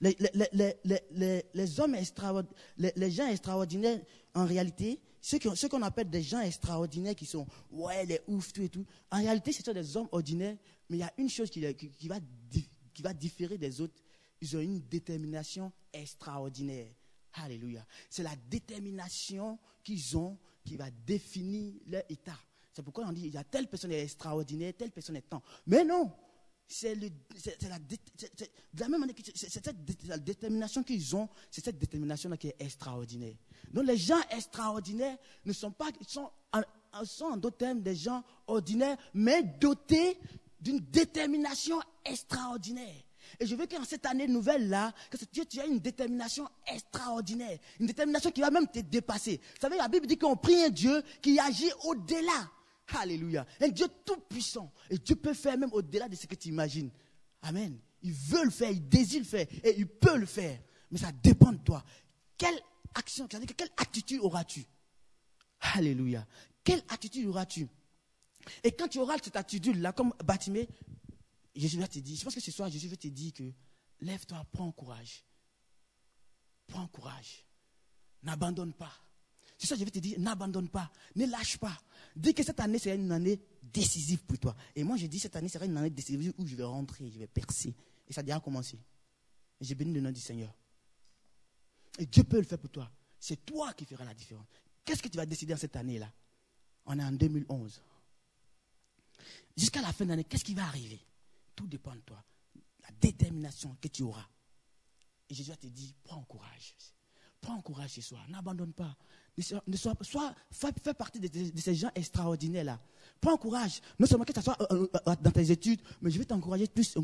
les, 0.00 1.78
hommes 1.78 1.94
extraordinaires, 1.94 2.92
les, 2.96 3.10
gens 3.10 3.28
extraordinaires, 3.28 4.00
en 4.32 4.46
réalité, 4.46 4.98
ceux 5.22 5.68
qu'on 5.68 5.82
appelle 5.82 6.10
des 6.10 6.22
gens 6.22 6.40
extraordinaires 6.40 7.14
qui 7.14 7.26
sont, 7.26 7.46
ouais, 7.70 8.04
les 8.06 8.20
ouf, 8.26 8.52
tout 8.52 8.62
et 8.62 8.68
tout, 8.68 8.84
en 9.10 9.18
réalité, 9.18 9.52
ce 9.52 9.62
sont 9.62 9.72
des 9.72 9.96
hommes 9.96 10.08
ordinaires, 10.10 10.56
mais 10.90 10.96
il 10.96 11.00
y 11.00 11.04
a 11.04 11.12
une 11.16 11.30
chose 11.30 11.48
qui, 11.48 11.60
va, 11.60 11.72
qui 11.72 13.02
va 13.02 13.14
différer 13.14 13.56
des 13.56 13.80
autres. 13.80 13.94
Ils 14.40 14.56
ont 14.56 14.60
une 14.60 14.80
détermination 14.80 15.72
extraordinaire. 15.92 16.92
Alléluia. 17.34 17.86
C'est 18.10 18.24
la 18.24 18.34
détermination 18.50 19.58
qu'ils 19.84 20.16
ont 20.16 20.36
qui 20.64 20.76
va 20.76 20.90
définir 20.90 21.74
leur 21.86 22.02
état. 22.08 22.38
C'est 22.72 22.82
pourquoi 22.82 23.06
on 23.06 23.12
dit, 23.12 23.26
il 23.26 23.34
y 23.34 23.38
a 23.38 23.44
telle 23.44 23.68
personne 23.68 23.92
est 23.92 24.02
extraordinaire, 24.02 24.72
telle 24.76 24.90
personne 24.90 25.16
est 25.16 25.28
tant. 25.28 25.42
Mais 25.66 25.84
non, 25.84 26.10
c'est 26.72 26.94
la, 27.68 27.78
cette 29.34 30.24
détermination 30.24 30.82
qu'ils 30.82 31.14
ont, 31.14 31.28
c'est 31.50 31.64
cette 31.64 31.78
détermination-là 31.78 32.36
qui 32.36 32.48
est 32.48 32.56
extraordinaire. 32.58 33.34
Donc 33.72 33.86
les 33.86 33.96
gens 33.96 34.20
extraordinaires 34.30 35.16
ne 35.44 35.52
sont 35.52 35.70
pas, 35.70 35.88
sont, 36.06 36.30
sont 37.04 37.24
en 37.26 37.36
d'autres 37.36 37.58
termes 37.58 37.82
des 37.82 37.94
gens 37.94 38.24
ordinaires, 38.46 38.96
mais 39.14 39.42
dotés 39.42 40.18
d'une 40.60 40.78
détermination 40.78 41.80
extraordinaire. 42.04 43.02
Et 43.38 43.46
je 43.46 43.54
veux 43.54 43.66
qu'en 43.66 43.84
cette 43.84 44.06
année 44.06 44.26
nouvelle-là, 44.28 44.92
que 45.10 45.16
tu 45.16 45.58
aies 45.58 45.68
une 45.68 45.78
détermination 45.78 46.48
extraordinaire. 46.66 47.58
Une 47.80 47.86
détermination 47.86 48.30
qui 48.30 48.40
va 48.40 48.50
même 48.50 48.66
te 48.66 48.80
dépasser. 48.80 49.40
Vous 49.54 49.60
savez, 49.60 49.76
la 49.76 49.88
Bible 49.88 50.06
dit 50.06 50.18
qu'on 50.18 50.36
prie 50.36 50.62
un 50.62 50.70
Dieu 50.70 51.02
qui 51.20 51.38
agit 51.38 51.70
au-delà 51.84 52.50
Alléluia. 52.98 53.46
Un 53.60 53.68
Dieu 53.68 53.86
tout 54.04 54.20
puissant. 54.28 54.72
Et 54.90 54.98
Dieu 54.98 55.16
peut 55.16 55.34
faire 55.34 55.56
même 55.56 55.72
au-delà 55.72 56.08
de 56.08 56.16
ce 56.16 56.26
que 56.26 56.34
tu 56.34 56.48
imagines. 56.48 56.90
Amen. 57.42 57.78
Il 58.02 58.12
veut 58.12 58.44
le 58.44 58.50
faire, 58.50 58.70
il 58.70 58.88
désire 58.88 59.20
le 59.20 59.26
faire 59.26 59.46
et 59.64 59.74
il 59.78 59.86
peut 59.86 60.16
le 60.16 60.26
faire. 60.26 60.58
Mais 60.90 60.98
ça 60.98 61.12
dépend 61.12 61.52
de 61.52 61.58
toi. 61.58 61.84
Quelle 62.36 62.58
action, 62.94 63.26
quelle 63.28 63.70
attitude 63.76 64.20
auras-tu? 64.20 64.64
Alléluia. 65.60 66.26
Quelle 66.64 66.82
attitude 66.88 67.26
auras-tu? 67.26 67.68
Et 68.64 68.72
quand 68.72 68.88
tu 68.88 68.98
auras 68.98 69.16
cette 69.22 69.36
attitude-là, 69.36 69.92
comme 69.92 70.12
Batimé, 70.24 70.68
Jésus 71.54 71.78
va 71.78 71.86
te 71.86 71.98
dire, 71.98 72.16
je 72.16 72.24
pense 72.24 72.34
que 72.34 72.40
ce 72.40 72.50
soir, 72.50 72.68
Jésus 72.68 72.88
va 72.88 72.96
te 72.96 73.08
dire 73.08 73.32
que 73.32 73.44
lève-toi, 74.00 74.44
prends 74.50 74.72
courage. 74.72 75.24
Prends 76.66 76.88
courage. 76.88 77.46
N'abandonne 78.22 78.72
pas. 78.72 78.92
C'est 79.62 79.68
ça, 79.68 79.76
je 79.76 79.84
vais 79.84 79.92
te 79.92 80.00
dire, 80.00 80.18
n'abandonne 80.18 80.68
pas, 80.68 80.90
ne 81.14 81.24
lâche 81.24 81.56
pas. 81.56 81.80
Dis 82.16 82.34
que 82.34 82.42
cette 82.42 82.58
année 82.58 82.80
sera 82.80 82.96
une 82.96 83.12
année 83.12 83.40
décisive 83.62 84.24
pour 84.24 84.36
toi. 84.36 84.56
Et 84.74 84.82
moi, 84.82 84.96
je 84.96 85.06
dis 85.06 85.20
cette 85.20 85.36
année 85.36 85.48
sera 85.48 85.66
une 85.66 85.76
année 85.76 85.88
décisive 85.88 86.34
où 86.36 86.44
je 86.44 86.56
vais 86.56 86.64
rentrer, 86.64 87.08
je 87.08 87.20
vais 87.20 87.28
percer. 87.28 87.72
Et 88.08 88.12
ça 88.12 88.22
a 88.22 88.24
déjà 88.24 88.40
commencé. 88.40 88.76
J'ai 89.60 89.76
béni 89.76 89.92
le 89.92 90.00
nom 90.00 90.10
du 90.10 90.18
Seigneur. 90.18 90.52
Et 91.96 92.06
Dieu 92.06 92.24
peut 92.24 92.38
le 92.38 92.42
faire 92.42 92.58
pour 92.58 92.70
toi. 92.70 92.90
C'est 93.20 93.46
toi 93.46 93.72
qui 93.74 93.84
feras 93.84 94.04
la 94.04 94.14
différence. 94.14 94.48
Qu'est-ce 94.84 95.00
que 95.00 95.06
tu 95.06 95.16
vas 95.16 95.26
décider 95.26 95.54
en 95.54 95.58
cette 95.58 95.76
année-là? 95.76 96.12
On 96.86 96.98
est 96.98 97.04
en 97.04 97.12
2011. 97.12 97.80
Jusqu'à 99.56 99.80
la 99.80 99.92
fin 99.92 100.04
de 100.06 100.10
l'année, 100.10 100.24
qu'est-ce 100.24 100.42
qui 100.42 100.54
va 100.54 100.64
arriver? 100.64 100.98
Tout 101.54 101.68
dépend 101.68 101.94
de 101.94 102.00
toi. 102.00 102.20
La 102.82 102.90
détermination 103.00 103.76
que 103.80 103.86
tu 103.86 104.02
auras. 104.02 104.26
Et 105.28 105.34
Jésus 105.34 105.56
te 105.56 105.68
dit, 105.68 105.94
prends 106.02 106.24
courage. 106.24 106.74
Prends 107.40 107.62
courage 107.62 107.92
ce 107.92 108.00
soir. 108.00 108.28
N'abandonne 108.28 108.72
pas. 108.72 108.96
Ne 109.38 109.76
sois, 109.76 109.94
soit, 110.02 110.34
fais 110.50 110.92
partie 110.92 111.18
de, 111.18 111.28
ces 111.58 111.74
gens 111.74 111.90
extraordinaires-là. 111.94 112.78
Prends 113.18 113.36
courage. 113.38 113.80
Non 113.98 114.06
seulement 114.06 114.24
que 114.24 114.34
ce 114.34 114.42
soit 114.42 114.60
euh, 114.60 114.82
euh, 114.82 114.98
euh, 115.08 115.16
dans 115.22 115.30
tes 115.30 115.50
études, 115.50 115.80
mais 116.02 116.10
je 116.10 116.18
vais 116.18 116.24
t'encourager 116.26 116.66
plus 116.66 116.94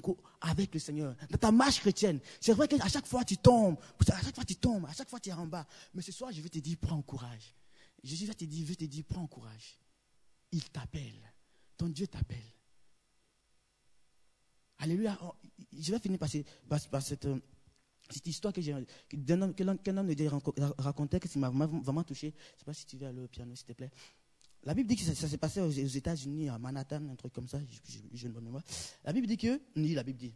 avec 0.42 0.74
le 0.74 0.80
Seigneur. 0.80 1.14
Dans 1.30 1.38
ta 1.38 1.50
marche 1.50 1.80
chrétienne. 1.80 2.20
C'est 2.40 2.52
vrai 2.52 2.68
qu'à 2.68 2.88
chaque 2.88 3.06
fois 3.06 3.24
tu 3.24 3.38
tombes. 3.38 3.78
À 4.10 4.22
chaque 4.22 4.34
fois 4.34 4.44
tu 4.44 4.56
tombes. 4.56 4.84
À 4.86 4.92
chaque 4.92 5.08
fois 5.08 5.20
tu 5.20 5.30
es 5.30 5.32
en 5.32 5.46
bas. 5.46 5.66
Mais 5.94 6.02
ce 6.02 6.12
soir, 6.12 6.30
je 6.30 6.42
vais 6.42 6.50
te 6.50 6.58
dire, 6.58 6.76
prends 6.78 7.00
courage. 7.00 7.54
Jésus 8.02 8.26
va 8.26 8.34
te 8.34 8.44
dire, 8.44 8.62
je 8.62 8.68
vais 8.68 8.76
te 8.76 8.84
dire, 8.84 9.04
prends 9.08 9.26
courage. 9.26 9.78
Il 10.52 10.64
t'appelle. 10.68 11.32
Ton 11.78 11.88
Dieu 11.88 12.08
t'appelle. 12.08 12.52
Alléluia. 14.78 15.18
Oh, 15.22 15.32
je 15.72 15.92
vais 15.92 15.98
finir 15.98 16.18
par 16.18 17.02
cette 17.02 17.26
cette 18.10 18.26
histoire 18.26 18.52
que 18.52 18.60
qu'un 18.60 19.42
homme, 19.42 19.54
qu'un 19.54 19.96
homme 19.96 20.06
me 20.06 20.82
racontait, 20.82 21.20
que 21.20 21.28
ça 21.28 21.38
m'a 21.38 21.50
vraiment 21.50 22.04
touché. 22.04 22.30
Je 22.30 22.54
ne 22.54 22.58
sais 22.58 22.64
pas 22.64 22.74
si 22.74 22.86
tu 22.86 22.96
veux 22.96 23.06
aller 23.06 23.20
au 23.20 23.28
piano, 23.28 23.54
s'il 23.54 23.66
te 23.66 23.72
plaît. 23.72 23.90
La 24.64 24.74
Bible 24.74 24.88
dit 24.88 24.96
que 24.96 25.02
ça, 25.02 25.28
s'est 25.28 25.38
passé 25.38 25.60
aux, 25.60 25.70
États-Unis, 25.70 26.48
à 26.48 26.58
Manhattan, 26.58 27.02
un 27.10 27.14
truc 27.14 27.32
comme 27.32 27.48
ça. 27.48 27.58
Je, 28.12 28.28
ne 28.28 28.40
mémoire. 28.40 28.62
La 29.04 29.12
Bible 29.12 29.26
dit 29.26 29.36
que, 29.36 29.60
ni 29.76 29.94
la 29.94 30.02
Bible 30.02 30.18
dit. 30.18 30.34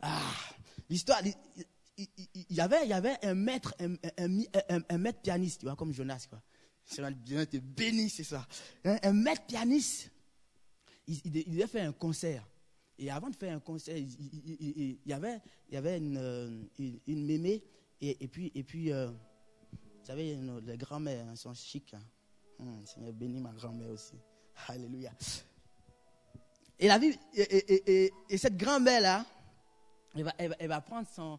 Ah, 0.00 0.20
l'histoire, 0.90 1.20
il, 1.24 2.06
y 2.50 2.60
avait, 2.60 2.84
il 2.84 2.90
y 2.90 2.92
avait 2.92 3.16
un 3.22 3.34
maître, 3.34 3.74
un, 4.18 4.98
maître 4.98 5.20
pianiste, 5.20 5.60
tu 5.60 5.66
vois, 5.66 5.76
comme 5.76 5.92
Jonas, 5.92 6.26
quoi. 6.28 6.42
Dieu 7.10 7.46
te 7.46 7.56
béni, 7.56 8.08
c'est 8.10 8.24
ça. 8.24 8.46
Un, 8.84 8.98
un, 9.02 9.12
maître 9.12 9.44
pianiste, 9.46 10.10
il, 11.06 11.20
il 11.24 11.52
devait 11.52 11.66
faire 11.66 11.88
un 11.88 11.92
concert. 11.92 12.46
Et 12.98 13.10
avant 13.10 13.28
de 13.28 13.36
faire 13.36 13.54
un 13.54 13.60
concert, 13.60 13.96
il, 13.96 14.98
y 15.04 15.12
avait, 15.12 15.40
il 15.68 15.74
y 15.74 15.76
avait 15.76 15.98
une, 15.98 16.16
euh, 16.16 16.62
une, 16.78 17.26
mémé 17.26 17.62
et, 18.00 18.28
puis, 18.28 18.50
et 18.54 18.62
puis 18.62 18.92
euh, 18.92 19.08
vous 19.08 20.04
savez, 20.04 20.38
les 20.62 20.78
grands-mères 20.78 21.36
sont 21.36 21.52
chics. 21.54 21.94
Hein. 21.94 22.02
Hum, 22.58 22.86
Seigneur 22.86 23.12
bénis 23.12 23.40
ma 23.40 23.52
grand-mère 23.52 23.90
aussi. 23.90 24.14
Alléluia. 24.68 25.12
Et, 26.78 26.88
la 26.88 26.98
vie, 26.98 27.18
et, 27.34 28.38
cette 28.38 28.56
grand-mère-là, 28.56 29.26
elle 30.14 30.22
va, 30.22 30.34
elle, 30.38 30.68
va, 30.68 30.80
prendre 30.80 31.06
son, 31.08 31.38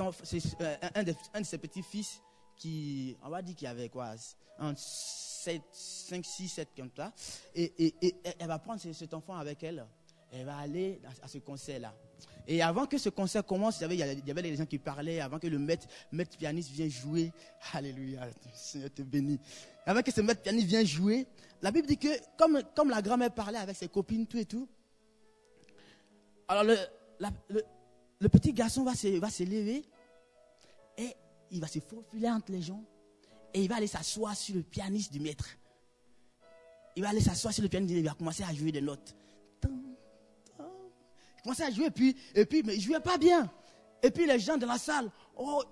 euh, 0.00 0.76
un, 0.94 1.02
de, 1.02 1.14
un 1.34 1.40
de 1.40 1.46
ses 1.46 1.58
petits-fils 1.58 2.20
qui, 2.56 3.16
on 3.22 3.28
va 3.28 3.42
dire 3.42 3.54
qu'il 3.54 3.66
avait 3.66 3.88
quoi, 3.88 4.14
un 4.58 4.74
7, 4.76 5.62
5, 5.72 6.24
6, 6.24 6.48
7 6.48 6.68
comme 6.76 6.90
ça. 6.96 7.12
Et, 7.54 7.94
elle 8.38 8.48
va 8.48 8.58
prendre 8.58 8.80
cet 8.80 9.12
enfant 9.12 9.36
avec 9.36 9.62
elle 9.62 9.86
Elle 10.34 10.46
va 10.46 10.56
aller 10.56 11.00
à 11.22 11.28
ce 11.28 11.38
concert-là. 11.38 11.94
Et 12.46 12.60
avant 12.60 12.86
que 12.86 12.98
ce 12.98 13.08
concert 13.08 13.44
commence, 13.44 13.80
il 13.80 13.94
y, 13.96 14.02
avait, 14.02 14.14
il 14.14 14.34
des 14.34 14.56
gens 14.56 14.66
qui 14.66 14.78
parlaient, 14.78 15.20
avant 15.20 15.38
que 15.38 15.46
le 15.46 15.58
maître, 15.58 15.86
pianiste 16.36 16.70
vienne 16.70 16.90
jouer. 16.90 17.32
Alléluia, 17.72 18.28
Seigneur 18.52 18.92
te 18.92 19.02
bénit. 19.02 19.40
Avant 19.86 20.02
que 20.02 20.10
ce 20.10 20.20
maître 20.20 20.42
pianiste 20.42 20.66
vienne 20.66 20.86
jouer, 20.86 21.26
la 21.62 21.70
Bible 21.70 21.86
dit 21.86 21.96
que 21.96 22.08
comme, 22.36 22.90
la 22.90 23.00
grand-mère 23.00 23.32
parlait 23.32 23.58
avec 23.58 23.76
ses 23.76 23.88
copines, 23.88 24.26
tout 24.26 24.36
et 24.36 24.44
tout, 24.44 24.68
alors 26.48 26.64
le, 26.64 28.28
petit 28.28 28.52
garçon 28.52 28.84
va 28.84 28.94
se, 28.94 29.44
lever 29.44 29.82
et 30.98 31.14
il 31.50 31.60
va 31.60 31.66
se 31.66 31.78
faufiler 31.78 32.28
entre 32.28 32.52
les 32.52 32.60
gens 32.60 32.84
et 33.54 33.62
il 33.62 33.68
va 33.68 33.76
aller 33.76 33.86
s'asseoir 33.86 34.36
sur 34.36 34.56
le 34.56 34.62
pianiste 34.62 35.12
du 35.12 35.20
maître. 35.20 35.48
Il 36.96 37.02
va 37.02 37.10
aller 37.10 37.20
s'asseoir 37.20 37.54
sur 37.54 37.62
le 37.62 37.68
pianiste 37.68 37.94
il 37.94 38.04
va 38.04 38.12
commencer 38.12 38.42
à 38.42 38.52
jouer 38.52 38.72
des 38.72 38.82
notes. 38.82 39.16
Commence 41.44 41.60
à 41.60 41.70
jouer, 41.70 41.90
puis, 41.90 42.16
et 42.34 42.46
puis, 42.46 42.62
mais 42.62 42.74
il 42.74 42.78
ne 42.78 42.82
jouait 42.82 43.00
pas 43.00 43.18
bien. 43.18 43.50
Et 44.02 44.10
puis 44.10 44.26
les 44.26 44.38
gens 44.38 44.56
de 44.56 44.66
la 44.66 44.78
salle, 44.78 45.10
oh, 45.36 45.62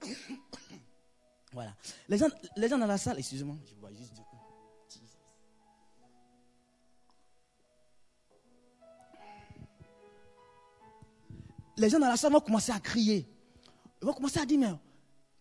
voilà. 1.52 1.74
Les 2.08 2.18
gens, 2.18 2.28
les 2.56 2.68
dans 2.68 2.78
la 2.78 2.98
salle, 2.98 3.18
excusez-moi, 3.18 3.56
je 3.64 3.74
vois 3.76 3.92
juste. 3.92 4.14
Les 11.76 11.88
gens 11.88 12.00
dans 12.00 12.08
la 12.08 12.16
salle 12.16 12.32
vont 12.32 12.40
commencer 12.40 12.72
à 12.72 12.80
crier. 12.80 13.24
Ils 14.02 14.06
vont 14.06 14.12
commencer 14.12 14.40
à 14.40 14.46
dire, 14.46 14.58
mais 14.58 14.72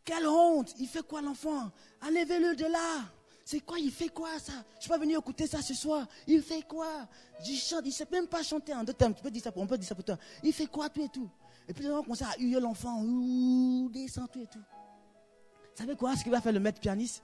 quelle 0.06 0.28
honte, 0.28 0.76
il 0.80 0.88
fait 0.88 1.02
quoi 1.02 1.22
l'enfant? 1.22 1.72
Enlevez-le 2.02 2.56
de 2.56 2.66
là. 2.66 3.06
C'est 3.48 3.62
quoi, 3.62 3.80
il 3.80 3.92
fait 3.92 4.10
quoi 4.10 4.38
ça? 4.40 4.52
Je 4.76 4.82
suis 4.82 4.90
pas 4.90 4.98
venu 4.98 5.18
écouter 5.18 5.48
ça 5.48 5.62
ce 5.62 5.74
soir. 5.74 6.06
Il 6.28 6.42
fait 6.42 6.64
quoi? 6.64 7.08
Je 7.42 7.54
chante, 7.54 7.84
il 7.86 7.88
ne 7.88 7.94
sait 7.94 8.08
même 8.12 8.28
pas 8.28 8.44
chanter 8.44 8.74
en 8.74 8.84
deux 8.84 8.92
termes. 8.92 9.14
Tu 9.16 9.24
peux 9.24 9.32
dire 9.32 9.42
ça 9.42 9.54
pour, 9.54 9.62
on 9.62 9.68
peut 9.68 9.78
dire 9.78 9.88
ça 9.88 9.96
pour 9.96 10.04
toi. 10.04 10.18
Il 10.44 10.52
fait 10.52 10.66
quoi, 10.66 10.90
tout 10.90 11.02
et 11.02 11.08
tout? 11.08 11.30
Et 11.66 11.74
puis, 11.74 11.86
ils 11.86 11.90
vont 11.90 12.04
commencer 12.04 12.26
à 12.26 12.38
huer 12.38 12.60
l'enfant. 12.60 13.02
Ouh, 13.02 13.90
descend, 13.90 14.30
tout 14.30 14.42
et 14.42 14.48
tout. 14.48 14.60
Vous 14.60 15.78
savez 15.78 15.96
quoi 15.96 16.14
Ce 16.18 16.24
qu'il 16.24 16.32
va 16.34 16.42
faire 16.42 16.52
le 16.52 16.60
maître 16.60 16.82
pianiste? 16.82 17.24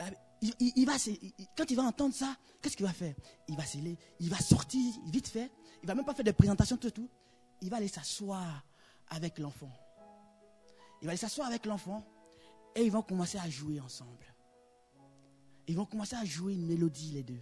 Euh, 0.00 0.06
il, 0.40 0.86
va, 0.86 0.94
quand 1.54 1.70
il 1.70 1.76
va 1.76 1.82
entendre 1.82 2.14
ça, 2.14 2.34
qu'est-ce 2.62 2.74
qu'il 2.74 2.86
va 2.86 2.94
faire? 2.94 3.14
Il 3.46 3.54
va 3.54 3.64
il 4.20 4.30
va 4.30 4.38
sortir 4.38 4.80
vite 5.08 5.28
fait. 5.28 5.52
Il 5.82 5.86
va 5.86 5.94
même 5.94 6.06
pas 6.06 6.14
faire 6.14 6.24
de 6.24 6.30
présentation, 6.30 6.78
tout 6.78 6.88
et 6.88 6.92
tout. 6.92 7.10
Il 7.60 7.68
va 7.68 7.76
aller 7.76 7.88
s'asseoir 7.88 8.64
avec 9.10 9.38
l'enfant. 9.38 9.70
Il 11.02 11.04
va 11.04 11.10
aller 11.10 11.18
s'asseoir 11.18 11.46
avec 11.46 11.66
l'enfant 11.66 12.02
et 12.74 12.86
ils 12.86 12.90
vont 12.90 13.02
commencer 13.02 13.36
à 13.36 13.50
jouer 13.50 13.80
ensemble. 13.80 14.31
Ils 15.68 15.76
vont 15.76 15.86
commencer 15.86 16.16
à 16.16 16.24
jouer 16.24 16.54
une 16.54 16.66
mélodie, 16.66 17.12
les 17.12 17.22
deux. 17.22 17.40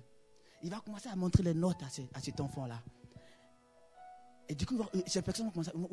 Il 0.63 0.71
va 0.71 0.81
commencer 0.81 1.09
à 1.09 1.17
montrer 1.17 1.43
les 1.43 1.55
notes 1.55 1.83
à, 1.83 2.21
cet 2.21 2.41
enfant-là. 2.41 2.83
Et 4.49 4.55
du 4.55 4.67
coup, 4.67 4.83
ces 5.07 5.23
personnes 5.23 5.47
vont 5.47 5.53
commencer, 5.53 5.71
vont 5.75 5.89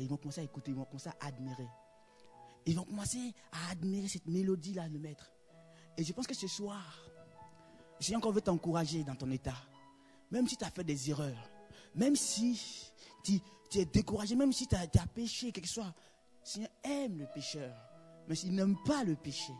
ils 0.00 0.08
vont 0.08 0.16
commencer 0.16 0.40
à 0.40 0.44
écouter, 0.44 0.70
ils 0.70 0.76
vont 0.76 0.84
commencer 0.84 1.10
à 1.20 1.26
admirer. 1.26 1.68
Ils 2.64 2.76
vont 2.76 2.84
commencer 2.84 3.34
à 3.52 3.72
admirer 3.72 4.08
cette 4.08 4.26
mélodie-là, 4.26 4.88
le 4.88 4.98
maître. 4.98 5.30
Et 5.96 6.04
je 6.04 6.12
pense 6.12 6.26
que 6.26 6.34
ce 6.34 6.48
soir, 6.48 7.02
Seigneur 8.00 8.18
encore 8.18 8.32
veut 8.32 8.40
t'encourager 8.40 9.04
dans 9.04 9.14
ton 9.14 9.30
état. 9.30 9.56
Même 10.30 10.48
si 10.48 10.56
tu 10.56 10.64
as 10.64 10.70
fait 10.70 10.84
des 10.84 11.10
erreurs, 11.10 11.50
même 11.94 12.16
si 12.16 12.92
tu, 13.22 13.40
es 13.78 13.84
découragé, 13.84 14.34
même 14.34 14.52
si 14.52 14.66
tu 14.66 14.74
as, 14.74 14.82
as, 14.82 15.06
péché, 15.06 15.52
quelque 15.52 15.68
chose, 15.68 15.84
Seigneur 16.42 16.70
aime 16.84 17.18
le 17.18 17.26
pécheur, 17.26 17.74
mais 18.28 18.36
il 18.38 18.54
n'aime 18.54 18.76
pas 18.84 19.04
le 19.04 19.16
péché. 19.16 19.52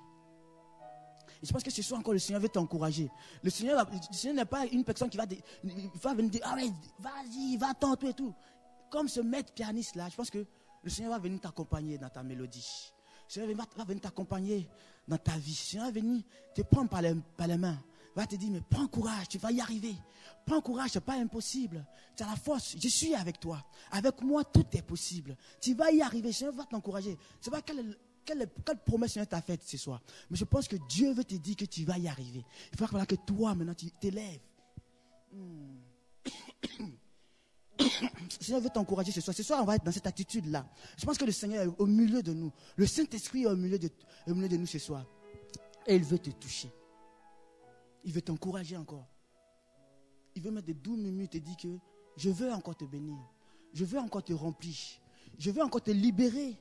Je 1.43 1.53
pense 1.53 1.63
que 1.63 1.71
ce 1.71 1.83
soir 1.83 2.01
encore, 2.01 2.13
le 2.13 2.19
Seigneur 2.19 2.41
veut 2.41 2.49
t'encourager. 2.49 3.11
Le 3.43 3.51
Seigneur, 3.51 3.87
n'est 4.35 4.45
pas 4.45 4.67
une 4.67 4.85
personne 4.85 5.11
qui 5.11 5.17
va, 5.17 5.27
venir 5.27 6.31
dire, 6.31 6.41
ah 6.45 6.57
vas-y, 6.99 7.57
va-t'en, 7.57 7.97
tout 7.97 8.09
et 8.09 8.15
tout. 8.15 8.35
Comme 8.91 9.09
ce 9.09 9.21
maître 9.21 9.53
pianiste-là, 9.53 10.09
je 10.11 10.17
pense 10.17 10.31
que 10.31 10.47
le 10.83 10.91
Seigneur 10.91 11.13
va 11.13 11.19
venir 11.19 11.41
t'accompagner 11.41 11.99
dans 11.99 12.09
ta 12.09 12.23
mélodie. 12.23 12.93
Le 13.29 13.33
Seigneur 13.33 13.67
va, 13.77 13.85
venir 13.85 14.01
t'accompagner 14.01 14.69
dans 15.07 15.19
ta 15.19 15.37
vie. 15.37 15.51
Le 15.51 15.57
Seigneur 15.57 15.87
va 15.87 15.93
venir 15.93 16.23
te 16.55 16.63
prendre 16.63 16.89
par 16.89 17.03
les, 17.03 17.15
par 17.37 17.47
les 17.47 17.57
mains. 17.57 17.79
Va 18.15 18.27
te 18.27 18.35
dire, 18.35 18.51
mais 18.51 18.63
prends 18.63 18.87
courage, 18.87 19.29
tu 19.29 19.37
vas 19.37 19.53
y 19.53 19.61
arriver. 19.61 19.95
Prends 20.47 20.63
courage, 20.63 20.91
ce 20.91 20.99
n'est 20.99 21.05
pas 21.05 21.17
impossible. 21.17 21.85
Tu 22.17 22.23
as 22.23 22.27
la 22.27 22.37
force, 22.37 22.75
je 22.81 22.89
suis 22.89 23.15
avec 23.15 23.39
toi. 23.39 23.63
Avec 23.91 24.23
moi, 24.23 24.43
tout 24.43 24.65
est 24.73 24.81
possible. 24.81 25.37
Tu 25.61 25.75
vas 25.75 25.91
y 25.91 26.01
arriver, 26.01 26.29
le 26.29 26.33
Seigneur 26.33 26.55
va 26.55 26.65
t'encourager. 26.65 27.19
C'est 27.43 27.51
pas 27.51 27.61
quelle, 28.27 28.47
promesse 28.85 29.13
Seigneur 29.13 29.29
t'a 29.29 29.41
faite 29.41 29.63
ce 29.63 29.79
soir? 29.79 30.03
Mais 30.29 30.37
je 30.37 30.45
pense 30.45 30.69
que 30.69 30.77
Dieu 30.89 31.13
veut 31.13 31.25
te 31.25 31.37
dire 31.37 31.57
que 31.57 31.65
tu 31.65 31.85
vas 31.85 31.97
y 31.97 32.09
arriver. 32.09 32.45
Il 32.73 32.79
faut 32.79 32.87
que 32.87 33.15
toi, 33.15 33.55
maintenant, 33.55 33.75
tu 33.75 33.91
t'élèves. 33.93 34.41
Hmm. 35.33 35.77
Seigneur 38.41 38.61
veut 38.61 38.71
t'encourager 38.71 39.13
ce 39.13 39.21
soir. 39.21 39.35
Ce 39.35 39.43
soir, 39.43 39.63
on 39.63 39.65
va 39.65 39.77
être 39.77 39.85
dans 39.85 39.93
cette 39.93 40.07
attitude-là. 40.07 40.69
Je 40.97 41.05
pense 41.05 41.17
que 41.17 41.25
le 41.25 41.33
Seigneur 41.33 41.65
est 41.65 41.73
au 41.79 41.87
milieu 41.87 42.23
de 42.23 42.33
nous. 42.33 42.53
Le 42.77 42.87
Saint-Esprit 42.87 43.43
est 43.43 43.47
au 43.47 43.57
milieu, 43.57 43.79
de, 43.79 43.89
au 44.27 44.35
milieu 44.35 44.49
de 44.49 44.57
nous 44.57 44.67
ce 44.67 44.79
soir. 44.79 45.05
Et 45.87 45.95
il 45.95 46.05
veut 46.05 46.19
te 46.19 46.31
toucher. 46.31 46.71
Il 48.05 48.13
veut 48.13 48.23
t'encourager 48.23 48.77
encore. 48.77 49.07
Il 50.35 50.43
veut 50.43 50.51
mettre 50.51 50.67
des 50.67 50.75
doux 50.75 50.97
minutes 50.97 51.35
et 51.35 51.41
dire 51.41 51.57
que 51.57 51.79
je 52.17 52.31
veux 52.31 52.53
encore 52.53 52.77
te 52.77 52.85
bénir. 52.85 53.19
Je 53.73 53.85
veux 53.85 53.99
encore 53.99 54.23
te 54.23 54.33
remplir. 54.33 54.77
Je 55.39 55.51
veux 55.51 55.63
encore 55.63 55.83
te 55.83 55.91
libérer 55.91 56.59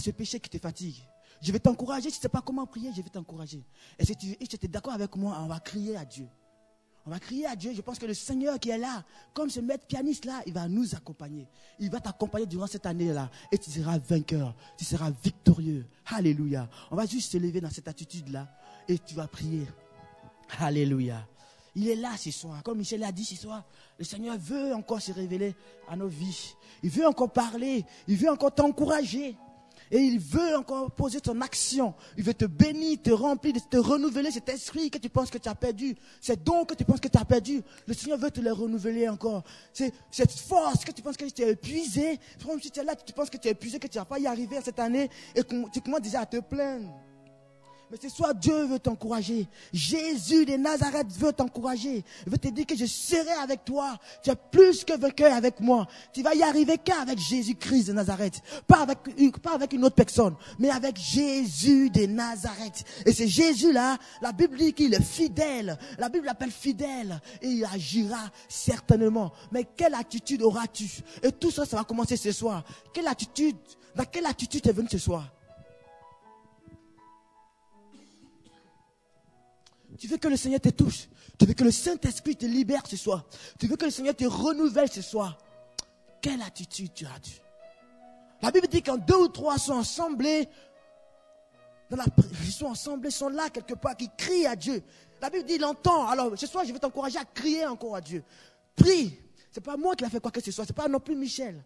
ce 0.00 0.10
péché 0.10 0.40
qui 0.40 0.50
te 0.50 0.58
fatigue. 0.58 1.02
Je 1.42 1.52
vais 1.52 1.58
t'encourager. 1.58 2.10
Si 2.10 2.16
tu 2.16 2.18
ne 2.20 2.22
sais 2.22 2.28
pas 2.28 2.42
comment 2.42 2.66
prier, 2.66 2.90
je 2.96 3.02
vais 3.02 3.08
t'encourager. 3.08 3.64
Et 3.98 4.04
si 4.04 4.16
tu 4.16 4.36
es 4.62 4.68
d'accord 4.68 4.94
avec 4.94 5.14
moi, 5.16 5.36
on 5.40 5.46
va 5.46 5.60
crier 5.60 5.96
à 5.96 6.04
Dieu. 6.04 6.26
On 7.06 7.10
va 7.10 7.20
crier 7.20 7.46
à 7.46 7.54
Dieu. 7.54 7.72
Je 7.74 7.82
pense 7.82 7.98
que 7.98 8.06
le 8.06 8.14
Seigneur 8.14 8.58
qui 8.58 8.70
est 8.70 8.78
là, 8.78 9.04
comme 9.34 9.50
ce 9.50 9.60
maître 9.60 9.86
pianiste-là, 9.86 10.40
il 10.46 10.54
va 10.54 10.68
nous 10.68 10.94
accompagner. 10.94 11.46
Il 11.78 11.90
va 11.90 12.00
t'accompagner 12.00 12.46
durant 12.46 12.66
cette 12.66 12.86
année-là. 12.86 13.30
Et 13.52 13.58
tu 13.58 13.70
seras 13.70 13.98
vainqueur. 13.98 14.54
Tu 14.78 14.86
seras 14.86 15.10
victorieux. 15.22 15.86
Alléluia. 16.06 16.68
On 16.90 16.96
va 16.96 17.04
juste 17.04 17.32
se 17.32 17.36
lever 17.36 17.60
dans 17.60 17.70
cette 17.70 17.88
attitude-là. 17.88 18.48
Et 18.88 18.98
tu 18.98 19.14
vas 19.14 19.26
prier. 19.26 19.66
Alléluia. 20.58 21.26
Il 21.74 21.88
est 21.88 21.96
là 21.96 22.16
ce 22.16 22.30
soir. 22.30 22.62
Comme 22.62 22.78
Michel 22.78 23.00
l'a 23.00 23.12
dit 23.12 23.24
ce 23.24 23.36
soir, 23.36 23.64
le 23.98 24.04
Seigneur 24.04 24.38
veut 24.38 24.74
encore 24.74 25.02
se 25.02 25.12
révéler 25.12 25.54
à 25.88 25.96
nos 25.96 26.08
vies. 26.08 26.54
Il 26.82 26.88
veut 26.88 27.06
encore 27.06 27.32
parler. 27.32 27.84
Il 28.08 28.16
veut 28.16 28.30
encore 28.30 28.54
t'encourager. 28.54 29.36
Et 29.90 29.98
il 29.98 30.18
veut 30.18 30.56
encore 30.56 30.90
poser 30.90 31.20
ton 31.20 31.40
action. 31.40 31.94
Il 32.16 32.24
veut 32.24 32.34
te 32.34 32.44
bénir, 32.44 32.98
te 33.02 33.10
remplir, 33.10 33.54
te 33.68 33.76
renouveler 33.76 34.30
cet 34.30 34.48
esprit 34.48 34.90
que 34.90 34.98
tu 34.98 35.08
penses 35.08 35.30
que 35.30 35.38
tu 35.38 35.48
as 35.48 35.54
perdu. 35.54 35.94
Ces 36.20 36.36
dons 36.36 36.64
que 36.64 36.74
tu 36.74 36.84
penses 36.84 37.00
que 37.00 37.08
tu 37.08 37.18
as 37.18 37.24
perdu. 37.24 37.62
Le 37.86 37.94
Seigneur 37.94 38.18
veut 38.18 38.30
te 38.30 38.40
les 38.40 38.50
renouveler 38.50 39.08
encore. 39.08 39.44
C'est 39.72 39.92
cette 40.10 40.32
force 40.32 40.84
que 40.84 40.92
tu 40.92 41.02
penses 41.02 41.16
que 41.16 41.24
tu 41.24 41.42
es 41.42 41.50
épuisé. 41.50 42.18
Si 42.60 42.70
tu 42.70 42.80
es 42.80 42.84
là, 42.84 42.94
tu 42.94 43.12
penses 43.12 43.30
que 43.30 43.36
tu 43.36 43.48
es 43.48 43.52
épuisé, 43.52 43.78
que 43.78 43.88
tu 43.88 43.98
n'as 43.98 44.04
pas 44.04 44.18
y 44.18 44.26
arriver 44.26 44.58
cette 44.62 44.78
année 44.78 45.10
et 45.34 45.42
tu 45.44 45.80
commences 45.80 46.02
déjà 46.02 46.20
à 46.20 46.26
te 46.26 46.40
plaindre. 46.40 46.94
Mais 47.94 48.08
ce 48.08 48.16
soir, 48.16 48.34
Dieu 48.34 48.64
veut 48.64 48.80
t'encourager. 48.80 49.46
Jésus 49.72 50.44
de 50.44 50.56
Nazareth 50.56 51.12
veut 51.12 51.32
t'encourager. 51.32 52.02
Il 52.26 52.32
veut 52.32 52.38
te 52.38 52.48
dire 52.48 52.66
que 52.66 52.76
je 52.76 52.86
serai 52.86 53.30
avec 53.40 53.64
toi. 53.64 53.96
Tu 54.20 54.30
es 54.30 54.34
plus 54.34 54.84
que 54.84 54.98
vainqueur 54.98 55.32
avec 55.32 55.60
moi. 55.60 55.86
Tu 56.12 56.20
vas 56.20 56.34
y 56.34 56.42
arriver 56.42 56.76
qu'avec 56.76 57.20
Jésus-Christ 57.20 57.86
de 57.86 57.92
Nazareth. 57.92 58.40
Pas 58.66 58.80
avec, 58.80 58.98
une, 59.72 59.84
autre 59.84 59.94
personne, 59.94 60.34
mais 60.58 60.70
avec 60.70 60.96
Jésus 60.96 61.88
de 61.88 62.06
Nazareth. 62.06 62.82
Et 63.06 63.12
c'est 63.12 63.28
Jésus-là, 63.28 63.96
la 64.20 64.32
Bible 64.32 64.56
dit 64.56 64.72
qu'il 64.72 64.92
est 64.92 65.00
fidèle. 65.00 65.78
La 65.96 66.08
Bible 66.08 66.26
l'appelle 66.26 66.50
fidèle. 66.50 67.20
Et 67.42 67.46
il 67.46 67.64
agira 67.64 68.28
certainement. 68.48 69.30
Mais 69.52 69.68
quelle 69.76 69.94
attitude 69.94 70.42
auras-tu? 70.42 70.90
Et 71.22 71.30
tout 71.30 71.52
ça, 71.52 71.64
ça 71.64 71.76
va 71.76 71.84
commencer 71.84 72.16
ce 72.16 72.32
soir. 72.32 72.64
Quelle 72.92 73.06
attitude, 73.06 73.56
dans 73.94 74.04
quelle 74.04 74.26
attitude 74.26 74.62
tu 74.62 74.72
venu 74.72 74.88
ce 74.90 74.98
soir? 74.98 75.33
Tu 79.98 80.06
veux 80.08 80.16
que 80.16 80.28
le 80.28 80.36
Seigneur 80.36 80.60
te 80.60 80.70
touche. 80.70 81.08
Tu 81.38 81.46
veux 81.46 81.54
que 81.54 81.64
le 81.64 81.70
Saint-Esprit 81.70 82.36
te 82.36 82.46
libère 82.46 82.82
ce 82.86 82.96
soir. 82.96 83.24
Tu 83.58 83.66
veux 83.66 83.76
que 83.76 83.84
le 83.84 83.90
Seigneur 83.90 84.14
te 84.14 84.24
renouvelle 84.24 84.90
ce 84.90 85.02
soir. 85.02 85.38
Quelle 86.20 86.42
attitude 86.42 86.92
tu 86.94 87.06
as 87.06 87.18
dû 87.18 87.32
La 88.42 88.50
Bible 88.50 88.68
dit 88.68 88.82
quand 88.82 88.98
deux 88.98 89.16
ou 89.16 89.28
trois 89.28 89.58
sont 89.58 89.78
assemblés, 89.78 90.48
dans 91.90 91.96
la, 91.96 92.06
ils 92.44 92.52
sont 92.52 92.70
assemblés, 92.70 93.10
sont 93.10 93.28
là 93.28 93.50
quelque 93.50 93.74
part, 93.74 93.96
qui 93.96 94.08
crient 94.16 94.46
à 94.46 94.56
Dieu. 94.56 94.82
La 95.20 95.30
Bible 95.30 95.44
dit, 95.44 95.54
il 95.54 95.64
entend. 95.64 96.08
Alors, 96.08 96.38
ce 96.38 96.46
soir, 96.46 96.64
je 96.66 96.72
vais 96.72 96.78
t'encourager 96.78 97.18
à 97.18 97.24
crier 97.24 97.66
encore 97.66 97.96
à 97.96 98.00
Dieu. 98.00 98.22
Prie. 98.76 99.18
C'est 99.50 99.60
pas 99.60 99.76
moi 99.76 99.94
qui 99.94 100.02
l'a 100.02 100.10
fait 100.10 100.20
quoi 100.20 100.30
que 100.30 100.40
ce 100.40 100.50
soit. 100.50 100.64
C'est 100.64 100.74
pas 100.74 100.88
non 100.88 100.98
plus 101.00 101.14
Michel 101.14 101.62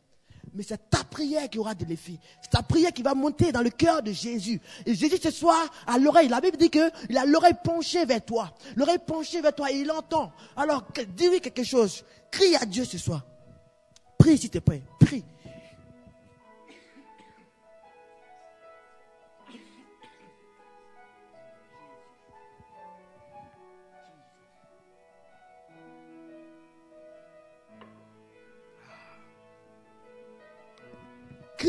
mais 0.55 0.63
c'est 0.63 0.91
ta 0.91 1.05
prière 1.05 1.49
qui 1.49 1.59
aura 1.59 1.75
de 1.75 1.85
l'effet. 1.85 2.19
C'est 2.43 2.51
ta 2.51 2.63
prière 2.63 2.93
qui 2.93 3.03
va 3.03 3.15
monter 3.15 3.53
dans 3.53 3.63
le 3.63 3.71
cœur 3.71 4.03
de 4.03 4.13
Jésus. 4.13 4.61
Et 4.87 4.95
Jésus 4.95 5.19
ce 5.23 5.31
soir 5.31 5.59
à 5.87 5.99
l'oreille. 5.99 6.29
La 6.29 6.41
Bible 6.41 6.57
dit 6.57 6.71
qu'il 6.71 7.19
a 7.19 7.25
l'oreille 7.27 7.57
penchée 7.63 8.05
vers 8.05 8.25
toi. 8.25 8.53
L'oreille 8.77 8.99
penchée 9.07 9.41
vers 9.41 9.55
toi 9.55 9.71
et 9.71 9.77
il 9.77 9.91
entend. 9.91 10.33
Alors 10.57 10.85
dis-lui 11.17 11.41
quelque 11.41 11.65
chose. 11.65 12.05
Crie 12.31 12.57
à 12.57 12.67
Dieu 12.67 12.85
ce 12.85 12.99
soir. 12.99 13.23
Prie 14.19 14.39
si 14.39 14.51
tu 14.51 14.59
es 14.59 14.61
prêt. 14.61 14.83
Prie. 15.01 15.25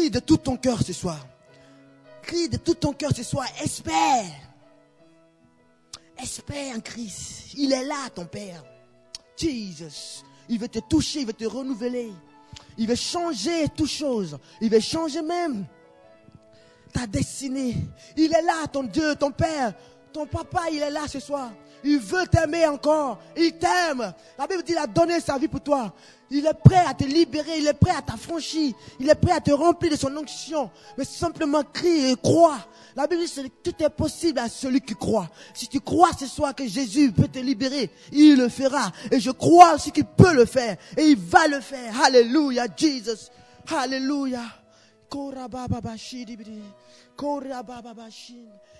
De 0.09 0.19
tout 0.19 0.37
ton 0.37 0.57
cœur 0.57 0.81
ce 0.81 0.91
soir. 0.91 1.23
Crie 2.23 2.49
de 2.49 2.57
tout 2.57 2.73
ton 2.73 2.93
cœur 2.93 3.11
ce 3.15 3.23
soir. 3.23 3.45
Espère. 3.63 4.25
Espère 6.17 6.75
en 6.75 6.79
Christ. 6.79 7.53
Il 7.55 7.71
est 7.71 7.85
là, 7.85 8.09
ton 8.13 8.25
Père. 8.25 8.63
Jesus. 9.37 10.23
Il 10.49 10.59
veut 10.59 10.67
te 10.67 10.79
toucher, 10.79 11.21
il 11.21 11.27
veut 11.27 11.33
te 11.33 11.45
renouveler. 11.45 12.11
Il 12.77 12.87
veut 12.87 12.95
changer 12.95 13.67
toutes 13.75 13.89
choses. 13.89 14.37
Il 14.61 14.69
veut 14.69 14.79
changer 14.79 15.21
même 15.21 15.65
ta 16.91 17.05
destinée. 17.05 17.75
Il 18.17 18.33
est 18.33 18.41
là, 18.41 18.67
ton 18.67 18.83
Dieu, 18.83 19.15
ton 19.15 19.31
Père. 19.31 19.73
Ton 20.11 20.25
papa, 20.25 20.63
il 20.71 20.81
est 20.81 20.89
là 20.89 21.07
ce 21.07 21.19
soir. 21.19 21.51
Il 21.83 21.99
veut 21.99 22.27
t'aimer 22.27 22.65
encore. 22.67 23.19
Il 23.37 23.53
t'aime. 23.53 24.13
La 24.37 24.47
Bible 24.47 24.63
dit 24.63 24.73
qu'il 24.73 24.77
a 24.77 24.87
donné 24.87 25.19
sa 25.19 25.37
vie 25.37 25.47
pour 25.47 25.61
toi. 25.61 25.93
Il 26.31 26.45
est 26.45 26.53
prêt 26.53 26.83
à 26.87 26.93
te 26.93 27.03
libérer. 27.03 27.59
Il 27.59 27.67
est 27.67 27.73
prêt 27.73 27.93
à 27.95 28.01
t'affranchir. 28.01 28.73
Il 28.99 29.09
est 29.09 29.15
prêt 29.15 29.31
à 29.31 29.39
te 29.39 29.51
remplir 29.51 29.91
de 29.91 29.97
son 29.97 30.15
onction. 30.15 30.69
Mais 30.97 31.05
simplement 31.05 31.63
crie 31.63 32.11
et 32.11 32.15
crois. 32.15 32.57
La 32.95 33.07
Bible 33.07 33.23
dit 33.23 33.31
que 33.31 33.71
tout 33.71 33.83
est 33.83 33.89
possible 33.89 34.39
à 34.39 34.49
celui 34.49 34.81
qui 34.81 34.95
croit. 34.95 35.29
Si 35.53 35.67
tu 35.67 35.79
crois 35.79 36.09
ce 36.19 36.27
soir 36.27 36.53
que 36.53 36.67
Jésus 36.67 37.11
peut 37.11 37.27
te 37.27 37.39
libérer, 37.39 37.89
il 38.11 38.37
le 38.37 38.49
fera. 38.49 38.91
Et 39.11 39.19
je 39.19 39.31
crois 39.31 39.75
aussi 39.75 39.91
qu'il 39.91 40.05
peut 40.05 40.33
le 40.33 40.45
faire. 40.45 40.77
Et 40.97 41.03
il 41.03 41.17
va 41.17 41.47
le 41.47 41.61
faire. 41.61 41.93
Alléluia, 42.03 42.67
Jesus. 42.75 43.29
Alléluia. 43.75 44.41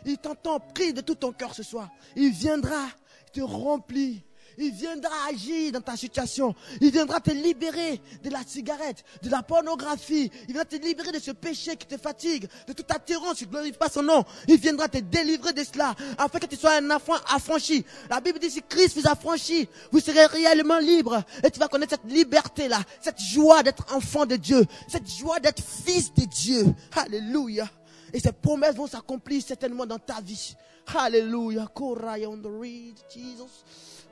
Il 0.05 0.17
t'entend, 0.17 0.59
prie 0.59 0.93
de 0.93 1.01
tout 1.01 1.15
ton 1.15 1.31
cœur 1.31 1.53
ce 1.53 1.63
soir. 1.63 1.89
Il 2.15 2.31
viendra 2.31 2.87
te 3.33 3.41
remplir. 3.41 4.21
Il 4.57 4.71
viendra 4.71 5.09
agir 5.29 5.71
dans 5.71 5.79
ta 5.79 5.95
situation. 5.95 6.53
Il 6.81 6.91
viendra 6.91 7.21
te 7.21 7.31
libérer 7.31 8.01
de 8.21 8.29
la 8.29 8.43
cigarette, 8.45 9.05
de 9.21 9.29
la 9.29 9.41
pornographie. 9.41 10.29
Il 10.41 10.53
viendra 10.53 10.65
te 10.65 10.75
libérer 10.75 11.13
de 11.13 11.19
ce 11.19 11.31
péché 11.31 11.77
qui 11.77 11.87
te 11.87 11.97
fatigue, 11.97 12.47
de 12.67 12.73
toute 12.73 12.91
attirance 12.91 13.37
qui 13.37 13.45
ne 13.45 13.51
glorifie 13.51 13.77
pas 13.77 13.89
son 13.89 14.03
nom. 14.03 14.25
Il 14.49 14.59
viendra 14.59 14.89
te 14.89 14.97
délivrer 14.97 15.53
de 15.53 15.63
cela, 15.63 15.95
afin 16.17 16.39
que 16.39 16.45
tu 16.45 16.57
sois 16.57 16.75
un 16.75 16.91
enfant 16.91 17.15
affranchi. 17.33 17.85
La 18.09 18.19
Bible 18.19 18.39
dit, 18.39 18.51
si 18.51 18.61
Christ 18.61 18.99
vous 18.99 19.07
affranchi, 19.07 19.69
vous 19.91 20.01
serez 20.01 20.25
réellement 20.25 20.79
libre. 20.79 21.23
Et 21.41 21.51
tu 21.51 21.59
vas 21.59 21.69
connaître 21.69 21.91
cette 21.91 22.11
liberté-là, 22.11 22.81
cette 22.99 23.21
joie 23.21 23.63
d'être 23.63 23.95
enfant 23.95 24.25
de 24.25 24.35
Dieu, 24.35 24.65
cette 24.89 25.09
joie 25.09 25.39
d'être 25.39 25.63
fils 25.63 26.13
de 26.13 26.25
Dieu. 26.25 26.65
Alléluia. 26.97 27.69
Et 28.13 28.19
ces 28.19 28.31
promesses 28.31 28.75
vont 28.75 28.87
s'accomplir 28.87 29.41
certainement 29.41 29.85
dans 29.85 29.99
ta 29.99 30.21
vie. 30.21 30.55
Alléluia. 30.95 31.69
on 31.75 32.37
the 32.37 33.03
Jesus. 33.09 33.63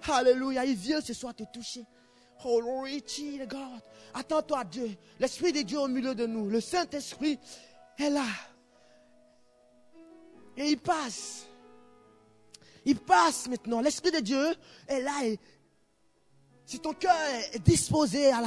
Alléluia. 0.08 0.66
Il 0.66 0.76
vient 0.76 1.02
ce 1.02 1.14
soir 1.14 1.34
te 1.34 1.44
toucher. 1.52 1.84
Oh, 2.46 2.62
glory 2.62 3.02
to 3.02 3.46
God. 3.48 3.82
Attends-toi 4.14 4.64
Dieu. 4.66 4.96
L'Esprit 5.20 5.52
de 5.52 5.62
Dieu 5.62 5.80
au 5.80 5.88
milieu 5.88 6.14
de 6.14 6.26
nous. 6.26 6.50
Le 6.50 6.62
Saint-Esprit 6.62 7.40
est 7.98 8.10
là. 8.10 8.26
Et 10.56 10.70
il 10.72 10.78
passe. 10.78 11.46
Il 12.86 13.00
passe 13.00 13.48
maintenant. 13.48 13.82
L'Esprit 13.82 14.12
de 14.12 14.20
Dieu 14.20 14.56
est 14.88 15.02
là. 15.02 15.26
Et 15.26 15.40
si 16.66 16.80
ton 16.80 16.94
cœur 16.94 17.16
est 17.54 17.60
disposé 17.60 18.32
à 18.32 18.42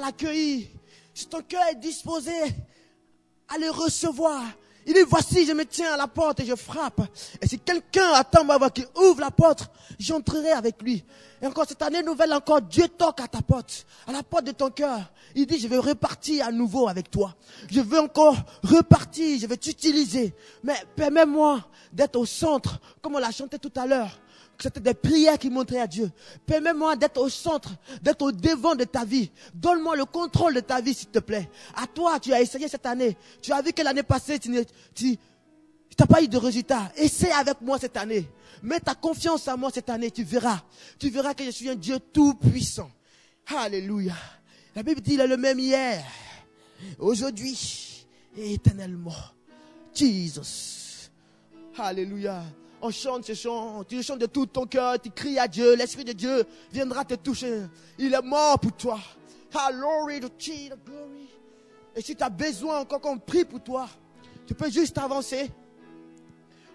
l'accueillir, 0.00 0.68
la, 0.70 0.80
si 1.14 1.26
ton 1.26 1.40
cœur 1.42 1.62
est 1.70 1.76
disposé 1.76 2.32
à 3.48 3.72
recevoir, 3.72 4.42
il 4.88 4.94
dit, 4.94 5.00
voici, 5.06 5.44
je 5.44 5.52
me 5.52 5.66
tiens 5.66 5.92
à 5.92 5.96
la 5.98 6.06
porte 6.06 6.40
et 6.40 6.46
je 6.46 6.54
frappe. 6.54 7.02
Et 7.42 7.46
si 7.46 7.58
quelqu'un 7.58 8.10
attend 8.14 8.42
ma 8.42 8.56
voix 8.56 8.70
qui 8.70 8.86
ouvre 8.96 9.20
la 9.20 9.30
porte, 9.30 9.70
j'entrerai 9.98 10.52
avec 10.52 10.80
lui. 10.80 11.04
Et 11.42 11.46
encore 11.46 11.66
cette 11.68 11.82
année 11.82 12.02
nouvelle, 12.02 12.32
encore 12.32 12.62
Dieu 12.62 12.88
toque 12.88 13.20
à 13.20 13.28
ta 13.28 13.42
porte, 13.42 13.84
à 14.06 14.12
la 14.12 14.22
porte 14.22 14.44
de 14.44 14.52
ton 14.52 14.70
cœur. 14.70 15.00
Il 15.34 15.46
dit, 15.46 15.58
je 15.58 15.68
veux 15.68 15.78
repartir 15.78 16.46
à 16.46 16.50
nouveau 16.50 16.88
avec 16.88 17.10
toi. 17.10 17.34
Je 17.70 17.82
veux 17.82 18.00
encore 18.00 18.36
repartir, 18.62 19.38
je 19.38 19.46
vais 19.46 19.58
t'utiliser. 19.58 20.34
Mais 20.62 20.76
permets-moi 20.96 21.60
d'être 21.92 22.16
au 22.16 22.24
centre, 22.24 22.80
comme 23.02 23.16
on 23.16 23.18
l'a 23.18 23.30
chanté 23.30 23.58
tout 23.58 23.72
à 23.76 23.86
l'heure. 23.86 24.18
C'était 24.60 24.80
des 24.80 24.94
prières 24.94 25.38
qui 25.38 25.50
montraient 25.50 25.80
à 25.80 25.86
Dieu. 25.86 26.10
Permets-moi 26.44 26.96
d'être 26.96 27.18
au 27.18 27.28
centre, 27.28 27.70
d'être 28.02 28.22
au 28.22 28.32
devant 28.32 28.74
de 28.74 28.82
ta 28.84 29.04
vie. 29.04 29.30
Donne-moi 29.54 29.94
le 29.94 30.04
contrôle 30.04 30.54
de 30.54 30.60
ta 30.60 30.80
vie, 30.80 30.94
s'il 30.94 31.10
te 31.10 31.20
plaît. 31.20 31.48
À 31.76 31.86
toi, 31.86 32.18
tu 32.18 32.32
as 32.32 32.40
essayé 32.40 32.66
cette 32.66 32.86
année. 32.86 33.16
Tu 33.40 33.52
as 33.52 33.62
vu 33.62 33.72
que 33.72 33.82
l'année 33.82 34.02
passée, 34.02 34.38
tu 34.40 34.50
n'as 34.50 36.06
pas 36.06 36.22
eu 36.22 36.28
de 36.28 36.36
résultat. 36.36 36.92
Essaie 36.96 37.30
avec 37.30 37.60
moi 37.60 37.78
cette 37.78 37.96
année. 37.96 38.28
Mets 38.62 38.80
ta 38.80 38.96
confiance 38.96 39.46
en 39.46 39.56
moi 39.56 39.70
cette 39.72 39.90
année. 39.90 40.10
Tu 40.10 40.24
verras. 40.24 40.60
Tu 40.98 41.08
verras 41.08 41.34
que 41.34 41.44
je 41.44 41.50
suis 41.50 41.68
un 41.68 41.76
Dieu 41.76 42.00
tout 42.12 42.34
puissant. 42.34 42.90
Alléluia. 43.56 44.14
La 44.74 44.82
Bible 44.82 45.00
dit, 45.00 45.14
il 45.14 45.20
est 45.20 45.26
le 45.26 45.36
même 45.36 45.58
hier, 45.58 46.04
aujourd'hui 46.98 48.06
et 48.36 48.54
éternellement. 48.54 49.14
Jesus. 49.94 51.10
Alléluia. 51.76 52.42
On 52.80 52.90
chante 52.90 53.24
ce 53.24 53.34
chant, 53.34 53.82
tu 53.84 54.02
chantes 54.02 54.20
de 54.20 54.26
tout 54.26 54.46
ton 54.46 54.66
cœur, 54.66 55.00
tu 55.00 55.10
cries 55.10 55.38
à 55.38 55.48
Dieu, 55.48 55.74
l'Esprit 55.74 56.04
de 56.04 56.12
Dieu 56.12 56.44
viendra 56.70 57.04
te 57.04 57.14
toucher. 57.14 57.62
Il 57.98 58.14
est 58.14 58.22
mort 58.22 58.58
pour 58.58 58.72
toi. 58.72 58.98
Glory 59.50 60.20
to 60.20 60.28
glory. 60.28 61.28
Et 61.96 62.02
si 62.02 62.14
tu 62.14 62.22
as 62.22 62.28
besoin 62.28 62.80
encore 62.80 63.00
qu'on 63.00 63.18
prie 63.18 63.44
pour 63.44 63.60
toi, 63.60 63.88
tu 64.46 64.54
peux 64.54 64.70
juste 64.70 64.96
avancer. 64.98 65.50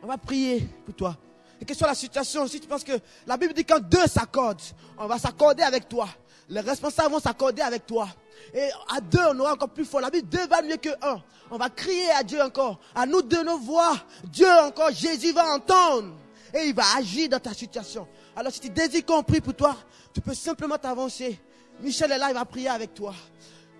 On 0.01 0.07
va 0.07 0.17
prier 0.17 0.67
pour 0.85 0.93
toi. 0.93 1.17
Et 1.61 1.65
que 1.65 1.73
soit 1.73 1.87
la 1.87 1.95
situation, 1.95 2.45
si 2.47 2.59
tu 2.59 2.67
penses 2.67 2.83
que 2.83 2.99
la 3.25 3.37
Bible 3.37 3.53
dit 3.53 3.63
quand 3.63 3.79
deux 3.79 4.07
s'accordent, 4.07 4.59
on 4.97 5.07
va 5.07 5.17
s'accorder 5.17 5.63
avec 5.63 5.87
toi. 5.87 6.09
Les 6.49 6.59
responsables 6.59 7.13
vont 7.13 7.21
s'accorder 7.21 7.61
avec 7.61 7.85
toi. 7.85 8.09
Et 8.53 8.69
à 8.95 9.01
deux, 9.01 9.19
on 9.31 9.39
aura 9.39 9.53
encore 9.53 9.69
plus 9.69 9.85
fort. 9.85 10.01
La 10.01 10.09
Bible, 10.09 10.29
deux 10.29 10.47
va 10.47 10.61
mieux 10.61 10.77
que 10.77 10.89
un. 11.01 11.21
On 11.49 11.57
va 11.57 11.69
crier 11.69 12.09
à 12.11 12.23
Dieu 12.23 12.41
encore. 12.41 12.79
À 12.93 13.05
nous 13.05 13.21
de 13.21 13.37
nos 13.37 13.57
voix. 13.57 13.95
Dieu 14.25 14.49
encore, 14.61 14.91
Jésus 14.91 15.31
va 15.31 15.55
entendre. 15.55 16.15
Et 16.53 16.67
il 16.67 16.75
va 16.75 16.83
agir 16.97 17.29
dans 17.29 17.39
ta 17.39 17.53
situation. 17.53 18.07
Alors 18.35 18.51
si 18.51 18.59
tu 18.59 18.69
désires 18.69 19.05
qu'on 19.05 19.23
prie 19.23 19.41
pour 19.41 19.55
toi, 19.55 19.75
tu 20.13 20.21
peux 20.21 20.35
simplement 20.35 20.77
t'avancer. 20.77 21.39
Michel 21.79 22.11
est 22.11 22.17
là, 22.17 22.29
il 22.29 22.35
va 22.35 22.45
prier 22.45 22.69
avec 22.69 22.93
toi. 22.93 23.13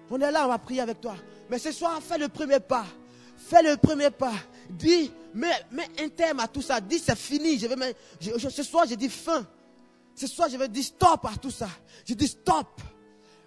On 0.09 0.19
est 0.19 0.31
là, 0.31 0.45
on 0.45 0.49
va 0.49 0.57
prier 0.57 0.81
avec 0.81 0.99
toi. 0.99 1.15
Mais 1.49 1.59
ce 1.59 1.71
soir, 1.71 1.99
fais 2.01 2.17
le 2.17 2.29
premier 2.29 2.59
pas. 2.59 2.85
Fais 3.37 3.61
le 3.61 3.77
premier 3.77 4.09
pas. 4.09 4.33
Dis, 4.69 5.11
mets, 5.33 5.65
mets 5.71 5.89
un 5.99 6.09
terme 6.09 6.39
à 6.39 6.47
tout 6.47 6.61
ça. 6.61 6.79
Dis, 6.81 6.99
c'est 6.99 7.17
fini. 7.17 7.59
Je 7.59 7.67
vais 7.67 7.95
ce 8.49 8.63
soir, 8.63 8.85
j'ai 8.87 8.95
dit 8.95 9.09
fin. 9.09 9.45
Ce 10.15 10.27
soir, 10.27 10.49
je 10.49 10.57
vais 10.57 10.67
dire 10.67 10.83
stop 10.83 11.25
à 11.25 11.37
tout 11.37 11.51
ça. 11.51 11.67
Je 12.05 12.13
dis 12.13 12.27
stop. 12.27 12.81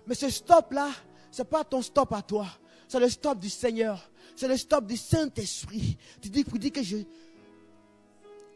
Mais 0.06 0.14
ce 0.14 0.30
stop-là, 0.30 0.90
ce 1.30 1.42
n'est 1.42 1.48
pas 1.48 1.64
ton 1.64 1.82
stop 1.82 2.12
à 2.12 2.22
toi. 2.22 2.46
C'est 2.88 3.00
le 3.00 3.08
stop 3.08 3.38
du 3.38 3.50
Seigneur. 3.50 4.10
C'est 4.36 4.48
le 4.48 4.56
stop 4.56 4.86
du 4.86 4.96
Saint-Esprit. 4.96 5.96
Tu 6.20 6.28
dis, 6.28 6.44
que 6.44 6.82
je, 6.82 6.98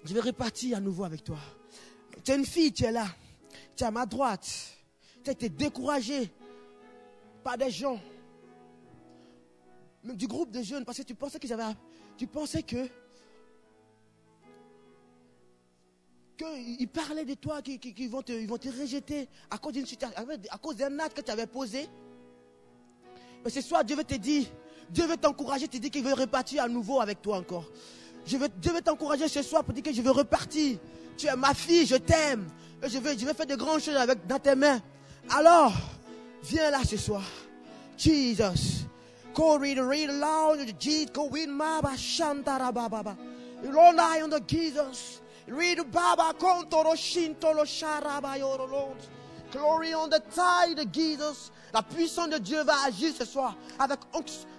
je 0.05 0.15
vais 0.15 0.21
repartir 0.21 0.77
à 0.77 0.81
nouveau 0.81 1.05
avec 1.05 1.25
toi. 1.25 1.39
Tu 2.25 2.31
es 2.31 2.37
une 2.37 2.47
fille, 2.47 2.73
tu 2.73 2.85
es 2.85 2.93
là. 2.93 3.07
Tu 3.77 3.83
es 3.83 3.87
à 3.87 3.91
ma 3.91 4.07
droite. 4.07 4.49
Tu 5.25 5.31
as 5.31 5.33
été 5.33 5.49
découragé 5.49 6.33
par 7.43 7.59
des 7.59 7.71
gens. 7.71 8.01
Même 10.05 10.17
du 10.17 10.27
groupe 10.27 10.51
de 10.51 10.63
jeunes, 10.63 10.85
parce 10.85 10.99
que 10.99 11.03
tu 11.03 11.15
pensais. 11.15 11.39
Tu 12.17 12.27
pensais 12.27 12.63
que 12.63 12.89
qu'ils 16.41 16.89
parlaient 16.89 17.25
de 17.25 17.35
toi, 17.35 17.61
qu'ils 17.63 18.11
vont, 18.11 18.23
te, 18.23 18.33
rejeter 18.81 19.29
à 19.51 19.59
cause 19.59 19.73
d'une 19.75 19.87
situation, 19.87 20.17
à 20.51 20.59
cause 20.59 20.77
d'un 20.77 20.99
acte 20.99 21.17
que 21.17 21.23
tu 21.23 21.31
avais 21.31 21.47
posé. 21.47 21.87
Mais 23.45 23.51
ce 23.51 23.61
soir, 23.61 23.85
Dieu 23.85 23.97
veut 23.97 24.05
te 24.05 24.15
dire, 24.15 24.47
Dieu 24.89 25.07
veut 25.07 25.17
t'encourager, 25.17 25.69
te 25.69 25.77
dire 25.77 25.91
qu'il 25.91 26.03
veut 26.03 26.15
repartir 26.15 26.63
à 26.63 26.69
nouveau 26.69 27.01
avec 27.01 27.21
toi 27.21 27.39
encore. 27.39 27.71
Je 28.25 28.37
veux, 28.37 28.49
Dieu 28.49 28.73
veut 28.73 28.81
t'encourager 28.81 29.29
ce 29.29 29.43
soir 29.43 29.65
pour 29.65 29.75
dire 29.75 29.83
que 29.83 29.93
je 29.93 30.03
veux 30.03 30.11
repartir. 30.11 30.79
Tu 31.17 31.27
es 31.27 31.37
ma 31.37 31.55
fille, 31.55 31.87
je 31.87 31.97
t'aime. 31.97 32.49
Je 32.83 32.99
veux, 32.99 33.17
je 33.19 33.27
veux 33.27 33.35
faire 33.35 33.47
de 33.47 33.57
grandes 33.57 33.81
choses 33.81 33.97
avec, 33.97 34.27
dans 34.27 34.39
tes 34.39 34.55
mains. 34.55 34.81
Alors, 35.31 35.75
viens 36.43 36.71
là 36.71 36.81
ce 36.85 36.97
soir. 36.97 37.25
Jesus. 37.99 38.87
Jesus. 44.41 45.20
Glory 49.53 49.95
on 49.95 50.09
the 50.09 50.23
tide, 50.31 50.89
Jesus. 50.93 51.51
La 51.75 51.83
puissance 51.83 52.29
de 52.31 52.39
Dieu 52.39 52.63
va 52.63 52.85
agir 52.87 53.13
ce 53.17 53.25
soir. 53.25 53.57
Avec 53.79 53.99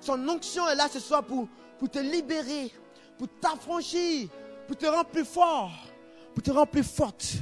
son 0.01 0.27
onction 0.27 0.67
est 0.67 0.75
là 0.75 0.87
ce 0.91 0.99
soir 0.99 1.23
pour, 1.23 1.47
pour 1.79 1.89
te 1.89 1.99
libérer, 1.99 2.73
pour 3.17 3.27
t'affranchir, 3.39 4.27
pour 4.67 4.75
te 4.75 4.85
rendre 4.85 5.05
plus 5.05 5.25
fort, 5.25 5.71
pour 6.33 6.43
te 6.43 6.51
rendre 6.51 6.67
plus 6.67 6.83
forte. 6.83 7.35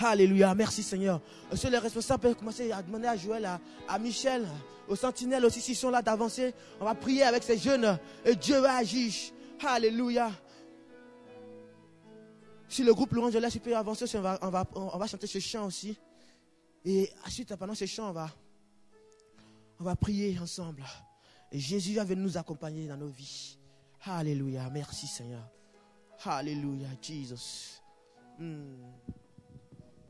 Alléluia. 0.00 0.54
Merci 0.54 0.82
Seigneur. 0.82 1.20
Monsieur 1.50 1.70
les 1.70 1.78
responsables 1.78 2.22
peuvent 2.22 2.34
commencer 2.34 2.72
à 2.72 2.82
demander 2.82 3.08
à 3.08 3.16
Joël, 3.16 3.44
à, 3.44 3.60
à 3.88 3.98
Michel, 3.98 4.46
aux 4.88 4.96
sentinelles 4.96 5.44
aussi 5.44 5.60
s'ils 5.60 5.76
sont 5.76 5.90
là 5.90 6.00
d'avancer. 6.00 6.54
On 6.80 6.84
va 6.84 6.94
prier 6.94 7.24
avec 7.24 7.42
ces 7.42 7.58
jeunes 7.58 7.98
et 8.24 8.34
Dieu 8.34 8.58
va 8.58 8.76
agir. 8.76 9.12
Alléluia. 9.66 10.30
Si 12.68 12.82
le 12.82 12.92
groupe 12.92 13.12
Laurent 13.12 13.30
Jolas 13.30 13.56
peut 13.62 13.76
avancer, 13.76 14.04
on 14.16 14.20
va, 14.20 14.38
on, 14.42 14.48
va, 14.48 14.66
on 14.74 14.98
va 14.98 15.06
chanter 15.06 15.26
ce 15.26 15.38
chant 15.38 15.66
aussi. 15.66 15.96
Et 16.84 17.10
ensuite, 17.26 17.54
pendant 17.56 17.74
ce 17.74 17.86
chant, 17.86 18.10
on 18.10 18.12
va, 18.12 18.30
on 19.80 19.84
va 19.84 19.96
prier 19.96 20.38
ensemble. 20.38 20.84
Et 21.52 21.58
Jésus 21.58 21.94
venir 21.94 22.16
nous 22.16 22.36
accompagner 22.36 22.88
dans 22.88 22.96
nos 22.96 23.08
vies. 23.08 23.58
Alléluia. 24.04 24.68
Merci 24.70 25.06
Seigneur. 25.06 25.48
Alléluia, 26.24 26.88
Jesus. 27.00 27.80
Hmm. 28.38 28.74